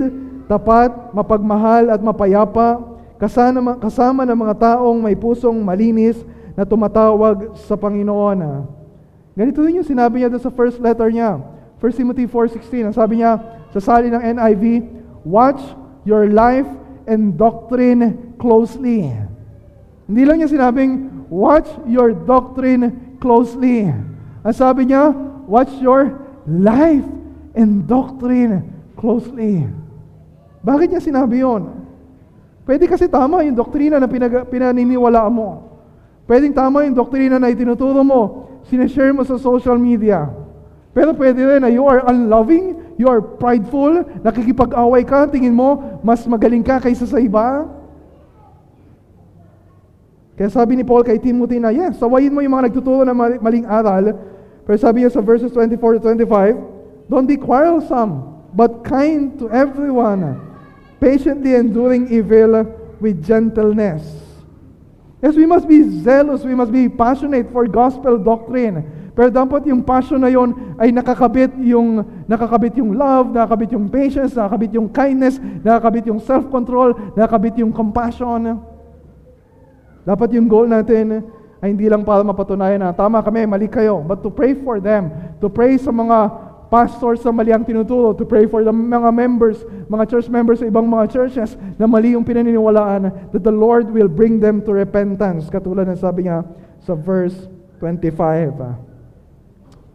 tapat, 0.51 0.91
mapagmahal 1.15 1.95
at 1.95 2.03
mapayapa, 2.03 2.83
kasama, 3.15 3.79
kasama 3.79 4.27
ng 4.27 4.39
mga 4.43 4.55
taong 4.59 4.99
may 4.99 5.15
pusong 5.15 5.63
malinis 5.63 6.19
na 6.59 6.67
tumatawag 6.67 7.55
sa 7.63 7.79
Panginoon. 7.79 8.67
Ganito 9.39 9.63
din 9.63 9.79
yung 9.79 9.87
sinabi 9.87 10.19
niya 10.19 10.35
sa 10.43 10.51
first 10.51 10.83
letter 10.83 11.15
niya. 11.15 11.39
1 11.79 11.95
Timothy 11.95 12.27
4.16, 12.27 12.91
ang 12.91 12.97
sabi 12.97 13.23
niya 13.23 13.39
sa 13.71 13.79
sali 13.79 14.11
ng 14.11 14.23
NIV, 14.35 14.65
Watch 15.23 15.63
your 16.03 16.27
life 16.27 16.69
and 17.07 17.39
doctrine 17.39 18.35
closely. 18.35 19.15
Hindi 20.05 20.23
lang 20.29 20.37
niya 20.41 20.53
sinabing, 20.53 20.93
watch 21.33 21.69
your 21.89 22.13
doctrine 22.13 23.17
closely. 23.21 23.89
Ang 24.45 24.55
sabi 24.55 24.93
niya, 24.93 25.17
watch 25.49 25.73
your 25.81 26.21
life 26.45 27.09
and 27.57 27.89
doctrine 27.89 28.69
closely. 29.01 29.65
Bakit 30.61 30.93
niya 30.93 31.01
sinabi 31.01 31.41
yon? 31.41 31.85
Pwede 32.65 32.89
kasi 32.89 33.09
tama 33.09 33.45
yung 33.45 33.57
doktrina 33.57 34.01
na 34.01 34.09
pinag- 34.09 34.49
pinaniniwala 34.49 35.29
mo. 35.29 35.69
Pwedeng 36.25 36.57
tama 36.57 36.89
yung 36.89 36.97
doktrina 36.97 37.37
na 37.37 37.53
itinuturo 37.53 38.01
mo, 38.01 38.49
sinashare 38.69 39.13
mo 39.13 39.21
sa 39.29 39.37
social 39.37 39.77
media. 39.77 40.25
Pero 40.97 41.13
pwede 41.13 41.45
rin 41.45 41.61
na 41.61 41.69
you 41.69 41.85
are 41.85 42.01
unloving, 42.09 42.81
you 42.97 43.05
are 43.05 43.21
prideful, 43.21 44.05
nakikipag-away 44.25 45.05
ka, 45.05 45.29
tingin 45.29 45.53
mo, 45.53 46.01
mas 46.01 46.25
magaling 46.25 46.65
ka 46.65 46.81
kaysa 46.81 47.05
sa 47.05 47.21
iba. 47.21 47.69
Kaya 50.35 50.51
sabi 50.51 50.75
ni 50.75 50.83
Paul 50.83 51.07
kay 51.07 51.23
Timothy 51.23 51.63
na, 51.63 51.71
yes, 51.71 52.03
sawayin 52.03 52.35
mo 52.35 52.43
yung 52.43 52.59
mga 52.59 52.71
nagtuturo 52.71 53.07
ng 53.07 53.15
maling 53.39 53.67
aral. 53.71 54.19
Pero 54.67 54.77
sabi 54.81 55.07
niya 55.07 55.15
sa 55.15 55.23
verses 55.23 55.55
24 55.55 56.03
to 56.03 56.03
25, 56.03 56.75
Don't 57.07 57.29
be 57.29 57.37
quarrelsome, 57.37 58.25
but 58.57 58.83
kind 58.83 59.37
to 59.37 59.53
everyone, 59.53 60.41
patiently 60.99 61.53
enduring 61.53 62.09
evil 62.09 62.65
with 62.97 63.21
gentleness. 63.21 64.03
Yes, 65.21 65.37
we 65.37 65.45
must 65.45 65.69
be 65.69 65.85
zealous, 66.01 66.43
we 66.45 66.57
must 66.57 66.73
be 66.73 66.89
passionate 66.89 67.53
for 67.53 67.69
gospel 67.69 68.17
doctrine. 68.17 68.85
Pero 69.15 69.31
dapat 69.31 69.63
yung 69.71 69.87
passion 69.87 70.19
na 70.19 70.33
yon 70.33 70.75
ay 70.75 70.91
nakakabit 70.91 71.55
yung 71.63 72.03
nakakabit 72.27 72.75
yung 72.83 72.99
love, 72.99 73.31
nakakabit 73.31 73.71
yung 73.71 73.87
patience, 73.87 74.35
nakakabit 74.35 74.75
yung 74.75 74.91
kindness, 74.91 75.39
nakakabit 75.63 76.11
yung 76.11 76.19
self-control, 76.19 77.15
nakakabit 77.15 77.63
yung 77.63 77.71
compassion. 77.71 78.59
Dapat 80.05 80.37
yung 80.37 80.47
goal 80.47 80.69
natin 80.69 81.25
ay 81.65 81.73
hindi 81.73 81.89
lang 81.89 82.05
para 82.05 82.21
mapatunayan 82.21 82.77
na 82.77 82.93
tama 82.93 83.25
kami, 83.25 83.49
mali 83.49 83.73
kayo, 83.73 84.05
but 84.05 84.21
to 84.21 84.29
pray 84.29 84.53
for 84.53 84.77
them, 84.77 85.09
to 85.41 85.49
pray 85.49 85.81
sa 85.81 85.89
mga 85.89 86.29
pastors 86.69 87.25
na 87.25 87.33
mali 87.33 87.57
ang 87.57 87.65
tinuturo, 87.65 88.13
to 88.13 88.29
pray 88.29 88.45
for 88.45 88.61
the 88.61 88.73
mga 88.73 89.09
members, 89.15 89.65
mga 89.89 90.05
church 90.13 90.29
members 90.29 90.61
sa 90.61 90.69
ibang 90.69 90.85
mga 90.85 91.09
churches 91.09 91.57
na 91.81 91.89
mali 91.89 92.13
yung 92.13 92.27
pinaniniwalaan, 92.27 93.33
that 93.33 93.41
the 93.41 93.53
Lord 93.53 93.89
will 93.89 94.13
bring 94.13 94.37
them 94.45 94.61
to 94.61 94.77
repentance. 94.77 95.49
Katulad 95.49 95.89
ng 95.89 95.97
sabi 95.97 96.29
niya 96.29 96.45
sa 96.85 96.93
verse 96.93 97.49
25. 97.81 98.61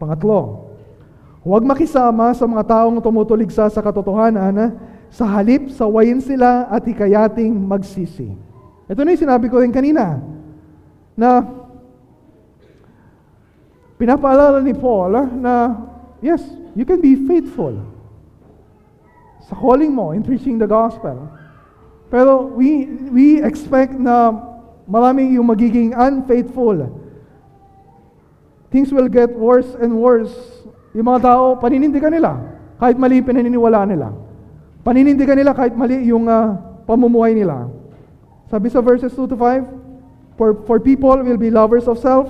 Pangatlo, 0.00 0.72
huwag 1.46 1.62
makisama 1.62 2.34
sa 2.34 2.50
mga 2.50 2.66
taong 2.66 2.98
tumutuligsa 2.98 3.70
sa 3.70 3.78
katotohanan, 3.78 4.74
sa 5.06 5.22
halip 5.22 5.70
sawayin 5.70 6.18
sila 6.18 6.66
at 6.66 6.82
hikayating 6.82 7.54
magsisi. 7.54 8.49
Ito 8.90 9.06
na 9.06 9.14
yung 9.14 9.22
sinabi 9.22 9.46
ko 9.46 9.62
rin 9.62 9.70
kanina, 9.70 10.18
na 11.14 11.46
pinapaalala 13.94 14.58
ni 14.58 14.74
Paul 14.74 15.14
ah, 15.14 15.28
na, 15.30 15.52
yes, 16.18 16.42
you 16.74 16.82
can 16.82 16.98
be 16.98 17.14
faithful 17.28 17.78
sa 19.46 19.54
calling 19.54 19.94
mo 19.94 20.10
in 20.10 20.26
preaching 20.26 20.58
the 20.58 20.66
gospel. 20.66 21.30
Pero 22.10 22.50
we, 22.50 22.90
we 23.14 23.26
expect 23.38 23.94
na 23.94 24.34
maraming 24.90 25.38
yung 25.38 25.46
magiging 25.46 25.94
unfaithful. 25.94 26.90
Things 28.74 28.90
will 28.90 29.06
get 29.06 29.30
worse 29.30 29.70
and 29.78 29.94
worse. 29.94 30.34
Yung 30.98 31.06
mga 31.06 31.30
tao, 31.30 31.54
paninindigan 31.62 32.10
nila 32.10 32.58
kahit 32.82 32.98
mali 32.98 33.22
pinaniniwala 33.22 33.86
nila. 33.86 34.10
Paninindigan 34.82 35.38
nila 35.38 35.54
kahit 35.54 35.78
mali 35.78 36.10
yung 36.10 36.26
uh, 36.26 36.58
pamumuhay 36.88 37.38
nila. 37.38 37.70
Sabi 38.50 38.66
sa 38.68 38.82
verses 38.82 39.14
2 39.14 39.30
to 39.30 39.36
5, 39.38 39.62
for, 40.36 40.58
for 40.66 40.80
people 40.80 41.14
will 41.22 41.38
be 41.38 41.50
lovers 41.50 41.86
of 41.86 41.98
self, 41.98 42.26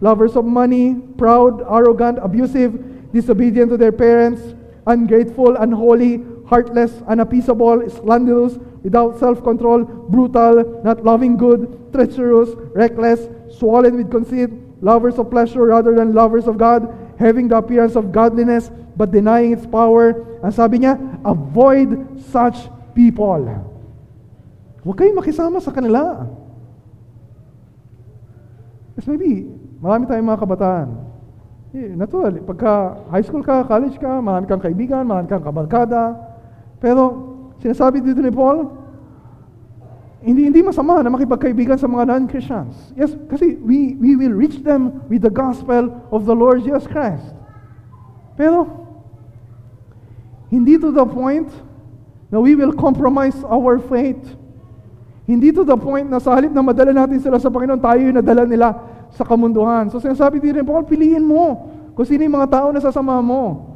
lovers 0.00 0.34
of 0.34 0.44
money, 0.48 0.96
proud, 1.20 1.60
arrogant, 1.68 2.18
abusive, 2.22 3.12
disobedient 3.12 3.68
to 3.68 3.76
their 3.76 3.92
parents, 3.92 4.40
ungrateful, 4.86 5.56
unholy, 5.56 6.24
heartless, 6.46 7.02
unappeasable, 7.06 7.84
slanderous, 7.90 8.56
without 8.82 9.18
self-control, 9.18 9.84
brutal, 10.08 10.82
not 10.82 11.04
loving 11.04 11.36
good, 11.36 11.92
treacherous, 11.92 12.50
reckless, 12.74 13.28
swollen 13.52 13.96
with 13.96 14.10
conceit, 14.10 14.50
lovers 14.80 15.18
of 15.18 15.30
pleasure 15.30 15.66
rather 15.66 15.94
than 15.94 16.14
lovers 16.14 16.48
of 16.48 16.56
God, 16.58 16.88
having 17.18 17.48
the 17.48 17.56
appearance 17.56 17.94
of 17.94 18.10
godliness 18.10 18.70
but 18.96 19.10
denying 19.10 19.52
its 19.52 19.66
power. 19.66 20.26
Ang 20.42 20.52
sabi 20.52 20.80
niya, 20.80 20.98
avoid 21.24 22.20
such 22.32 22.68
people. 22.94 23.71
Huwag 24.82 24.98
kayong 24.98 25.18
makisama 25.18 25.62
sa 25.62 25.70
kanila. 25.70 26.26
Yes, 28.98 29.06
maybe, 29.06 29.46
marami 29.78 30.10
tayong 30.10 30.28
mga 30.28 30.42
kabataan. 30.42 30.88
Eh, 31.72 31.94
natural, 31.96 32.36
pagka 32.44 33.00
high 33.08 33.24
school 33.24 33.40
ka, 33.40 33.64
college 33.64 33.96
ka, 33.96 34.20
marami 34.20 34.44
kang 34.44 34.60
kaibigan, 34.60 35.06
marami 35.06 35.30
kang 35.30 35.40
kabarkada. 35.40 36.18
Pero, 36.82 37.02
sinasabi 37.62 38.02
dito 38.02 38.20
ni 38.20 38.28
Paul, 38.28 38.68
hindi 40.22 40.50
hindi 40.50 40.60
masama 40.62 41.02
na 41.02 41.10
makipagkaibigan 41.10 41.78
sa 41.78 41.86
mga 41.86 42.06
non-Christians. 42.10 42.94
Yes, 42.98 43.14
kasi 43.30 43.58
we, 43.62 43.94
we 43.98 44.14
will 44.18 44.34
reach 44.34 44.60
them 44.62 45.02
with 45.06 45.22
the 45.22 45.32
gospel 45.32 45.94
of 46.10 46.26
the 46.26 46.34
Lord 46.34 46.62
Jesus 46.62 46.84
Christ. 46.90 47.26
Pero, 48.34 48.66
hindi 50.52 50.76
to 50.76 50.92
the 50.92 51.06
point 51.06 51.48
na 52.28 52.42
we 52.42 52.52
will 52.52 52.74
compromise 52.76 53.38
our 53.46 53.80
faith 53.80 54.20
hindi 55.22 55.54
to 55.54 55.62
the 55.62 55.78
point 55.78 56.10
na 56.10 56.18
sa 56.18 56.34
halip 56.34 56.50
na 56.50 56.66
madala 56.66 56.90
natin 56.90 57.22
sila 57.22 57.38
sa 57.38 57.46
Panginoon, 57.46 57.78
tayo 57.78 58.00
yung 58.02 58.18
nadala 58.18 58.42
nila 58.42 58.74
sa 59.14 59.22
kamunduhan. 59.22 59.86
So 59.92 60.02
sinasabi 60.02 60.42
din 60.42 60.60
rin, 60.60 60.66
Paul, 60.66 60.82
piliin 60.82 61.22
mo 61.22 61.70
kung 61.94 62.06
sino 62.08 62.26
yung 62.26 62.36
mga 62.42 62.50
tao 62.50 62.68
na 62.74 62.82
sasama 62.82 63.22
mo. 63.22 63.70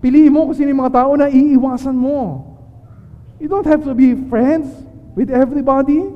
Piliin 0.00 0.32
mo 0.32 0.48
kung 0.48 0.56
sino 0.56 0.72
yung 0.72 0.82
mga 0.86 1.04
tao 1.04 1.12
na 1.18 1.28
iiwasan 1.28 1.92
mo. 1.92 2.48
You 3.36 3.52
don't 3.52 3.68
have 3.68 3.84
to 3.84 3.92
be 3.92 4.16
friends 4.32 4.72
with 5.12 5.28
everybody. 5.28 6.08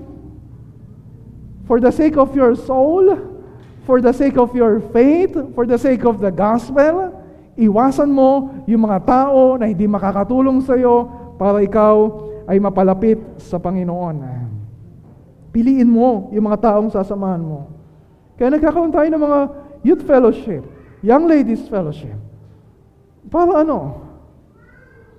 For 1.68 1.78
the 1.78 1.92
sake 1.92 2.16
of 2.16 2.32
your 2.32 2.56
soul, 2.56 3.14
for 3.84 4.00
the 4.00 4.16
sake 4.16 4.40
of 4.40 4.56
your 4.56 4.80
faith, 4.96 5.36
for 5.52 5.68
the 5.68 5.76
sake 5.76 6.08
of 6.08 6.24
the 6.24 6.32
gospel, 6.32 7.12
iwasan 7.60 8.08
mo 8.08 8.64
yung 8.64 8.88
mga 8.88 9.04
tao 9.04 9.60
na 9.60 9.68
hindi 9.68 9.84
makakatulong 9.84 10.64
sa 10.64 10.74
iyo 10.74 11.06
para 11.36 11.60
ikaw 11.60 12.26
ay 12.48 12.56
mapalapit 12.58 13.20
sa 13.38 13.60
Panginoon. 13.60 14.49
Piliin 15.50 15.90
mo 15.90 16.30
yung 16.30 16.46
mga 16.46 16.70
taong 16.70 16.90
sasamahan 16.94 17.42
mo. 17.42 17.66
Kaya 18.38 18.54
nagkakaroon 18.54 18.94
tayo 18.94 19.08
ng 19.10 19.22
mga 19.22 19.40
youth 19.82 20.02
fellowship, 20.06 20.62
young 21.02 21.26
ladies 21.26 21.66
fellowship. 21.66 22.14
Para 23.26 23.66
ano? 23.66 24.06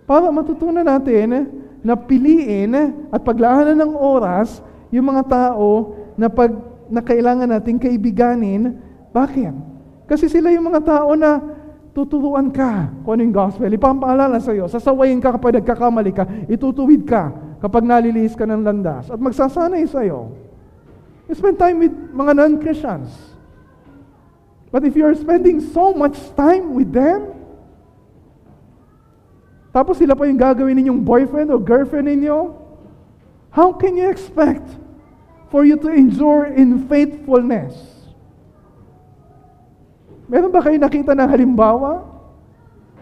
Para 0.08 0.32
matutunan 0.32 0.88
natin 0.88 1.52
na 1.84 1.94
piliin 2.00 2.74
at 3.12 3.22
paglaanan 3.22 3.78
ng 3.78 3.94
oras 3.94 4.64
yung 4.90 5.12
mga 5.12 5.24
tao 5.28 5.96
na 6.16 6.28
pag 6.28 6.52
na 6.92 7.00
kailangan 7.00 7.48
nating 7.48 7.80
kaibiganin. 7.80 8.76
Bakit? 9.16 9.56
Kasi 10.08 10.28
sila 10.28 10.52
yung 10.52 10.68
mga 10.68 10.84
tao 10.84 11.16
na 11.16 11.40
tuturuan 11.96 12.52
ka 12.52 12.92
kung 13.04 13.16
ano 13.16 13.24
yung 13.24 13.36
gospel. 13.36 13.72
Ipapaalala 13.72 14.40
sa 14.44 14.52
iyo, 14.52 14.68
sasawayin 14.68 15.24
ka 15.24 15.36
kapag 15.36 15.64
nagkakamali 15.64 16.12
ka, 16.12 16.28
itutuwid 16.52 17.08
ka 17.08 17.51
kapag 17.62 17.86
nalilihis 17.86 18.34
ka 18.34 18.44
ng 18.50 18.66
landas 18.66 19.08
at 19.14 19.22
magsasanay 19.22 19.86
sa 19.86 20.02
iyo. 20.02 20.34
You 21.30 21.38
spend 21.38 21.62
time 21.62 21.80
with 21.80 21.94
mga 21.94 22.34
non-Christians. 22.36 23.14
But 24.74 24.84
if 24.84 24.98
you're 24.98 25.14
spending 25.16 25.62
so 25.62 25.94
much 25.94 26.18
time 26.34 26.74
with 26.74 26.90
them, 26.90 27.38
tapos 29.72 30.02
sila 30.02 30.18
pa 30.18 30.28
yung 30.28 30.36
gagawin 30.36 30.76
ninyong 30.76 31.06
boyfriend 31.06 31.48
or 31.54 31.62
girlfriend 31.62 32.12
ninyo, 32.12 32.52
how 33.54 33.72
can 33.72 33.96
you 33.96 34.10
expect 34.10 34.68
for 35.54 35.64
you 35.64 35.80
to 35.80 35.88
endure 35.88 36.50
in 36.50 36.90
faithfulness? 36.92 37.78
Meron 40.28 40.52
ba 40.52 40.64
kayo 40.64 40.80
nakita 40.80 41.12
ng 41.12 41.28
halimbawa 41.28 42.08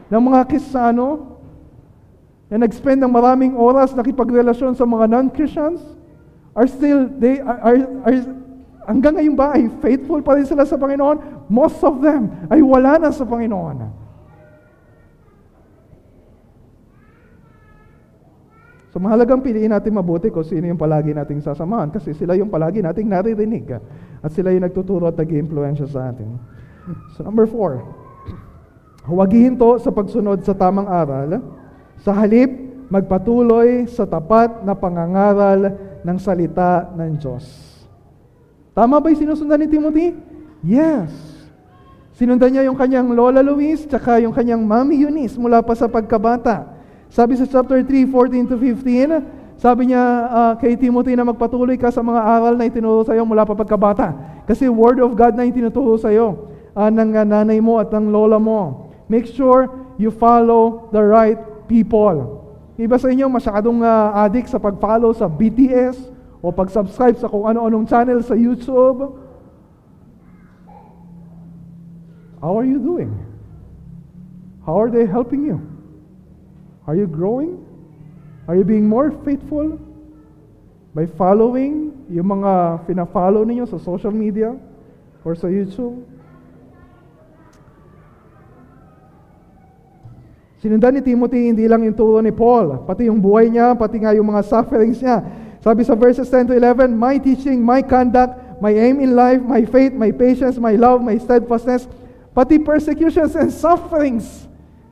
ng 0.09 0.21
mga 0.21 0.41
kisano 0.49 1.37
na 2.49 2.65
nag-spend 2.65 2.99
ng 3.05 3.13
maraming 3.13 3.53
oras 3.53 3.93
nakipagrelasyon 3.93 4.73
sa 4.73 4.83
mga 4.83 5.05
non-Christians? 5.05 5.79
Are 6.57 6.65
still, 6.65 7.05
they 7.21 7.39
are, 7.39 7.61
are, 7.61 7.79
are 8.09 8.17
hanggang 8.89 9.21
ngayon 9.21 9.35
ba 9.37 9.53
ay 9.53 9.69
faithful 9.79 10.19
pa 10.25 10.33
rin 10.33 10.49
sila 10.49 10.65
sa 10.65 10.75
Panginoon? 10.75 11.45
Most 11.45 11.77
of 11.85 12.01
them 12.01 12.49
ay 12.49 12.65
wala 12.65 12.97
na 12.97 13.13
sa 13.13 13.21
Panginoon. 13.21 14.09
So 18.89 18.97
mahalagang 18.97 19.45
piliin 19.45 19.69
natin 19.69 19.93
mabuti 19.93 20.33
kung 20.33 20.41
sino 20.41 20.65
yung 20.65 20.81
palagi 20.81 21.13
nating 21.13 21.45
sasamahan 21.45 21.93
kasi 21.93 22.17
sila 22.17 22.33
yung 22.33 22.49
palagi 22.49 22.81
nating 22.81 23.05
naririnig 23.05 23.77
at 24.25 24.33
sila 24.33 24.49
yung 24.49 24.65
nagtuturo 24.65 25.05
at 25.05 25.15
nag-iimpluensya 25.21 25.85
sa 25.85 26.09
atin. 26.09 26.41
So 27.13 27.21
number 27.21 27.45
four, 27.45 27.85
huwag 29.05 29.29
hinto 29.29 29.77
sa 29.77 29.93
pagsunod 29.93 30.41
sa 30.41 30.57
tamang 30.57 30.89
aral. 30.89 31.37
Sa 31.99 32.15
halip, 32.15 32.47
magpatuloy 32.87 33.85
sa 33.91 34.07
tapat 34.07 34.63
na 34.63 34.73
pangangaral 34.73 35.75
ng 36.01 36.17
salita 36.17 36.89
ng 36.95 37.19
Diyos. 37.19 37.45
Tama 38.71 39.03
ba 39.03 39.11
yung 39.11 39.19
sinusundan 39.19 39.59
ni 39.59 39.67
Timothy? 39.67 40.15
Yes. 40.63 41.11
Sinundan 42.15 42.51
niya 42.51 42.67
yung 42.67 42.75
kanyang 42.75 43.15
Lola 43.15 43.39
Luis 43.39 43.87
tsaka 43.87 44.19
yung 44.19 44.35
kanyang 44.35 44.63
Mami 44.63 44.99
Eunice 44.99 45.39
mula 45.39 45.63
pa 45.63 45.75
sa 45.75 45.87
pagkabata. 45.87 46.67
Sabi 47.07 47.39
sa 47.39 47.47
chapter 47.47 47.79
3, 47.83 48.07
14 48.07 48.51
to 48.51 48.55
15, 48.55 49.59
sabi 49.59 49.91
niya 49.91 50.03
uh, 50.31 50.53
kay 50.55 50.79
Timothy 50.79 51.19
na 51.19 51.27
magpatuloy 51.27 51.75
ka 51.75 51.91
sa 51.91 51.99
mga 51.99 52.21
aral 52.23 52.55
na 52.55 52.67
itinuro 52.67 53.03
sa 53.03 53.11
iyo 53.11 53.27
mula 53.27 53.43
pa 53.43 53.55
pagkabata. 53.55 54.15
Kasi 54.47 54.71
Word 54.71 55.03
of 55.03 55.15
God 55.19 55.35
na 55.35 55.43
itinuturo 55.43 55.99
sa 55.99 56.11
iyo 56.15 56.47
uh, 56.71 56.87
ng 56.87 57.11
uh, 57.11 57.27
nanay 57.27 57.59
mo 57.59 57.75
at 57.75 57.91
ng 57.91 58.07
lola 58.07 58.39
mo. 58.39 58.87
Make 59.11 59.27
sure 59.27 59.67
you 59.99 60.15
follow 60.15 60.87
the 60.95 61.03
right 61.03 61.39
people. 61.69 62.41
Iba 62.81 62.97
sa 62.97 63.13
inyo 63.13 63.29
masyadong 63.29 63.85
uh, 63.85 64.25
addict 64.25 64.49
sa 64.49 64.57
pag-follow 64.57 65.13
sa 65.13 65.29
BTS 65.29 66.09
o 66.41 66.49
pag-subscribe 66.49 67.21
sa 67.21 67.29
kung 67.29 67.45
ano-anong 67.45 67.85
channel 67.85 68.25
sa 68.25 68.33
YouTube. 68.33 69.13
How 72.41 72.57
are 72.57 72.65
you 72.65 72.81
doing? 72.81 73.13
How 74.65 74.79
are 74.79 74.89
they 74.89 75.05
helping 75.05 75.45
you? 75.45 75.61
Are 76.89 76.95
you 76.97 77.05
growing? 77.05 77.61
Are 78.49 78.57
you 78.57 78.65
being 78.65 78.89
more 78.89 79.13
faithful 79.21 79.77
by 80.95 81.05
following 81.05 81.93
yung 82.09 82.33
mga 82.33 82.81
fina-follow 82.89 83.45
ninyo 83.45 83.69
sa 83.69 83.77
social 83.77 84.09
media 84.09 84.57
or 85.21 85.37
sa 85.37 85.45
YouTube? 85.51 86.01
Sinundan 90.59 90.99
ni 90.99 91.01
Timothy 91.01 91.47
hindi 91.47 91.63
lang 91.71 91.87
yung 91.87 91.95
turo 91.95 92.19
ni 92.19 92.35
Paul, 92.35 92.83
pati 92.83 93.07
yung 93.07 93.23
buhay 93.23 93.47
niya, 93.47 93.79
pati 93.79 93.95
nga 94.03 94.11
yung 94.11 94.27
mga 94.27 94.43
sufferings 94.43 94.99
niya. 94.99 95.23
Sabi 95.63 95.87
sa 95.87 95.95
verses 95.95 96.27
10 96.27 96.51
to 96.51 96.53
11, 96.55 96.91
My 96.99 97.15
teaching, 97.15 97.63
my 97.63 97.79
conduct, 97.79 98.59
my 98.59 98.75
aim 98.75 98.99
in 98.99 99.15
life, 99.15 99.39
my 99.39 99.63
faith, 99.63 99.95
my 99.95 100.11
patience, 100.11 100.59
my 100.59 100.75
love, 100.75 100.99
my 100.99 101.15
steadfastness, 101.15 101.87
pati 102.35 102.59
persecutions 102.59 103.39
and 103.39 103.47
sufferings, 103.55 104.47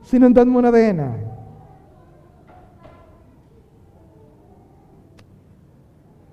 sinundan 0.08 0.48
mo 0.48 0.64
na 0.64 0.72
rin. 0.72 1.04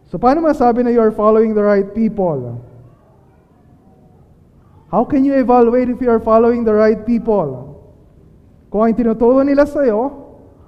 So 0.08 0.16
paano 0.16 0.48
masabi 0.48 0.80
na 0.80 0.96
you 0.96 1.04
are 1.04 1.12
following 1.12 1.52
the 1.52 1.64
right 1.64 1.92
people? 1.92 2.64
How 4.88 5.04
can 5.04 5.28
you 5.28 5.36
evaluate 5.36 5.92
if 5.92 6.00
you 6.00 6.08
are 6.08 6.24
following 6.24 6.64
the 6.64 6.72
right 6.72 7.04
people? 7.04 7.75
Kung 8.76 8.84
ang 8.84 8.92
tinuturo 8.92 9.40
nila 9.40 9.64
sa 9.64 9.88
iyo 9.88 10.12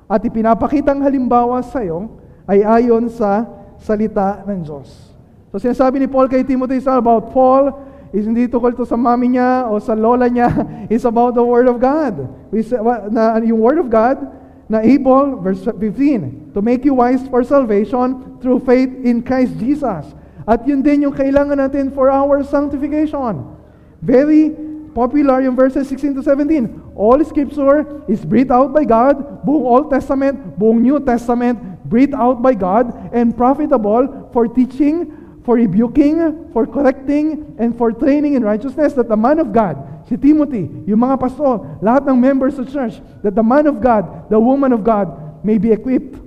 at 0.07 0.23
ipinapakitang 0.23 1.03
halimbawa 1.03 1.59
sa 1.59 1.83
iyo 1.83 2.07
ay 2.47 2.63
ayon 2.63 3.11
sa 3.11 3.43
salita 3.83 4.47
ng 4.47 4.63
Diyos. 4.63 5.11
So 5.51 5.59
sinasabi 5.59 5.99
ni 5.99 6.07
Paul 6.07 6.31
kay 6.31 6.47
Timothy 6.47 6.79
is 6.79 6.87
about 6.87 7.35
Paul 7.35 7.67
is 8.15 8.23
hindi 8.23 8.47
tukol 8.47 8.71
to 8.79 8.87
sa 8.87 8.95
mami 8.95 9.35
niya 9.35 9.67
o 9.67 9.75
sa 9.83 9.91
lola 9.91 10.31
niya. 10.31 10.47
It's 10.87 11.03
about 11.03 11.35
the 11.35 11.43
Word 11.43 11.67
of 11.67 11.83
God. 11.83 12.31
We 12.47 12.63
say, 12.63 12.79
na, 13.11 13.43
yung 13.43 13.59
Word 13.59 13.83
of 13.83 13.91
God 13.91 14.23
na 14.71 14.79
able, 14.87 15.43
verse 15.43 15.67
15, 15.67 16.55
to 16.55 16.63
make 16.63 16.87
you 16.87 16.95
wise 16.95 17.27
for 17.27 17.43
salvation 17.43 18.39
through 18.39 18.63
faith 18.63 19.03
in 19.03 19.19
Christ 19.19 19.59
Jesus. 19.59 20.15
At 20.47 20.63
yun 20.63 20.79
din 20.79 21.03
yung 21.03 21.15
kailangan 21.15 21.59
natin 21.59 21.91
for 21.91 22.07
our 22.07 22.39
sanctification. 22.47 23.43
Very 23.99 24.55
popular 24.97 25.45
yung 25.45 25.53
verses 25.53 25.85
16 25.85 26.17
to 26.17 26.21
17. 26.25 26.97
All 26.97 27.21
Scripture 27.21 28.01
is 28.09 28.25
breathed 28.25 28.49
out 28.49 28.73
by 28.73 28.81
God, 28.81 29.45
buong 29.45 29.61
Old 29.61 29.87
Testament, 29.93 30.57
buong 30.57 30.81
New 30.81 30.97
Testament, 30.97 31.61
breathed 31.85 32.17
out 32.17 32.41
by 32.41 32.57
God, 32.57 32.89
and 33.13 33.37
profitable 33.37 34.33
for 34.33 34.49
teaching, 34.49 35.13
for 35.45 35.61
rebuking, 35.61 36.49
for 36.49 36.65
correcting, 36.65 37.53
and 37.61 37.77
for 37.77 37.93
training 37.93 38.33
in 38.33 38.41
righteousness, 38.41 38.97
that 38.97 39.05
the 39.05 39.15
man 39.15 39.37
of 39.37 39.53
God, 39.53 39.77
si 40.09 40.17
Timothy, 40.17 40.65
yung 40.89 41.05
mga 41.05 41.21
pastor, 41.21 41.61
lahat 41.85 42.09
ng 42.09 42.17
members 42.17 42.57
of 42.57 42.65
church, 42.65 42.97
that 43.21 43.37
the 43.37 43.45
man 43.45 43.69
of 43.69 43.77
God, 43.77 44.25
the 44.33 44.41
woman 44.41 44.73
of 44.73 44.81
God, 44.81 45.13
may 45.45 45.61
be 45.61 45.69
equipped, 45.69 46.17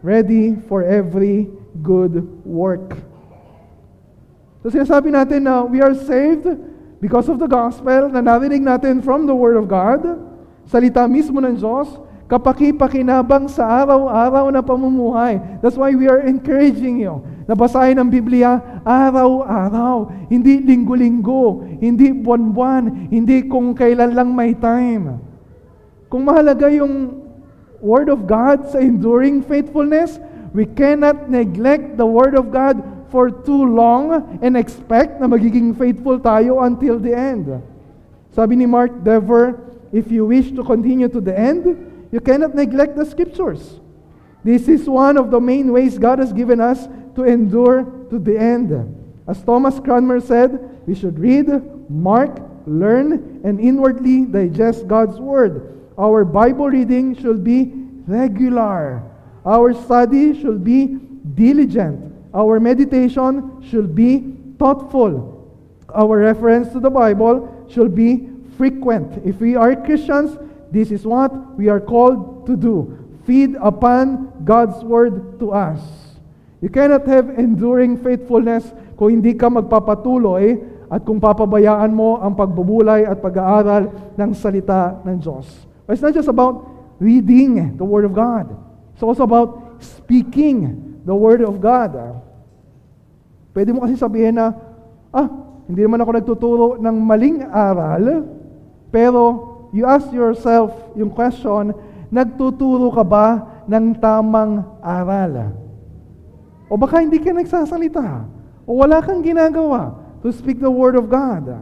ready 0.00 0.56
for 0.64 0.80
every 0.80 1.52
good 1.84 2.24
work. 2.40 2.96
So 4.64 4.72
sinasabi 4.72 5.12
natin 5.12 5.44
na 5.44 5.60
we 5.60 5.84
are 5.84 5.92
saved 5.92 6.48
because 7.04 7.28
of 7.28 7.36
the 7.36 7.44
gospel 7.44 8.08
na 8.08 8.24
narinig 8.24 8.64
natin 8.64 9.04
from 9.04 9.28
the 9.28 9.36
Word 9.36 9.60
of 9.60 9.68
God, 9.68 10.00
salita 10.64 11.04
mismo 11.04 11.36
ng 11.36 11.60
Diyos, 11.60 12.00
kapaki-pakinabang 12.32 13.44
sa 13.52 13.84
araw-araw 13.84 14.48
na 14.48 14.64
pamumuhay. 14.64 15.36
That's 15.60 15.76
why 15.76 15.92
we 15.92 16.08
are 16.08 16.24
encouraging 16.24 17.04
you 17.04 17.20
na 17.44 17.52
basahin 17.52 18.00
ang 18.00 18.08
Biblia 18.08 18.80
araw-araw, 18.88 20.08
hindi 20.32 20.64
linggo-linggo, 20.64 21.76
hindi 21.76 22.08
buwan-buwan, 22.08 23.12
hindi 23.12 23.44
kung 23.52 23.76
kailan 23.76 24.16
lang 24.16 24.32
may 24.32 24.56
time. 24.56 25.20
Kung 26.08 26.24
mahalaga 26.24 26.72
yung 26.72 27.20
Word 27.84 28.08
of 28.08 28.24
God 28.24 28.72
sa 28.72 28.80
enduring 28.80 29.44
faithfulness, 29.44 30.16
we 30.56 30.64
cannot 30.64 31.28
neglect 31.28 32.00
the 32.00 32.08
Word 32.08 32.32
of 32.32 32.48
God 32.48 32.80
for 33.14 33.30
too 33.30 33.62
long 33.62 34.10
and 34.42 34.58
expect 34.58 35.22
na 35.22 35.30
magiging 35.30 35.70
faithful 35.78 36.18
tayo 36.18 36.66
until 36.66 36.98
the 36.98 37.14
end. 37.14 37.46
Sabi 38.34 38.58
ni 38.58 38.66
Mark 38.66 38.90
Dever, 39.06 39.54
if 39.94 40.10
you 40.10 40.26
wish 40.26 40.50
to 40.50 40.66
continue 40.66 41.06
to 41.06 41.22
the 41.22 41.30
end, 41.30 41.62
you 42.10 42.18
cannot 42.18 42.58
neglect 42.58 42.98
the 42.98 43.06
Scriptures. 43.06 43.78
This 44.42 44.66
is 44.66 44.90
one 44.90 45.14
of 45.14 45.30
the 45.30 45.38
main 45.38 45.70
ways 45.70 45.94
God 45.94 46.18
has 46.18 46.34
given 46.34 46.58
us 46.58 46.90
to 47.14 47.22
endure 47.22 47.86
to 48.10 48.18
the 48.18 48.34
end. 48.34 48.74
As 49.30 49.38
Thomas 49.46 49.78
Cranmer 49.78 50.18
said, 50.18 50.82
we 50.82 50.98
should 50.98 51.14
read, 51.14 51.46
mark, 51.86 52.42
learn, 52.66 53.40
and 53.46 53.62
inwardly 53.62 54.26
digest 54.26 54.90
God's 54.90 55.22
Word. 55.22 55.86
Our 55.94 56.26
Bible 56.26 56.66
reading 56.66 57.14
should 57.14 57.46
be 57.46 57.70
regular. 58.10 59.06
Our 59.46 59.70
study 59.70 60.34
should 60.34 60.64
be 60.66 60.98
diligent. 61.38 62.13
Our 62.34 62.58
meditation 62.58 63.62
should 63.62 63.94
be 63.94 64.34
thoughtful. 64.58 65.30
Our 65.94 66.18
reference 66.18 66.74
to 66.74 66.80
the 66.82 66.90
Bible 66.90 67.46
should 67.70 67.94
be 67.94 68.28
frequent. 68.58 69.22
If 69.24 69.38
we 69.38 69.54
are 69.54 69.78
Christians, 69.78 70.36
this 70.74 70.90
is 70.90 71.06
what 71.06 71.30
we 71.54 71.70
are 71.70 71.80
called 71.80 72.46
to 72.50 72.56
do 72.58 73.04
feed 73.24 73.56
upon 73.56 74.28
God's 74.44 74.84
Word 74.84 75.40
to 75.40 75.52
us. 75.52 75.80
You 76.60 76.68
cannot 76.68 77.08
have 77.08 77.36
enduring 77.40 78.00
faithfulness 78.00 78.68
kung 78.96 79.20
hindi 79.20 79.32
ka 79.32 79.48
magpapatuloy 79.48 80.60
at 80.92 81.04
kung 81.04 81.20
papabayaan 81.20 81.92
mo 81.92 82.20
ang 82.20 82.36
pagbubulay 82.36 83.08
at 83.08 83.20
pag-aaral 83.20 83.88
ng 84.16 84.30
salita 84.36 85.00
ng 85.04 85.16
Diyos. 85.20 85.48
But 85.84 85.96
it's 85.96 86.04
not 86.04 86.12
just 86.12 86.28
about 86.28 86.68
reading 87.00 87.76
the 87.76 87.84
Word 87.84 88.04
of 88.04 88.12
God. 88.12 88.52
It's 88.92 89.02
also 89.04 89.24
about 89.24 89.80
speaking 89.80 90.93
the 91.04 91.12
Word 91.12 91.44
of 91.44 91.60
God. 91.60 92.20
Pwede 93.52 93.70
mo 93.70 93.84
kasi 93.84 93.94
sabihin 93.94 94.40
na, 94.40 94.56
ah, 95.12 95.28
hindi 95.68 95.84
naman 95.84 96.00
ako 96.00 96.10
nagtuturo 96.10 96.66
ng 96.80 96.96
maling 97.04 97.44
aral, 97.46 98.26
pero 98.88 99.22
you 99.70 99.84
ask 99.86 100.08
yourself 100.10 100.74
yung 100.96 101.12
question, 101.12 101.76
nagtuturo 102.08 102.90
ka 102.90 103.04
ba 103.04 103.28
ng 103.68 103.94
tamang 104.00 104.64
aral? 104.80 105.54
O 106.66 106.74
baka 106.80 107.04
hindi 107.04 107.20
ka 107.20 107.30
nagsasalita, 107.30 108.26
o 108.64 108.80
wala 108.80 108.98
kang 109.04 109.20
ginagawa 109.20 109.94
to 110.24 110.32
speak 110.32 110.58
the 110.58 110.72
Word 110.72 110.96
of 110.96 111.06
God. 111.06 111.52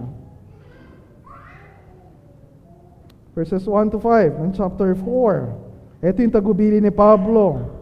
Verses 3.35 3.65
1 3.65 3.91
to 3.91 3.99
5 3.99 4.45
in 4.45 4.53
chapter 4.53 4.93
4. 4.93 6.05
Ito 6.05 6.19
yung 6.21 6.35
tagubili 6.35 6.85
ni 6.85 6.93
Pablo 6.93 7.82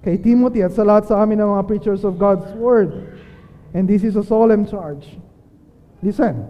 kay 0.00 0.16
Timothy 0.16 0.64
at 0.64 0.72
sa 0.72 0.84
lahat 0.84 1.08
sa 1.08 1.20
amin 1.20 1.36
ng 1.40 1.50
mga 1.60 1.64
preachers 1.68 2.02
of 2.04 2.16
God's 2.16 2.48
Word. 2.56 3.20
And 3.76 3.86
this 3.86 4.02
is 4.02 4.16
a 4.16 4.24
solemn 4.24 4.64
charge. 4.66 5.06
Listen, 6.00 6.48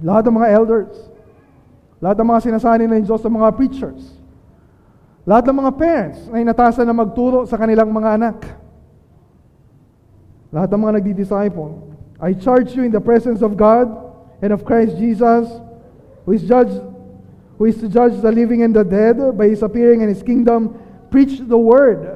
lahat 0.00 0.26
ng 0.26 0.34
mga 0.40 0.48
elders, 0.56 0.96
lahat 2.00 2.16
ng 2.20 2.28
mga 2.28 2.40
sinasani 2.48 2.84
ng 2.88 3.04
Diyos 3.04 3.20
sa 3.20 3.28
mga 3.28 3.48
preachers, 3.52 4.16
lahat 5.28 5.44
ng 5.48 5.56
mga 5.60 5.72
parents 5.76 6.20
na 6.32 6.40
inatasan 6.40 6.88
na 6.88 6.96
magturo 6.96 7.44
sa 7.44 7.60
kanilang 7.60 7.92
mga 7.92 8.16
anak, 8.16 8.38
lahat 10.48 10.68
ng 10.72 10.80
mga 10.80 10.92
nagdi-disciple, 11.00 11.72
I 12.16 12.32
charge 12.32 12.72
you 12.72 12.88
in 12.88 12.92
the 12.92 13.02
presence 13.02 13.44
of 13.44 13.60
God 13.60 13.92
and 14.40 14.56
of 14.56 14.64
Christ 14.64 14.96
Jesus, 14.96 15.44
who 16.24 16.32
is 16.32 16.40
judge, 16.48 16.72
who 17.60 17.64
is 17.68 17.76
to 17.84 17.92
judge 17.92 18.16
the 18.24 18.32
living 18.32 18.64
and 18.64 18.72
the 18.72 18.84
dead 18.84 19.20
by 19.36 19.52
his 19.52 19.60
appearing 19.60 20.00
in 20.00 20.08
his 20.08 20.24
kingdom, 20.24 20.80
preach 21.12 21.44
the 21.44 21.60
word. 21.60 22.15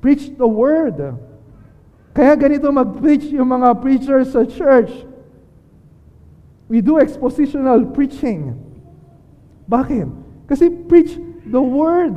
Preach 0.00 0.30
the 0.34 0.46
word. 0.46 0.98
Kaya 2.16 2.32
ganito 2.36 2.68
mag-preach 2.72 3.28
yung 3.32 3.52
mga 3.52 3.76
preachers 3.80 4.32
sa 4.32 4.44
church. 4.48 4.92
We 6.66 6.80
do 6.80 6.98
expositional 6.98 7.92
preaching. 7.92 8.56
Bakit? 9.68 10.08
Kasi 10.48 10.70
preach 10.70 11.14
the 11.46 11.60
word. 11.60 12.16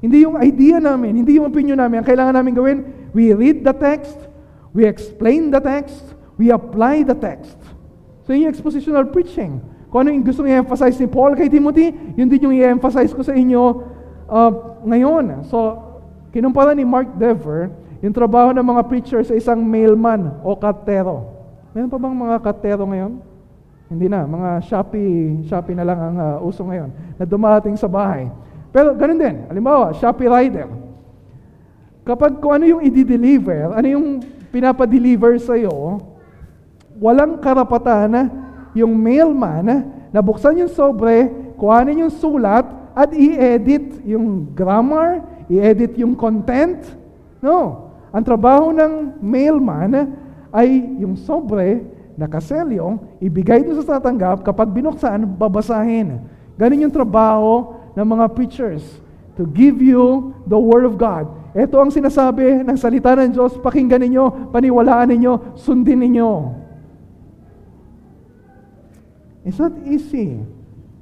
Hindi 0.00 0.24
yung 0.24 0.40
idea 0.40 0.80
namin, 0.80 1.20
hindi 1.20 1.36
yung 1.36 1.48
opinion 1.48 1.76
namin. 1.76 2.00
Ang 2.00 2.08
kailangan 2.08 2.34
namin 2.36 2.52
gawin, 2.56 2.78
we 3.12 3.36
read 3.36 3.60
the 3.60 3.74
text, 3.76 4.30
We 4.72 4.86
explain 4.86 5.50
the 5.50 5.58
text, 5.60 6.14
we 6.38 6.50
apply 6.50 7.02
the 7.02 7.14
text. 7.14 7.58
So 8.26 8.32
yung 8.32 8.54
expositional 8.54 9.10
preaching, 9.10 9.58
kung 9.90 10.06
ano 10.06 10.14
yung 10.14 10.22
gusto 10.22 10.46
i-emphasize 10.46 10.94
ni 11.02 11.10
Paul 11.10 11.34
kay 11.34 11.50
Timothy, 11.50 11.90
yun 12.14 12.30
din 12.30 12.46
yung 12.46 12.54
i-emphasize 12.54 13.10
ko 13.10 13.26
sa 13.26 13.34
inyo 13.34 13.62
uh, 14.30 14.52
ngayon. 14.86 15.42
So, 15.50 15.58
kinumpara 16.30 16.74
ni 16.74 16.86
Mark 16.86 17.10
Dever 17.18 17.70
yung 18.00 18.14
trabaho 18.16 18.50
ng 18.54 18.64
mga 18.64 18.82
preacher 18.88 19.20
sa 19.22 19.36
isang 19.36 19.60
mailman 19.60 20.40
o 20.40 20.56
katero. 20.56 21.28
Meron 21.76 21.90
pa 21.92 22.00
bang 22.00 22.16
mga 22.16 22.36
katero 22.40 22.82
ngayon? 22.88 23.12
Hindi 23.90 24.06
na, 24.06 24.22
mga 24.24 24.50
Shopee, 24.70 25.44
Shopee 25.50 25.76
na 25.76 25.84
lang 25.84 25.98
ang 25.98 26.16
uh, 26.16 26.38
uso 26.46 26.62
ngayon 26.62 26.90
na 27.18 27.24
dumating 27.26 27.74
sa 27.74 27.90
bahay. 27.90 28.30
Pero 28.70 28.94
ganun 28.94 29.18
din, 29.18 29.36
halimbawa, 29.50 29.90
Shopee 29.98 30.30
rider. 30.30 30.70
Kapag 32.06 32.38
kung 32.38 32.54
ano 32.54 32.64
yung 32.64 32.82
i-deliver, 32.86 33.74
ano 33.74 33.86
yung 33.86 34.06
pinapadeliver 34.54 35.36
sa 35.42 35.58
iyo, 35.58 36.00
walang 36.98 37.38
karapatan 37.42 38.06
na 38.10 38.22
yung 38.74 38.94
mailman 38.94 39.90
na 40.10 40.20
buksan 40.22 40.58
yung 40.62 40.70
sobre, 40.70 41.30
kuhanin 41.58 42.06
yung 42.06 42.14
sulat, 42.14 42.66
at 42.94 43.14
i-edit 43.14 44.02
yung 44.02 44.50
grammar, 44.50 45.22
i-edit 45.50 45.98
yung 45.98 46.14
content. 46.14 46.78
No. 47.42 47.90
Ang 48.14 48.22
trabaho 48.22 48.70
ng 48.70 49.18
mailman 49.18 50.14
ay 50.54 50.82
yung 51.02 51.18
sobre, 51.18 51.82
nakaselyong, 52.14 53.18
ibigay 53.18 53.62
doon 53.66 53.82
sa 53.82 53.98
tatanggap, 53.98 54.46
kapag 54.46 54.70
binuksan, 54.70 55.26
babasahin. 55.26 56.22
Ganun 56.54 56.86
yung 56.86 56.94
trabaho 56.94 57.74
ng 57.98 58.06
mga 58.06 58.26
preachers 58.34 58.82
to 59.34 59.46
give 59.46 59.82
you 59.82 60.34
the 60.46 60.58
Word 60.58 60.86
of 60.86 60.98
God. 60.98 61.26
Ito 61.50 61.82
ang 61.82 61.90
sinasabi 61.90 62.62
ng 62.62 62.76
salita 62.78 63.14
ng 63.18 63.34
Diyos, 63.34 63.58
pakinggan 63.58 64.02
ninyo, 64.06 64.54
paniwalaan 64.54 65.10
ninyo, 65.10 65.58
sundin 65.58 65.98
ninyo. 65.98 66.30
It's 69.42 69.58
not 69.58 69.72
easy. 69.88 70.38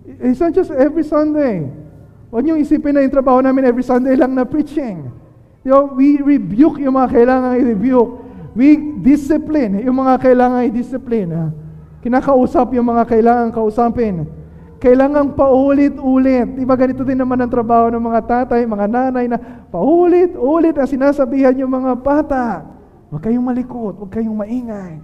It's 0.07 0.41
not 0.41 0.55
just 0.55 0.71
every 0.73 1.05
Sunday. 1.05 1.69
Huwag 2.29 2.45
niyong 2.45 2.61
isipin 2.61 2.93
na 2.93 3.01
yung 3.05 3.15
trabaho 3.15 3.41
namin 3.41 3.65
every 3.65 3.85
Sunday 3.85 4.13
lang 4.13 4.37
na 4.37 4.45
preaching. 4.45 5.09
You 5.65 5.73
know, 5.73 5.89
we 5.97 6.21
rebuke 6.21 6.77
yung 6.81 6.97
mga 6.97 7.09
kailangan 7.17 7.57
i-rebuke. 7.57 8.13
We 8.53 9.01
discipline 9.01 9.81
yung 9.81 9.97
mga 9.97 10.21
kailangan 10.21 10.69
i-discipline. 10.69 11.53
Kinakausap 12.05 12.77
yung 12.77 12.89
mga 12.89 13.09
kailangan 13.09 13.49
kausapin. 13.49 14.29
Kailangan 14.79 15.35
paulit-ulit. 15.35 16.55
Di 16.55 16.63
ba 16.69 16.79
ganito 16.79 17.03
din 17.03 17.19
naman 17.19 17.41
ang 17.43 17.51
trabaho 17.51 17.91
ng 17.91 17.99
mga 17.99 18.21
tatay, 18.29 18.63
mga 18.69 18.87
nanay 18.87 19.27
na 19.27 19.39
paulit-ulit 19.73 20.77
ang 20.77 20.87
sinasabihan 20.87 21.57
yung 21.59 21.73
mga 21.73 21.93
bata. 21.97 22.63
Huwag 23.09 23.25
kayong 23.25 23.43
malikot, 23.43 23.97
huwag 23.97 24.13
kayong 24.13 24.37
maingay. 24.37 25.01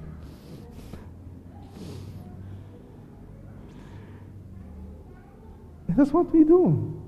That's 5.94 6.10
what 6.10 6.26
we 6.34 6.42
do. 6.42 7.03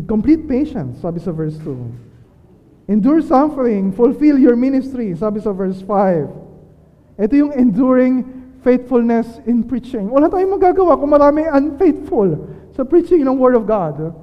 With 0.00 0.08
complete 0.08 0.48
patience, 0.48 1.04
sabi 1.04 1.20
sa 1.20 1.28
verse 1.28 1.60
2. 1.60 2.88
Endure 2.88 3.20
suffering, 3.20 3.92
fulfill 3.92 4.40
your 4.40 4.56
ministry, 4.56 5.12
sabi 5.12 5.44
sa 5.44 5.52
verse 5.52 5.76
5. 5.84 7.20
Ito 7.20 7.36
yung 7.36 7.52
enduring 7.52 8.24
faithfulness 8.64 9.44
in 9.44 9.60
preaching. 9.60 10.08
Wala 10.08 10.32
tayong 10.32 10.56
magagawa 10.56 10.96
kung 10.96 11.12
marami 11.12 11.44
unfaithful 11.44 12.32
sa 12.72 12.80
preaching 12.80 13.28
ng 13.28 13.36
Word 13.36 13.60
of 13.60 13.68
God. 13.68 14.16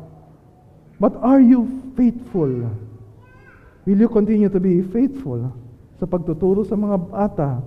But 0.98 1.14
are 1.22 1.38
you 1.38 1.70
faithful? 1.94 2.74
Will 3.86 4.02
you 4.02 4.10
continue 4.10 4.50
to 4.50 4.58
be 4.58 4.82
faithful 4.82 5.54
sa 6.02 6.10
pagtuturo 6.10 6.66
sa 6.66 6.74
mga 6.74 6.98
bata, 7.06 7.62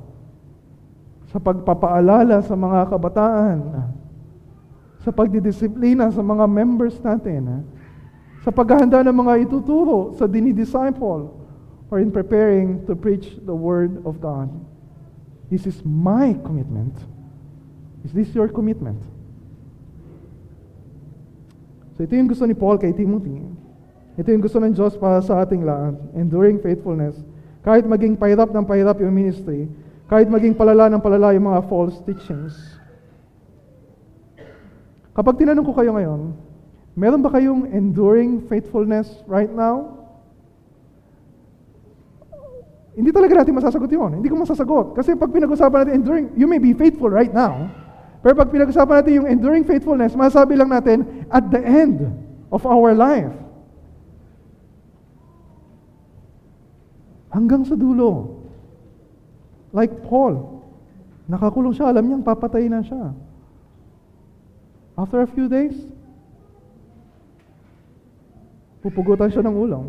sa 1.31 1.39
pagpapaalala 1.39 2.43
sa 2.43 2.59
mga 2.59 2.91
kabataan, 2.91 3.59
sa 4.99 5.15
pagdidisiplina 5.15 6.11
sa 6.11 6.27
mga 6.27 6.51
members 6.51 6.99
natin, 7.07 7.63
sa 8.41 8.51
paghahanda 8.51 9.05
ng 9.05 9.17
mga 9.17 9.33
ituturo 9.49 10.17
sa 10.17 10.25
dinidisciple, 10.25 11.37
or 11.91 11.99
in 11.99 12.09
preparing 12.09 12.87
to 12.87 12.95
preach 12.95 13.37
the 13.43 13.55
Word 13.55 13.99
of 14.07 14.23
God. 14.23 14.49
This 15.51 15.67
is 15.67 15.83
my 15.83 16.39
commitment. 16.47 16.95
Is 18.07 18.15
this 18.15 18.31
your 18.33 18.47
commitment? 18.47 19.03
So 21.99 22.07
ito 22.07 22.15
yung 22.15 22.31
gusto 22.31 22.47
ni 22.47 22.55
Paul 22.55 22.79
kay 22.79 22.95
Timothy. 22.95 23.45
Ito 24.17 24.31
yung 24.31 24.41
gusto 24.41 24.63
ng 24.63 24.73
Diyos 24.73 24.95
para 24.97 25.21
sa 25.21 25.43
ating 25.43 25.67
lahat. 25.67 25.99
Enduring 26.17 26.63
faithfulness. 26.63 27.19
Kahit 27.61 27.85
maging 27.85 28.17
pahirap 28.17 28.55
ng 28.55 28.65
pahirap 28.65 28.97
yung 29.03 29.13
ministry, 29.13 29.69
kahit 30.09 30.31
maging 30.31 30.57
palala 30.57 30.89
ng 30.89 31.03
palala 31.03 31.37
yung 31.37 31.51
mga 31.51 31.67
false 31.69 31.99
teachings. 32.07 32.57
Kapag 35.13 35.37
tinanong 35.37 35.67
ko 35.67 35.75
kayo 35.77 35.93
ngayon, 35.93 36.33
meron 37.01 37.25
ba 37.25 37.33
kayong 37.33 37.73
enduring 37.73 38.45
faithfulness 38.45 39.09
right 39.25 39.49
now? 39.49 39.97
Hindi 42.93 43.17
talaga 43.17 43.41
natin 43.41 43.57
masasagot 43.57 43.89
yun. 43.89 44.21
Hindi 44.21 44.29
ko 44.29 44.37
masasagot. 44.37 44.93
Kasi 44.93 45.17
pag 45.17 45.33
pinag-usapan 45.33 45.89
natin 45.89 45.95
enduring, 46.05 46.27
you 46.37 46.45
may 46.45 46.61
be 46.61 46.77
faithful 46.77 47.09
right 47.09 47.33
now. 47.33 47.73
Pero 48.21 48.37
pag 48.37 48.53
pinag-usapan 48.53 49.01
natin 49.01 49.13
yung 49.25 49.29
enduring 49.33 49.65
faithfulness, 49.65 50.13
masasabi 50.13 50.61
lang 50.61 50.69
natin 50.69 51.25
at 51.33 51.49
the 51.49 51.63
end 51.65 52.05
of 52.53 52.61
our 52.69 52.93
life. 52.93 53.33
Hanggang 57.33 57.65
sa 57.65 57.79
dulo. 57.79 58.45
Like 59.73 60.05
Paul. 60.05 60.61
Nakakulong 61.31 61.73
siya, 61.73 61.95
alam 61.95 62.05
niyang 62.05 62.27
papatay 62.27 62.69
na 62.69 62.85
siya. 62.85 63.17
After 64.99 65.25
a 65.25 65.31
few 65.31 65.49
days, 65.49 65.79
pupugutan 68.81 69.29
siya 69.29 69.45
ng 69.45 69.55
ulang. 69.57 69.87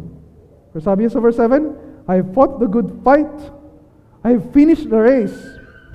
Pero 0.71 0.81
sabi 0.83 1.07
sa 1.07 1.19
verse 1.19 1.39
7, 1.39 2.07
I 2.07 2.23
have 2.23 2.31
fought 2.35 2.59
the 2.59 2.67
good 2.67 2.91
fight, 3.03 3.31
I 4.23 4.35
have 4.35 4.51
finished 4.51 4.87
the 4.87 4.99
race, 4.99 5.35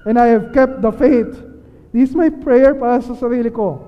and 0.04 0.16
I 0.16 0.32
have 0.32 0.52
kept 0.52 0.80
the 0.80 0.92
faith. 0.92 1.32
This 1.92 2.12
is 2.12 2.16
my 2.16 2.28
prayer 2.28 2.76
para 2.76 3.00
sa 3.00 3.16
sarili 3.16 3.48
ko. 3.52 3.84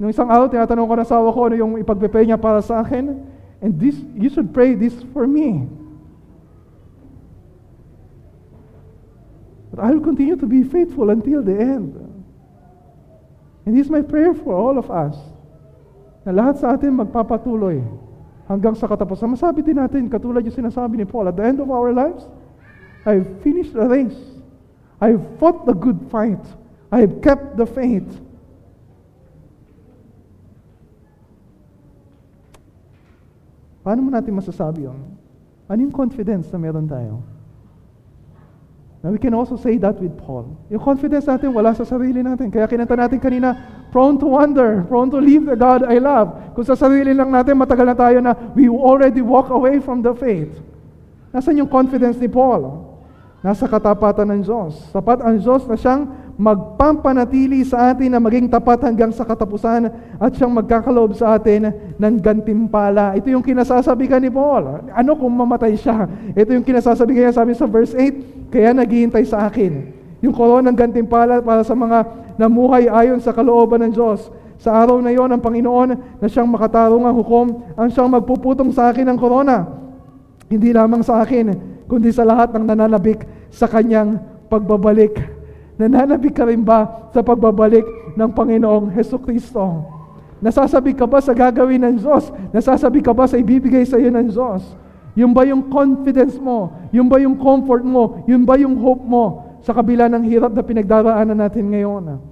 Nung 0.00 0.10
isang 0.10 0.28
araw, 0.28 0.48
tinatanong 0.48 0.88
ko 0.88 0.94
na 0.96 1.04
asawa 1.04 1.28
ko 1.30 1.40
ano 1.46 1.54
yung 1.56 1.72
ipagpe 1.78 2.24
niya 2.24 2.40
para 2.40 2.64
sa 2.64 2.80
akin. 2.80 3.22
And 3.62 3.78
this, 3.78 3.94
you 4.18 4.26
should 4.26 4.50
pray 4.50 4.74
this 4.74 4.96
for 5.14 5.28
me. 5.28 5.70
But 9.70 9.86
I 9.86 9.94
will 9.94 10.04
continue 10.04 10.36
to 10.36 10.48
be 10.48 10.66
faithful 10.66 11.08
until 11.08 11.40
the 11.40 11.54
end. 11.54 11.94
And 13.64 13.72
this 13.78 13.86
is 13.86 13.92
my 13.92 14.02
prayer 14.02 14.34
for 14.34 14.52
all 14.52 14.76
of 14.76 14.90
us. 14.90 15.14
Na 16.26 16.34
lahat 16.34 16.58
sa 16.58 16.74
atin 16.74 16.98
magpapatuloy 16.98 17.80
hanggang 18.52 18.76
sa 18.76 18.84
katapusan. 18.84 19.32
Masabi 19.32 19.64
din 19.64 19.80
natin, 19.80 20.12
katulad 20.12 20.44
yung 20.44 20.52
sinasabi 20.52 21.00
ni 21.00 21.08
Paul, 21.08 21.32
at 21.32 21.36
the 21.40 21.44
end 21.44 21.56
of 21.56 21.72
our 21.72 21.88
lives, 21.88 22.28
I 23.08 23.24
have 23.24 23.30
finished 23.40 23.72
the 23.72 23.88
race. 23.88 24.20
I 25.00 25.16
have 25.16 25.24
fought 25.40 25.64
the 25.64 25.72
good 25.72 25.98
fight. 26.12 26.44
I 26.92 27.08
have 27.08 27.24
kept 27.24 27.56
the 27.56 27.64
faith. 27.64 28.06
Paano 33.82 34.06
mo 34.06 34.10
natin 34.14 34.36
masasabi 34.36 34.86
yun? 34.86 35.00
Ano 35.66 35.80
yung 35.82 35.96
confidence 35.96 36.46
na 36.52 36.60
meron 36.60 36.86
tayo? 36.86 37.31
Now 39.02 39.10
we 39.10 39.18
can 39.18 39.34
also 39.34 39.58
say 39.58 39.82
that 39.82 39.98
with 39.98 40.14
Paul. 40.14 40.46
Yung 40.70 40.78
confidence 40.78 41.26
natin 41.26 41.50
wala 41.50 41.74
sa 41.74 41.82
sarili 41.82 42.22
natin. 42.22 42.54
Kaya 42.54 42.70
kinanta 42.70 42.94
natin 42.94 43.18
kanina, 43.18 43.58
prone 43.90 44.14
to 44.22 44.30
wonder, 44.30 44.86
prone 44.86 45.10
to 45.10 45.18
leave 45.18 45.42
the 45.42 45.58
God 45.58 45.82
I 45.82 45.98
love. 45.98 46.54
Kung 46.54 46.62
sa 46.62 46.78
sarili 46.78 47.10
lang 47.10 47.34
natin, 47.34 47.58
matagal 47.58 47.86
na 47.90 47.96
tayo 47.98 48.22
na 48.22 48.38
we 48.54 48.70
already 48.70 49.18
walk 49.18 49.50
away 49.50 49.82
from 49.82 50.06
the 50.06 50.14
faith. 50.14 50.54
Nasaan 51.34 51.58
yung 51.58 51.66
confidence 51.66 52.14
ni 52.22 52.30
Paul? 52.30 52.94
Nasa 53.42 53.66
katapatan 53.66 54.38
ng 54.38 54.40
Diyos. 54.46 54.78
Sapat 54.94 55.18
ang 55.18 55.34
Diyos 55.34 55.66
na 55.66 55.74
siyang 55.74 56.06
magpampanatili 56.40 57.60
sa 57.62 57.92
atin 57.92 58.16
na 58.16 58.20
maging 58.20 58.48
tapat 58.48 58.80
hanggang 58.84 59.12
sa 59.12 59.24
katapusan 59.24 59.92
at 60.16 60.30
siyang 60.32 60.52
magkakaloob 60.56 61.12
sa 61.12 61.36
atin 61.36 61.72
ng 62.00 62.14
gantimpala. 62.18 63.12
Ito 63.16 63.28
yung 63.28 63.44
kinasasabihan 63.44 64.20
ni 64.20 64.32
Paul. 64.32 64.88
Ano 64.92 65.12
kung 65.16 65.32
mamatay 65.36 65.76
siya? 65.76 66.08
Ito 66.32 66.56
yung 66.56 66.64
kinasasabihan 66.64 67.28
niya 67.28 67.34
sabi 67.36 67.52
sa 67.52 67.68
verse 67.68 67.92
8, 67.92 68.48
kaya 68.48 68.72
naghihintay 68.72 69.24
sa 69.28 69.44
akin. 69.48 69.92
Yung 70.24 70.32
koronang 70.32 70.76
gantimpala 70.76 71.44
para 71.44 71.66
sa 71.66 71.76
mga 71.76 72.06
namuhay 72.40 72.88
ayon 72.88 73.20
sa 73.20 73.34
kalooban 73.36 73.84
ng 73.88 73.92
Diyos. 73.92 74.32
Sa 74.62 74.70
araw 74.70 75.02
na 75.02 75.10
yon, 75.10 75.26
ang 75.26 75.42
Panginoon 75.42 76.22
na 76.22 76.26
siyang 76.30 76.46
makatarong 76.46 77.02
ang 77.02 77.16
hukom, 77.18 77.74
ang 77.74 77.90
siyang 77.90 78.08
magpuputong 78.08 78.70
sa 78.70 78.94
akin 78.94 79.10
ng 79.10 79.18
korona. 79.18 79.66
Hindi 80.46 80.70
lamang 80.70 81.02
sa 81.02 81.18
akin, 81.20 81.50
kundi 81.90 82.14
sa 82.14 82.22
lahat 82.22 82.54
ng 82.54 82.70
nananabik 82.70 83.26
sa 83.50 83.66
kanyang 83.66 84.22
pagbabalik 84.46 85.41
Nananabik 85.82 86.38
ka 86.38 86.46
rin 86.46 86.62
ba 86.62 87.10
sa 87.10 87.26
pagbabalik 87.26 88.14
ng 88.14 88.30
Panginoong 88.30 88.94
Heso 88.94 89.18
Kristo? 89.18 89.82
Nasasabi 90.38 90.94
ka 90.94 91.10
ba 91.10 91.18
sa 91.18 91.34
gagawin 91.34 91.82
ng 91.82 91.94
Diyos? 91.98 92.30
Nasasabi 92.54 93.02
ka 93.02 93.10
ba 93.10 93.26
sa 93.26 93.34
ibibigay 93.34 93.82
sa 93.82 93.98
iyo 93.98 94.14
ng 94.14 94.30
Diyos? 94.30 94.62
Yung 95.18 95.34
ba 95.34 95.42
yung 95.42 95.66
confidence 95.66 96.38
mo? 96.38 96.70
Yung 96.94 97.10
ba 97.10 97.18
yung 97.18 97.34
comfort 97.34 97.82
mo? 97.82 98.22
Yung 98.30 98.46
ba 98.46 98.54
yung 98.54 98.78
hope 98.78 99.02
mo 99.02 99.58
sa 99.62 99.74
kabila 99.74 100.06
ng 100.06 100.22
hirap 100.22 100.54
na 100.54 100.62
pinagdaraanan 100.62 101.38
natin 101.38 101.66
ngayon? 101.66 102.22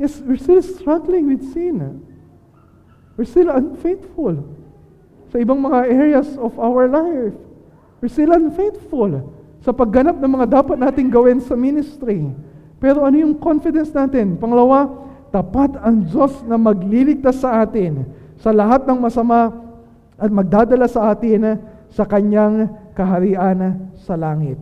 Yes, 0.00 0.20
we're 0.24 0.40
still 0.40 0.64
struggling 0.64 1.28
with 1.28 1.44
sin. 1.52 2.04
We're 3.20 3.28
still 3.28 3.52
unfaithful 3.52 4.44
sa 5.28 5.36
ibang 5.42 5.60
mga 5.60 5.92
areas 5.92 6.28
of 6.40 6.56
our 6.56 6.88
life. 6.88 7.36
We're 8.00 8.12
still 8.12 8.32
unfaithful 8.32 9.28
sa 9.60 9.74
pagganap 9.74 10.22
ng 10.22 10.32
mga 10.38 10.46
dapat 10.62 10.78
nating 10.78 11.10
gawin 11.10 11.42
sa 11.42 11.58
ministry. 11.58 12.30
Pero 12.78 13.02
ano 13.02 13.18
yung 13.18 13.38
confidence 13.38 13.90
natin? 13.90 14.38
Pangalawa, 14.38 14.86
tapat 15.34 15.74
ang 15.82 16.06
Diyos 16.06 16.46
na 16.46 16.54
magliligtas 16.56 17.42
sa 17.42 17.62
atin 17.62 18.06
sa 18.38 18.54
lahat 18.54 18.86
ng 18.86 18.98
masama 19.02 19.50
at 20.18 20.30
magdadala 20.30 20.86
sa 20.86 21.10
atin 21.10 21.58
sa 21.90 22.06
kanyang 22.06 22.70
kaharian 22.94 23.90
sa 23.98 24.14
langit. 24.14 24.58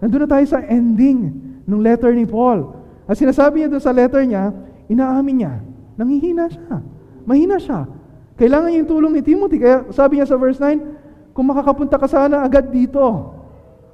Nandun 0.00 0.24
na 0.24 0.28
tayo 0.28 0.44
sa 0.44 0.60
ending 0.60 1.32
ng 1.64 1.80
letter 1.80 2.12
ni 2.12 2.28
Paul. 2.28 2.76
At 3.08 3.16
sinasabi 3.16 3.64
niya 3.64 3.72
doon 3.72 3.84
sa 3.84 3.92
letter 3.92 4.24
niya, 4.24 4.52
inaamin 4.88 5.34
niya, 5.40 5.52
nangihina 5.96 6.48
siya. 6.52 6.76
Mahina 7.24 7.56
siya. 7.56 7.88
Kailangan 8.36 8.68
niya 8.68 8.80
yung 8.84 8.90
tulong 8.90 9.12
ni 9.16 9.22
Timothy. 9.24 9.56
Kaya 9.60 9.88
sabi 9.92 10.20
niya 10.20 10.28
sa 10.28 10.36
verse 10.36 10.60
9, 10.60 11.32
kung 11.32 11.46
makakapunta 11.48 11.96
ka 11.96 12.08
sana 12.08 12.44
agad 12.44 12.68
dito, 12.68 13.32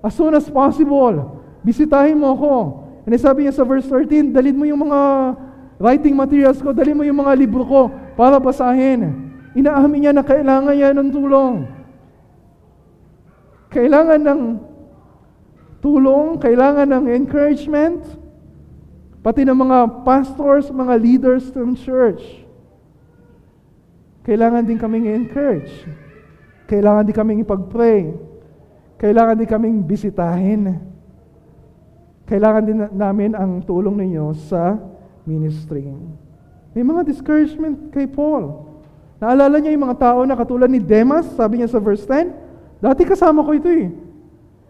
as 0.03 0.12
soon 0.14 0.35
as 0.35 0.47
possible, 0.51 1.39
bisitahin 1.62 2.18
mo 2.18 2.35
ako. 2.35 2.55
And 3.07 3.17
sabi 3.17 3.49
niya 3.49 3.57
sa 3.57 3.65
verse 3.65 3.89
13, 3.89 4.35
dalhin 4.35 4.57
mo 4.57 4.69
yung 4.69 4.85
mga 4.89 5.01
writing 5.81 6.13
materials 6.13 6.61
ko, 6.61 6.77
dalhin 6.77 6.97
mo 6.97 7.05
yung 7.05 7.21
mga 7.21 7.33
libro 7.41 7.65
ko 7.65 7.89
para 8.13 8.37
basahin. 8.37 9.33
Inaamin 9.57 9.99
niya 10.05 10.13
na 10.13 10.23
kailangan 10.23 10.75
niya 10.77 10.93
ng 10.93 11.09
tulong. 11.09 11.55
Kailangan 13.73 14.21
ng 14.21 14.41
tulong, 15.81 16.37
kailangan 16.37 16.87
ng 16.87 17.05
encouragement, 17.09 18.05
pati 19.25 19.49
ng 19.49 19.57
mga 19.57 20.05
pastors, 20.05 20.69
mga 20.69 20.95
leaders 21.01 21.49
ng 21.57 21.73
church. 21.73 22.23
Kailangan 24.21 24.69
din 24.69 24.77
kaming 24.77 25.09
encourage. 25.09 25.73
Kailangan 26.69 27.09
din 27.09 27.17
kaming 27.17 27.41
ipag-pray. 27.43 28.13
Kailangan 29.01 29.41
din 29.41 29.49
kaming 29.49 29.79
bisitahin. 29.81 30.89
Kailangan 32.31 32.62
din 32.62 32.78
namin 32.95 33.35
ang 33.35 33.59
tulong 33.66 33.99
ninyo 34.07 34.31
sa 34.47 34.78
ministry. 35.26 35.83
May 36.70 36.87
mga 36.87 37.03
discouragement 37.03 37.91
kay 37.91 38.07
Paul. 38.07 38.70
Naalala 39.18 39.59
niya 39.59 39.74
yung 39.74 39.91
mga 39.91 39.99
tao 39.99 40.22
na 40.22 40.39
katulad 40.39 40.70
ni 40.70 40.78
Demas, 40.78 41.26
sabi 41.35 41.59
niya 41.59 41.74
sa 41.74 41.83
verse 41.83 42.07
10, 42.07 42.31
dati 42.78 43.03
kasama 43.03 43.43
ko 43.43 43.51
ito 43.51 43.66
eh. 43.66 43.91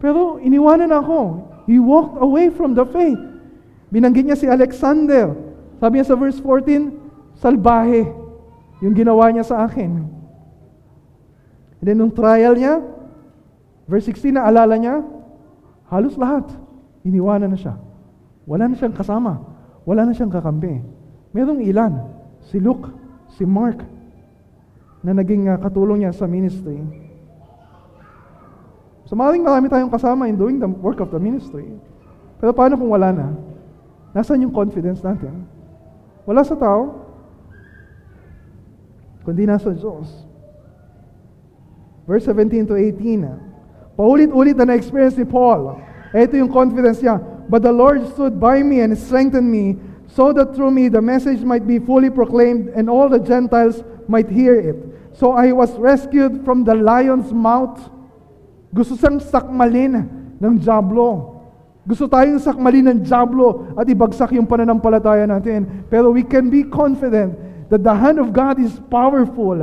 Pero 0.01 0.41
iniwanan 0.41 0.89
ako. 0.89 1.21
He 1.69 1.77
walked 1.77 2.17
away 2.25 2.49
from 2.49 2.73
the 2.73 2.89
faith. 2.89 3.21
Binanggit 3.93 4.25
niya 4.25 4.41
si 4.41 4.49
Alexander. 4.49 5.37
Sabi 5.77 6.01
niya 6.01 6.09
sa 6.09 6.17
verse 6.17 6.41
14, 6.41 7.45
salbahe 7.45 8.09
yung 8.81 8.97
ginawa 8.97 9.29
niya 9.29 9.45
sa 9.45 9.69
akin. 9.69 10.09
And 11.77 11.85
then 11.85 12.01
nung 12.01 12.17
trial 12.17 12.57
niya, 12.57 12.81
verse 13.85 14.09
16 14.09 14.41
na 14.41 14.49
alala 14.49 14.81
niya, 14.81 15.05
halos 15.93 16.17
lahat 16.17 16.49
Iniwanan 17.05 17.53
na 17.53 17.59
siya. 17.59 17.75
Wala 18.45 18.69
na 18.69 18.77
siyang 18.77 18.97
kasama. 18.97 19.41
Wala 19.89 20.05
na 20.05 20.13
siyang 20.13 20.33
kakampi. 20.33 20.83
Merong 21.33 21.65
ilan. 21.65 21.93
Si 22.51 22.61
Luke, 22.61 22.93
si 23.37 23.47
Mark, 23.47 23.81
na 25.01 25.17
naging 25.17 25.49
uh, 25.49 25.57
katulong 25.57 26.05
niya 26.05 26.13
sa 26.13 26.29
ministry. 26.29 26.77
So 29.09 29.17
maraming 29.17 29.43
marami 29.43 29.73
tayong 29.73 29.91
kasama 29.91 30.29
in 30.29 30.37
doing 30.37 30.61
the 30.61 30.69
work 30.69 31.01
of 31.01 31.09
the 31.09 31.21
ministry. 31.21 31.67
Pero 32.37 32.53
paano 32.53 32.77
kung 32.77 32.93
wala 32.93 33.11
na? 33.11 33.29
Nasaan 34.13 34.45
yung 34.45 34.55
confidence 34.55 35.01
natin? 35.01 35.45
Wala 36.29 36.45
sa 36.45 36.55
tao, 36.55 37.09
kundi 39.25 39.49
nasa 39.49 39.73
Diyos. 39.73 40.09
Verse 42.05 42.29
17 42.29 42.71
to 42.71 42.75
18. 42.77 43.97
Paulit-ulit 43.97 44.57
na 44.57 44.73
na-experience 44.73 45.17
ni 45.17 45.27
Paul 45.29 45.90
ito 46.15 46.35
yung 46.35 46.51
confidence 46.51 46.99
niya. 46.99 47.23
But 47.51 47.63
the 47.63 47.75
Lord 47.75 48.03
stood 48.15 48.39
by 48.39 48.63
me 48.63 48.83
and 48.83 48.95
strengthened 48.99 49.47
me 49.47 49.79
so 50.11 50.35
that 50.35 50.55
through 50.55 50.71
me 50.71 50.91
the 50.91 51.03
message 51.03 51.43
might 51.43 51.67
be 51.67 51.79
fully 51.79 52.11
proclaimed 52.11 52.71
and 52.75 52.91
all 52.91 53.09
the 53.09 53.23
Gentiles 53.23 53.83
might 54.11 54.27
hear 54.27 54.59
it. 54.59 54.79
So 55.15 55.35
I 55.35 55.51
was 55.55 55.71
rescued 55.79 56.45
from 56.45 56.63
the 56.67 56.75
lion's 56.75 57.31
mouth. 57.35 57.79
Gusto 58.71 58.95
siyang 58.95 59.19
sakmalin 59.19 60.07
ng 60.39 60.55
Diablo. 60.63 61.39
Gusto 61.87 62.07
tayong 62.07 62.39
sakmalin 62.39 62.87
ng 62.87 62.99
Diablo 63.03 63.75
at 63.75 63.87
ibagsak 63.91 64.31
yung 64.35 64.47
pananampalataya 64.47 65.27
natin. 65.27 65.87
Pero 65.91 66.15
we 66.15 66.23
can 66.23 66.51
be 66.51 66.63
confident 66.63 67.35
that 67.71 67.83
the 67.83 67.95
hand 67.95 68.19
of 68.19 68.31
God 68.31 68.59
is 68.63 68.79
powerful 68.91 69.59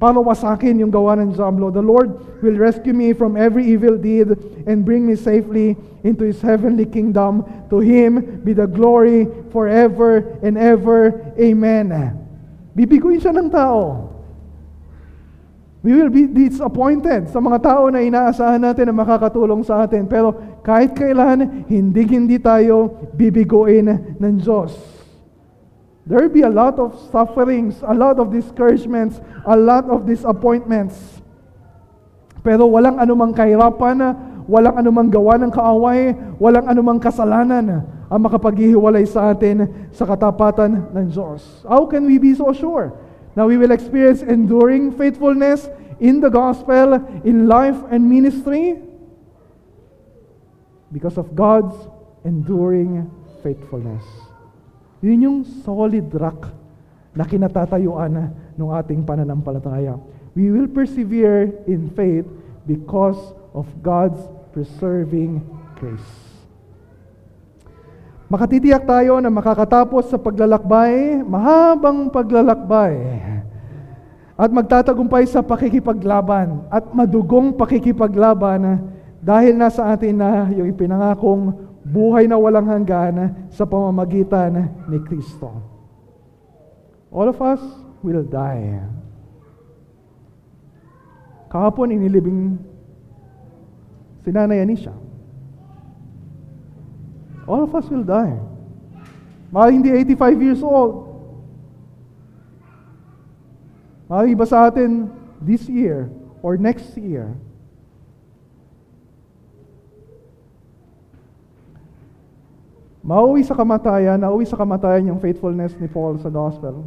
para 0.00 0.16
wasakin 0.16 0.80
yung 0.80 0.88
gawa 0.88 1.20
ng 1.20 1.36
Diablo. 1.36 1.68
The 1.68 1.84
Lord 1.84 2.40
will 2.40 2.56
rescue 2.56 2.96
me 2.96 3.12
from 3.12 3.36
every 3.36 3.68
evil 3.68 4.00
deed 4.00 4.32
and 4.64 4.80
bring 4.80 5.04
me 5.04 5.12
safely 5.12 5.76
into 6.00 6.24
His 6.24 6.40
heavenly 6.40 6.88
kingdom. 6.88 7.44
To 7.68 7.84
Him 7.84 8.40
be 8.40 8.56
the 8.56 8.64
glory 8.64 9.28
forever 9.52 10.40
and 10.40 10.56
ever. 10.56 11.20
Amen. 11.36 11.92
Bibiguin 12.72 13.20
siya 13.20 13.36
ng 13.36 13.52
tao. 13.52 14.08
We 15.84 15.96
will 15.96 16.12
be 16.12 16.28
disappointed 16.28 17.28
sa 17.32 17.40
mga 17.40 17.60
tao 17.60 17.88
na 17.88 18.00
inaasahan 18.00 18.60
natin 18.60 18.88
na 18.88 18.96
makakatulong 18.96 19.64
sa 19.64 19.84
atin. 19.84 20.08
Pero 20.08 20.32
kahit 20.64 20.96
kailan, 20.96 21.68
hindi 21.68 22.04
hindi 22.08 22.36
tayo 22.40 23.04
bibiguin 23.16 24.16
ng 24.16 24.34
Diyos. 24.40 24.89
There 26.08 26.20
will 26.24 26.32
be 26.32 26.42
a 26.42 26.50
lot 26.50 26.80
of 26.80 26.96
sufferings, 27.12 27.84
a 27.84 27.92
lot 27.92 28.18
of 28.18 28.32
discouragements, 28.32 29.20
a 29.44 29.54
lot 29.54 29.86
of 29.92 30.08
disappointments. 30.08 31.20
Pero 32.40 32.64
walang 32.64 32.96
anumang 32.96 33.36
kahirapan, 33.36 34.00
walang 34.48 34.80
anumang 34.80 35.12
gawa 35.12 35.36
ng 35.36 35.52
kaaway, 35.52 36.16
walang 36.40 36.66
anumang 36.66 36.98
kasalanan 36.98 37.84
ang 38.10 38.20
makapaghihiwalay 38.26 39.06
sa 39.06 39.30
atin 39.30 39.68
sa 39.92 40.08
katapatan 40.08 40.88
ng 40.90 41.06
Diyos. 41.12 41.62
How 41.68 41.86
can 41.86 42.08
we 42.08 42.18
be 42.18 42.34
so 42.34 42.50
sure? 42.50 42.96
Now 43.38 43.46
we 43.46 43.54
will 43.54 43.70
experience 43.70 44.24
enduring 44.26 44.96
faithfulness 44.96 45.70
in 46.02 46.18
the 46.18 46.32
gospel, 46.32 46.98
in 47.22 47.46
life 47.46 47.78
and 47.92 48.08
ministry 48.08 48.82
because 50.90 51.14
of 51.20 51.36
God's 51.36 51.76
enduring 52.24 53.06
faithfulness. 53.44 54.29
Yun 55.00 55.24
yung 55.24 55.38
solid 55.64 56.06
rock 56.12 56.52
na 57.16 57.24
kinatatayuan 57.24 58.32
ng 58.56 58.70
ating 58.84 59.02
pananampalataya. 59.02 59.96
We 60.36 60.52
will 60.52 60.70
persevere 60.70 61.64
in 61.66 61.90
faith 61.96 62.28
because 62.68 63.18
of 63.50 63.66
God's 63.82 64.20
preserving 64.54 65.42
grace. 65.80 66.30
Makatitiyak 68.30 68.86
tayo 68.86 69.18
na 69.18 69.26
makakatapos 69.26 70.06
sa 70.06 70.14
paglalakbay, 70.14 71.18
mahabang 71.26 72.06
paglalakbay, 72.14 72.94
at 74.40 74.48
magtatagumpay 74.54 75.26
sa 75.26 75.42
pakikipaglaban 75.44 76.64
at 76.72 76.94
madugong 76.96 77.52
pakikipaglaban 77.52 78.86
dahil 79.20 79.52
nasa 79.52 79.84
atin 79.92 80.16
na 80.16 80.48
yung 80.48 80.64
ipinangakong 80.64 81.69
buhay 81.84 82.28
na 82.28 82.36
walang 82.36 82.68
hanggan 82.68 83.48
sa 83.48 83.64
pamamagitan 83.64 84.68
ni 84.88 84.98
Kristo. 85.04 85.48
All 87.10 87.26
of 87.26 87.40
us 87.42 87.60
will 88.04 88.22
die. 88.22 88.78
Kahapon 91.50 91.90
inilibing 91.90 92.60
si 94.22 94.30
Nanay 94.30 94.62
Anisha. 94.62 94.94
All 97.50 97.66
of 97.66 97.74
us 97.74 97.90
will 97.90 98.06
die. 98.06 98.38
Mga 99.50 99.68
hindi 99.74 99.90
85 100.14 100.46
years 100.46 100.62
old. 100.62 101.10
Mga 104.06 104.22
iba 104.30 104.44
sa 104.46 104.70
atin 104.70 105.10
this 105.42 105.66
year 105.66 106.06
or 106.46 106.54
next 106.54 106.94
year. 106.94 107.34
Mauwi 113.00 113.40
sa 113.40 113.56
kamatayan, 113.56 114.20
nauwi 114.20 114.44
sa 114.44 114.60
kamatayan 114.60 115.08
yung 115.08 115.20
faithfulness 115.24 115.72
ni 115.80 115.88
Paul 115.88 116.20
sa 116.20 116.28
gospel. 116.28 116.84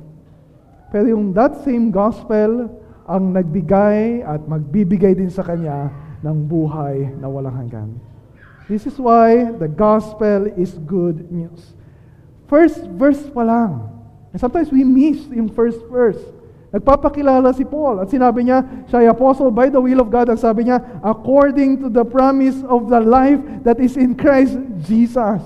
Pero 0.94 1.10
yung 1.10 1.34
that 1.34 1.58
same 1.66 1.90
gospel 1.90 2.70
ang 3.10 3.34
nagbigay 3.34 4.22
at 4.22 4.46
magbibigay 4.46 5.18
din 5.18 5.34
sa 5.34 5.42
kanya 5.42 5.90
ng 6.22 6.38
buhay 6.46 7.18
na 7.18 7.26
walang 7.26 7.58
hanggan. 7.66 7.90
This 8.70 8.86
is 8.86 8.96
why 8.96 9.52
the 9.58 9.68
gospel 9.68 10.48
is 10.54 10.78
good 10.86 11.28
news. 11.34 11.76
First 12.48 12.86
verse 12.94 13.20
pa 13.34 13.44
lang. 13.44 13.90
And 14.32 14.40
sometimes 14.40 14.70
we 14.70 14.86
miss 14.86 15.26
yung 15.34 15.50
first 15.52 15.82
verse. 15.90 16.22
Nagpapakilala 16.74 17.54
si 17.54 17.66
Paul 17.66 18.02
at 18.02 18.10
sinabi 18.10 18.50
niya, 18.50 18.66
siya 18.90 19.06
ay 19.06 19.08
apostle 19.10 19.54
by 19.54 19.70
the 19.70 19.82
will 19.82 20.02
of 20.02 20.10
God. 20.10 20.30
At 20.30 20.42
sabi 20.42 20.70
niya, 20.70 20.82
according 21.02 21.82
to 21.86 21.88
the 21.90 22.06
promise 22.06 22.62
of 22.66 22.90
the 22.90 23.02
life 23.02 23.42
that 23.66 23.78
is 23.82 23.98
in 23.98 24.14
Christ 24.14 24.58
Jesus. 24.86 25.42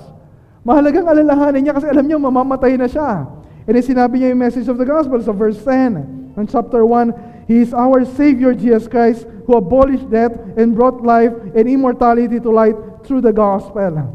Mahalagang 0.68 1.08
alalahanin 1.08 1.64
niya 1.64 1.80
kasi 1.80 1.88
alam 1.88 2.04
niya 2.04 2.20
mamamatay 2.20 2.76
na 2.76 2.92
siya. 2.92 3.24
And 3.64 3.80
sinabi 3.80 4.20
niya 4.20 4.36
yung 4.36 4.44
message 4.44 4.68
of 4.68 4.76
the 4.76 4.84
gospel 4.84 5.16
sa 5.24 5.32
verse 5.32 5.56
10 5.64 6.36
ng 6.36 6.46
chapter 6.52 6.84
1, 6.84 7.48
He 7.48 7.64
is 7.64 7.72
our 7.72 8.04
Savior 8.04 8.52
Jesus 8.52 8.92
Christ 8.92 9.24
who 9.48 9.56
abolished 9.56 10.12
death 10.12 10.36
and 10.60 10.76
brought 10.76 11.00
life 11.00 11.32
and 11.56 11.72
immortality 11.72 12.44
to 12.44 12.52
light 12.52 12.76
through 13.08 13.24
the 13.24 13.32
gospel. 13.32 14.12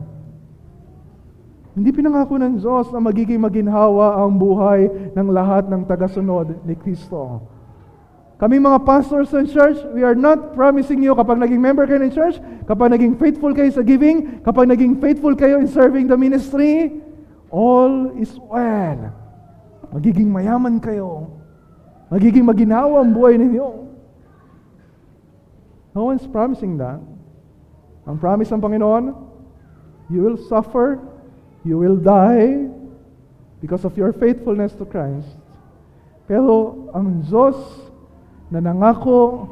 Hindi 1.73 1.89
pinangako 1.89 2.37
ng 2.37 2.61
Diyos 2.61 2.93
na 2.93 3.01
magiging 3.01 3.41
maginhawa 3.41 4.21
ang 4.21 4.37
buhay 4.37 4.93
ng 5.17 5.29
lahat 5.33 5.73
ng 5.73 5.89
tagasunod 5.89 6.69
ni 6.69 6.77
Kristo. 6.77 7.49
Kami 8.43 8.59
mga 8.59 8.83
pastors 8.83 9.31
ng 9.31 9.47
church, 9.47 9.79
we 9.95 10.03
are 10.03 10.19
not 10.19 10.51
promising 10.59 10.99
you 10.99 11.15
kapag 11.15 11.39
naging 11.39 11.63
member 11.63 11.87
kayo 11.87 12.03
ng 12.03 12.11
church, 12.11 12.43
kapag 12.67 12.91
naging 12.91 13.15
faithful 13.15 13.55
kayo 13.55 13.71
sa 13.71 13.87
giving, 13.87 14.43
kapag 14.43 14.67
naging 14.67 14.99
faithful 14.99 15.31
kayo 15.39 15.63
in 15.63 15.71
serving 15.71 16.11
the 16.11 16.19
ministry, 16.19 16.91
all 17.55 18.11
is 18.19 18.35
well. 18.51 19.15
Magiging 19.95 20.27
mayaman 20.27 20.83
kayo. 20.83 21.39
Magiging 22.11 22.43
maginhawa 22.43 23.07
ang 23.07 23.15
buhay 23.15 23.39
ninyo. 23.39 23.87
No 25.95 26.11
one's 26.11 26.27
promising 26.27 26.75
that. 26.83 26.99
Ang 28.11 28.19
promise 28.19 28.51
ng 28.51 28.59
Panginoon, 28.59 29.15
you 30.11 30.19
will 30.19 30.41
suffer, 30.51 30.99
you 31.63 31.79
will 31.79 31.95
die 31.95 32.67
because 33.63 33.87
of 33.87 33.95
your 33.95 34.11
faithfulness 34.11 34.75
to 34.75 34.83
Christ. 34.83 35.31
Pero 36.27 36.91
ang 36.91 37.23
Diyos 37.23 37.92
na 38.53 38.61
nangako 38.61 39.49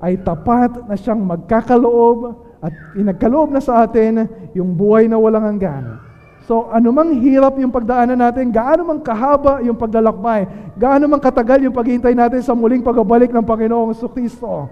ay 0.00 0.16
tapat 0.24 0.88
na 0.88 0.96
siyang 0.96 1.20
magkakaloob 1.20 2.48
at 2.64 2.72
inagkaloob 2.96 3.52
na 3.52 3.60
sa 3.60 3.84
atin 3.84 4.24
yung 4.56 4.72
buhay 4.72 5.04
na 5.06 5.20
walang 5.20 5.44
hanggan. 5.44 6.00
So, 6.48 6.72
anumang 6.72 7.20
hirap 7.20 7.60
yung 7.60 7.68
pagdaanan 7.68 8.16
natin, 8.16 8.48
gaano 8.48 8.88
man 8.88 9.04
kahaba 9.04 9.60
yung 9.60 9.76
paglalakbay, 9.76 10.48
gaano 10.80 11.04
man 11.04 11.20
katagal 11.20 11.60
yung 11.60 11.76
paghihintay 11.76 12.16
natin 12.16 12.40
sa 12.40 12.56
muling 12.56 12.80
pagbabalik 12.80 13.28
ng 13.28 13.44
Panginoong 13.44 13.92
Kristo, 14.16 14.64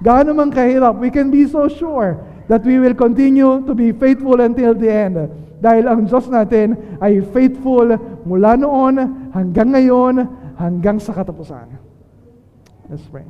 gaano 0.00 0.32
man 0.32 0.48
kahirap, 0.48 0.96
we 0.96 1.12
can 1.12 1.28
be 1.28 1.44
so 1.44 1.68
sure 1.68 2.16
that 2.48 2.64
we 2.64 2.80
will 2.80 2.96
continue 2.96 3.60
to 3.68 3.76
be 3.76 3.92
faithful 3.92 4.40
until 4.40 4.72
the 4.72 4.88
end. 4.88 5.20
Dahil 5.60 5.84
ang 5.84 6.08
Diyos 6.08 6.32
natin 6.32 6.96
ay 6.96 7.20
faithful 7.28 7.92
mula 8.24 8.56
noon 8.56 9.28
hanggang 9.36 9.76
ngayon, 9.76 10.24
hanggang 10.56 10.96
sa 10.96 11.12
katapusan. 11.12 11.77
Let's 12.90 13.02
pray. 13.10 13.24